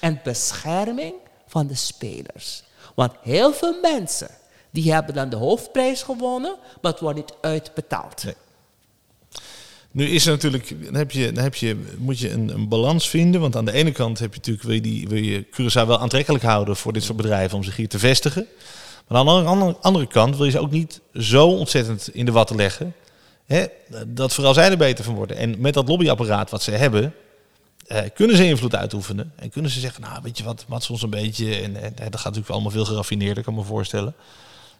En 0.00 0.20
bescherming 0.24 1.14
van 1.46 1.66
de 1.66 1.74
spelers. 1.74 2.62
Want 2.94 3.12
heel 3.22 3.52
veel 3.52 3.80
mensen 3.82 4.28
die 4.70 4.92
hebben 4.92 5.14
dan 5.14 5.28
de 5.28 5.36
hoofdprijs 5.36 6.02
gewonnen, 6.02 6.56
maar 6.80 6.92
het 6.92 7.00
wordt 7.00 7.16
niet 7.16 7.34
uitbetaald. 7.40 8.24
Nu 9.90 10.08
is 10.08 10.24
natuurlijk, 10.24 10.74
heb 10.92 11.10
je, 11.10 11.32
heb 11.34 11.54
je, 11.54 11.76
moet 11.98 12.18
je 12.18 12.30
een, 12.30 12.48
een 12.48 12.68
balans 12.68 13.08
vinden. 13.08 13.40
Want 13.40 13.56
aan 13.56 13.64
de 13.64 13.72
ene 13.72 13.92
kant 13.92 14.18
heb 14.18 14.30
je 14.30 14.36
natuurlijk, 14.36 14.66
wil 14.66 14.74
je, 14.74 14.80
die, 14.80 15.08
wil 15.08 15.22
je 15.22 15.46
Curaçao 15.46 15.86
wel 15.86 15.98
aantrekkelijk 15.98 16.44
houden 16.44 16.76
voor 16.76 16.92
dit 16.92 17.02
soort 17.02 17.16
bedrijven 17.16 17.56
om 17.56 17.64
zich 17.64 17.76
hier 17.76 17.88
te 17.88 17.98
vestigen. 17.98 18.46
Maar 19.08 19.18
aan 19.18 19.24
de 19.26 19.32
andere, 19.32 19.48
andere, 19.48 19.76
andere 19.80 20.06
kant 20.06 20.36
wil 20.36 20.44
je 20.44 20.50
ze 20.50 20.60
ook 20.60 20.70
niet 20.70 21.00
zo 21.14 21.48
ontzettend 21.48 22.08
in 22.14 22.24
de 22.24 22.32
watten 22.32 22.56
leggen. 22.56 22.94
Hè, 23.46 23.66
dat 24.06 24.34
vooral 24.34 24.54
zij 24.54 24.70
er 24.70 24.76
beter 24.76 25.04
van 25.04 25.14
worden. 25.14 25.36
En 25.36 25.60
met 25.60 25.74
dat 25.74 25.88
lobbyapparaat 25.88 26.50
wat 26.50 26.62
ze 26.62 26.70
hebben, 26.70 27.14
eh, 27.86 28.00
kunnen 28.14 28.36
ze 28.36 28.46
invloed 28.46 28.74
uitoefenen. 28.74 29.32
En 29.36 29.50
kunnen 29.50 29.70
ze 29.70 29.80
zeggen, 29.80 30.02
nou 30.02 30.22
weet 30.22 30.38
je 30.38 30.44
wat, 30.44 30.64
mat 30.68 30.90
ons 30.90 31.02
een 31.02 31.10
beetje. 31.10 31.54
En, 31.54 31.76
en 31.76 31.92
dat 31.94 32.00
gaat 32.00 32.24
natuurlijk 32.24 32.50
allemaal 32.50 32.70
veel 32.70 32.84
geraffineerder, 32.84 33.44
kan 33.44 33.52
ik 33.52 33.58
me 33.58 33.66
voorstellen. 33.66 34.14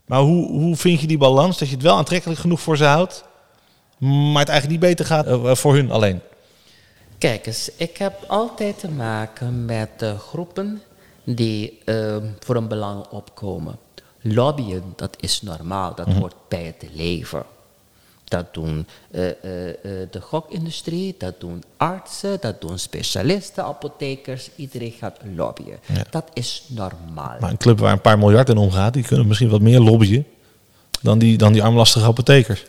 Maar 0.07 0.21
hoe, 0.21 0.51
hoe 0.51 0.77
vind 0.77 1.01
je 1.01 1.07
die 1.07 1.19
balans 1.19 1.59
dat 1.59 1.69
je 1.69 1.75
het 1.75 1.85
wel 1.85 1.97
aantrekkelijk 1.97 2.41
genoeg 2.41 2.61
voor 2.61 2.77
ze 2.77 2.85
houdt, 2.85 3.25
maar 3.99 4.41
het 4.41 4.49
eigenlijk 4.49 4.69
niet 4.69 4.91
beter 4.91 5.07
gaat 5.07 5.27
eh, 5.27 5.55
voor 5.55 5.75
hun 5.75 5.91
alleen? 5.91 6.21
Kijk 7.19 7.47
eens, 7.47 7.71
ik 7.77 7.97
heb 7.97 8.25
altijd 8.27 8.79
te 8.79 8.91
maken 8.91 9.65
met 9.65 9.91
eh, 9.99 10.19
groepen 10.19 10.83
die 11.25 11.79
eh, 11.85 12.17
voor 12.39 12.57
een 12.57 12.69
belang 12.69 13.07
opkomen. 13.07 13.79
Lobbyen, 14.21 14.93
dat 14.97 15.17
is 15.21 15.43
normaal, 15.43 15.95
dat 15.95 16.13
hoort 16.13 16.35
bij 16.49 16.65
het 16.65 16.91
leven. 16.95 17.45
Dat 18.33 18.55
doen 18.55 18.87
eh, 19.11 19.28
eh, 19.28 19.68
eh, 19.68 20.09
de 20.11 20.20
gokindustrie, 20.20 21.14
dat 21.18 21.41
doen 21.41 21.62
artsen, 21.76 22.39
dat 22.41 22.61
doen 22.61 22.78
specialisten, 22.78 23.64
apothekers. 23.64 24.51
Iedereen 24.57 24.93
gaat 24.93 25.18
lobbyen. 25.37 25.78
Ja. 25.87 26.05
Dat 26.11 26.30
is 26.33 26.64
normaal. 26.68 27.37
Maar 27.41 27.51
een 27.51 27.57
club 27.57 27.78
waar 27.78 27.93
een 27.93 28.01
paar 28.01 28.18
miljard 28.18 28.49
in 28.49 28.57
omgaat, 28.57 28.93
die 28.93 29.03
kunnen 29.05 29.26
misschien 29.26 29.49
wat 29.49 29.61
meer 29.61 29.80
lobbyen 29.80 30.26
dan 31.03 31.18
die, 31.18 31.39
dan 31.39 31.53
die 31.53 31.62
armlastige 31.62 32.07
apothekers. 32.07 32.64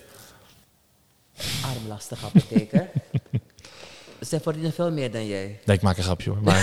Armlastig 1.76 2.24
apotheker. 2.26 2.89
Ze 4.30 4.39
verdienen 4.39 4.74
veel 4.74 4.91
meer 4.91 5.11
dan 5.11 5.28
jij. 5.28 5.59
Nee, 5.66 5.76
ik 5.76 5.82
maak 5.82 5.97
een 5.97 6.03
grapje 6.03 6.30
hoor. 6.30 6.41
Maar, 6.41 6.61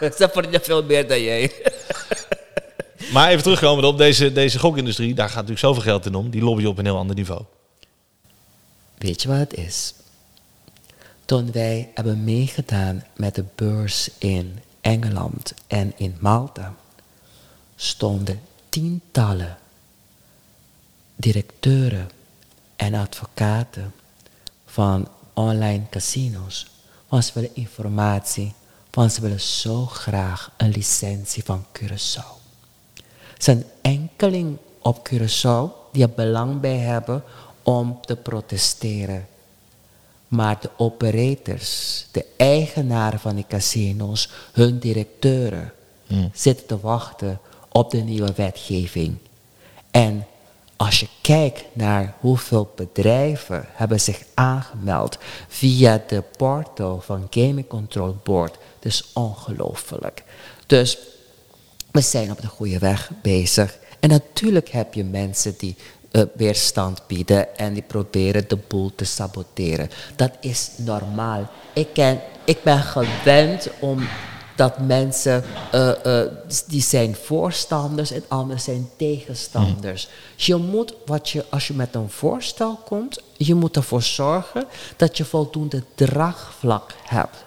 Ze 0.18 0.28
verdienen 0.32 0.60
veel 0.62 0.84
meer 0.84 1.08
dan 1.08 1.22
jij. 1.22 1.52
maar 3.12 3.28
even 3.30 3.42
terugkomen 3.42 3.84
op 3.84 3.98
deze, 3.98 4.32
deze 4.32 4.58
gokindustrie. 4.58 5.14
Daar 5.14 5.26
gaat 5.26 5.34
natuurlijk 5.34 5.60
zoveel 5.60 5.82
geld 5.82 6.06
in 6.06 6.14
om. 6.14 6.30
Die 6.30 6.42
lobbyen 6.42 6.68
op 6.68 6.78
een 6.78 6.84
heel 6.84 6.96
ander 6.96 7.16
niveau. 7.16 7.42
Weet 8.98 9.22
je 9.22 9.28
wat 9.28 9.38
het 9.38 9.54
is? 9.54 9.94
Toen 11.24 11.52
wij 11.52 11.90
hebben 11.94 12.24
meegedaan 12.24 13.04
met 13.16 13.34
de 13.34 13.44
beurs 13.54 14.10
in 14.18 14.58
Engeland 14.80 15.54
en 15.66 15.92
in 15.96 16.16
Malta, 16.20 16.74
stonden 17.76 18.40
tientallen 18.68 19.58
directeuren 21.16 22.10
en 22.76 22.94
advocaten 22.94 23.92
van 24.66 25.08
online 25.32 25.88
casino's. 25.90 26.66
Want 27.08 27.24
ze 27.24 27.32
willen 27.34 27.54
informatie, 27.54 28.54
want 28.90 29.12
ze 29.12 29.20
willen 29.20 29.40
zo 29.40 29.86
graag 29.86 30.52
een 30.56 30.70
licentie 30.70 31.44
van 31.44 31.66
Curaçao. 31.78 32.38
Zijn 33.38 33.64
enkeling 33.82 34.58
op 34.82 35.08
Curaçao 35.08 35.90
die 35.92 36.02
er 36.02 36.10
belang 36.10 36.60
bij 36.60 36.78
hebben 36.78 37.22
om 37.68 37.98
te 38.00 38.16
protesteren. 38.16 39.26
Maar 40.28 40.60
de 40.60 40.70
operators, 40.76 42.06
de 42.10 42.24
eigenaren 42.36 43.20
van 43.20 43.34
die 43.34 43.44
casino's, 43.48 44.30
hun 44.52 44.78
directeuren, 44.78 45.72
zitten 46.32 46.66
te 46.66 46.80
wachten 46.80 47.40
op 47.68 47.90
de 47.90 47.98
nieuwe 47.98 48.32
wetgeving. 48.36 49.16
En 49.90 50.26
als 50.76 51.00
je 51.00 51.08
kijkt 51.20 51.64
naar 51.72 52.14
hoeveel 52.20 52.72
bedrijven 52.76 53.64
hebben 53.68 54.00
zich 54.00 54.22
aangemeld 54.34 55.18
via 55.48 56.02
de 56.06 56.22
portal 56.36 57.00
van 57.00 57.26
Gaming 57.30 57.66
Control 57.66 58.16
Board, 58.22 58.52
dat 58.52 58.92
is 58.92 59.10
ongelooflijk. 59.12 60.24
Dus 60.66 60.98
we 61.90 62.00
zijn 62.00 62.30
op 62.30 62.40
de 62.40 62.46
goede 62.46 62.78
weg 62.78 63.10
bezig. 63.22 63.78
En 64.00 64.08
natuurlijk 64.08 64.68
heb 64.68 64.94
je 64.94 65.04
mensen 65.04 65.54
die 65.58 65.76
eh, 66.10 66.22
weerstand 66.34 67.02
bieden 67.06 67.56
en 67.56 67.72
die 67.72 67.82
proberen 67.82 68.48
de 68.48 68.58
boel 68.68 68.92
te 68.94 69.04
saboteren. 69.04 69.90
Dat 70.16 70.30
is 70.40 70.70
normaal. 70.76 71.50
Ik, 71.72 71.88
ken, 71.92 72.20
ik 72.44 72.62
ben 72.62 72.82
gewend 72.82 73.68
om 73.80 74.08
dat 74.56 74.78
mensen, 74.78 75.44
eh, 75.72 76.22
eh, 76.22 76.30
die 76.66 76.82
zijn 76.82 77.14
voorstanders 77.14 78.10
en 78.10 78.24
anderen 78.28 78.62
zijn 78.62 78.88
tegenstanders. 78.96 80.08
Je 80.36 80.56
moet, 80.56 80.94
wat 81.06 81.28
je, 81.28 81.44
als 81.50 81.66
je 81.66 81.74
met 81.74 81.94
een 81.94 82.10
voorstel 82.10 82.78
komt, 82.84 83.22
je 83.36 83.54
moet 83.54 83.76
ervoor 83.76 84.02
zorgen 84.02 84.64
dat 84.96 85.16
je 85.16 85.24
voldoende 85.24 85.82
draagvlak 85.94 86.94
hebt. 87.04 87.44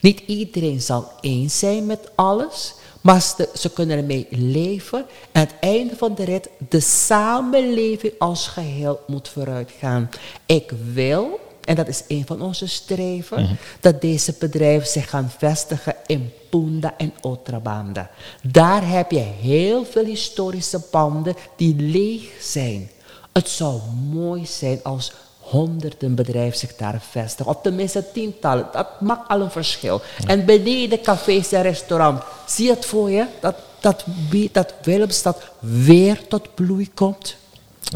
Niet 0.00 0.20
iedereen 0.26 0.80
zal 0.80 1.12
eens 1.20 1.58
zijn 1.58 1.86
met 1.86 2.10
alles, 2.14 2.74
maar 3.04 3.22
ze, 3.54 3.70
kunnen 3.74 3.96
ermee 3.98 4.26
leven. 4.30 4.98
En 4.98 5.40
aan 5.40 5.46
het 5.46 5.54
einde 5.60 5.96
van 5.96 6.14
de 6.14 6.24
rit, 6.24 6.48
de 6.68 6.80
samenleving 6.80 8.12
als 8.18 8.46
geheel 8.46 9.00
moet 9.06 9.28
vooruit 9.28 9.70
gaan. 9.78 10.10
Ik 10.46 10.72
wil, 10.92 11.40
en 11.64 11.74
dat 11.74 11.88
is 11.88 12.02
een 12.08 12.26
van 12.26 12.42
onze 12.42 12.66
streven, 12.66 13.58
dat 13.80 14.00
deze 14.00 14.34
bedrijven 14.38 14.88
zich 14.88 15.10
gaan 15.10 15.32
vestigen 15.38 15.96
in 16.06 16.32
Punda 16.50 16.94
en 16.96 17.12
Otrabanda. 17.20 18.10
Daar 18.42 18.88
heb 18.88 19.10
je 19.10 19.24
heel 19.40 19.84
veel 19.84 20.04
historische 20.04 20.80
panden 20.80 21.34
die 21.56 21.74
leeg 21.76 22.22
zijn. 22.40 22.90
Het 23.32 23.48
zou 23.48 23.80
mooi 24.10 24.46
zijn 24.46 24.80
als 24.82 25.12
honderden 25.54 26.14
bedrijven 26.14 26.58
zich 26.58 26.76
daar 26.76 27.00
vestigen. 27.10 27.52
Of 27.52 27.62
tenminste 27.62 28.04
tientallen. 28.12 28.66
Dat 28.72 29.00
maakt 29.00 29.28
al 29.28 29.40
een 29.40 29.50
verschil. 29.50 30.00
En 30.26 30.44
beneden 30.44 31.00
cafés 31.00 31.52
en 31.52 31.62
restaurants. 31.62 32.24
Zie 32.46 32.64
je 32.66 32.70
het 32.70 32.84
voor 32.86 33.10
je? 33.10 33.24
Dat, 33.40 33.54
dat, 33.80 34.04
dat 34.52 34.74
Willemstad 34.82 35.42
weer 35.58 36.20
tot 36.28 36.54
bloei 36.54 36.90
komt. 36.94 37.36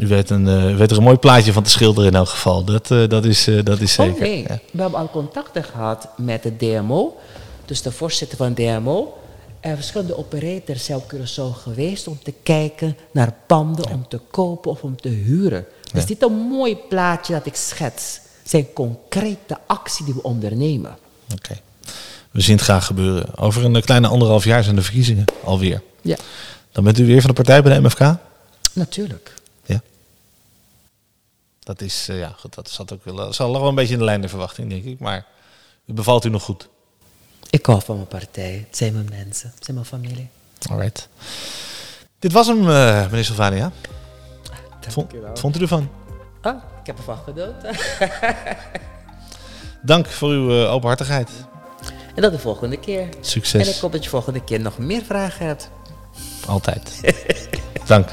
U 0.01 0.07
weet, 0.07 0.31
een, 0.31 0.47
u 0.47 0.77
weet 0.77 0.91
er 0.91 0.97
een 0.97 1.03
mooi 1.03 1.17
plaatje 1.17 1.53
van 1.53 1.63
te 1.63 1.71
schilderen 1.71 2.11
in 2.11 2.17
elk 2.17 2.29
geval. 2.29 2.65
Dat, 2.65 2.91
eh, 2.91 3.09
dat, 3.09 3.25
is, 3.25 3.47
eh, 3.47 3.65
dat 3.65 3.81
is 3.81 3.93
zeker. 3.93 4.15
Oh 4.15 4.21
nee, 4.21 4.43
Ja. 4.49 4.59
we 4.71 4.81
hebben 4.81 4.99
al 5.01 5.11
contacten 5.11 5.65
gehad 5.65 6.09
met 6.17 6.43
de 6.43 6.57
DMO. 6.57 7.17
Dus 7.65 7.83
de 7.83 7.93
voorzitter 7.93 8.37
van 8.37 8.55
DMO. 8.55 9.13
Er 9.61 9.77
verschillende 9.77 10.19
operators 10.19 10.85
zijn 10.85 10.99
op 10.99 11.15
Curaçao 11.15 11.63
geweest 11.63 12.09
om 12.09 12.19
te 12.23 12.33
kijken 12.43 12.97
naar 13.11 13.35
panden 13.47 13.91
om 13.93 14.09
te 14.09 14.21
kopen 14.31 14.71
of 14.71 14.83
om 14.83 15.01
te 15.01 15.09
huren. 15.09 15.67
Dus 15.93 16.07
dit 16.07 16.22
is 16.22 16.28
een 16.28 16.36
mooi 16.36 16.76
plaatje 16.76 17.32
dat 17.32 17.47
ik 17.47 17.55
schets. 17.55 18.20
Het 18.41 18.51
zijn 18.51 18.72
concrete 18.72 19.59
actie 19.66 20.05
die 20.05 20.14
we 20.14 20.22
ondernemen. 20.22 20.97
Oké. 21.32 21.61
We 22.30 22.41
zien 22.41 22.55
het 22.57 22.64
graag 22.64 22.86
gebeuren. 22.86 23.36
Over 23.36 23.64
een 23.64 23.82
kleine 23.82 24.09
anderhalf 24.09 24.45
jaar 24.45 24.62
zijn 24.64 24.76
de 24.76 24.82
verkiezingen 24.82 25.24
alweer. 25.45 25.82
Ja, 26.03 26.16
Dan 26.72 26.84
bent 26.84 26.99
u 26.99 27.07
weer 27.07 27.20
van 27.20 27.30
de 27.30 27.36
partij 27.36 27.62
bij 27.62 27.74
de 27.74 27.80
MFK? 27.86 28.16
natuurlijk. 28.72 29.34
Ja. 29.66 29.80
Dat 31.61 31.80
is, 31.80 32.07
eh, 32.09 32.18
ja, 32.18 32.34
goed, 32.39 32.55
dat 32.55 32.70
zat 32.70 32.93
ook 32.93 33.05
wel, 33.05 33.14
dat 33.14 33.34
zal 33.34 33.53
wel 33.53 33.68
een 33.68 33.74
beetje 33.74 33.93
in 33.93 33.99
de 33.99 34.05
lijn 34.05 34.20
der 34.20 34.30
verwachting, 34.30 34.68
denk 34.70 34.84
ik. 34.84 34.99
Maar 34.99 35.26
het 35.86 35.95
bevalt 35.95 36.24
u 36.24 36.28
nog 36.28 36.43
goed. 36.43 36.68
Ik 37.51 37.66
hou 37.66 37.82
van 37.84 37.95
mijn 37.97 38.09
partij. 38.09 38.64
Het 38.68 38.76
zijn 38.76 38.93
mijn 38.93 39.09
mensen. 39.11 39.53
Het 39.55 39.64
zijn 39.64 39.76
mijn 39.76 39.89
familie. 39.89 40.28
Alright. 40.70 41.09
Dit 42.18 42.32
was 42.32 42.47
hem, 42.47 42.59
eh, 42.70 43.05
meneer 43.05 43.24
Sylvania. 43.24 43.72
Vond, 44.89 45.12
wat 45.22 45.41
vond 45.41 45.59
u 45.59 45.61
ervan? 45.61 45.89
Ah, 46.41 46.55
ik 46.81 46.87
heb 46.87 46.97
ervan 46.99 47.18
genoten. 47.24 47.76
Dank 49.83 50.07
voor 50.07 50.29
uw 50.31 50.51
eh, 50.62 50.72
openhartigheid. 50.72 51.31
En 52.14 52.22
dat 52.22 52.33
de 52.33 52.39
volgende 52.39 52.76
keer. 52.76 53.01
En 53.01 53.07
ik 53.09 53.16
Succes. 53.20 53.81
hoop 53.81 53.93
dat 53.93 54.05
je 54.05 54.11
volgende 54.11 54.45
keer 54.45 54.61
nog 54.61 54.79
meer 54.79 55.03
vragen 55.03 55.47
hebt. 55.47 55.70
Altijd. 56.47 57.01
Dank. 57.87 58.09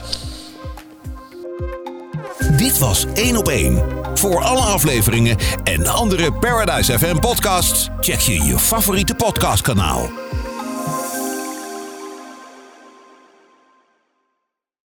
Dit 2.57 2.77
was 2.77 3.05
1 3.13 3.37
op 3.37 3.47
1. 3.47 3.83
Voor 4.13 4.43
alle 4.43 4.61
afleveringen 4.61 5.37
en 5.63 5.87
andere 5.87 6.33
Paradise 6.33 6.99
FM 6.99 7.19
podcasts 7.19 7.89
check 7.99 8.19
je 8.19 8.43
je 8.43 8.59
favoriete 8.59 9.15
podcastkanaal. 9.15 10.24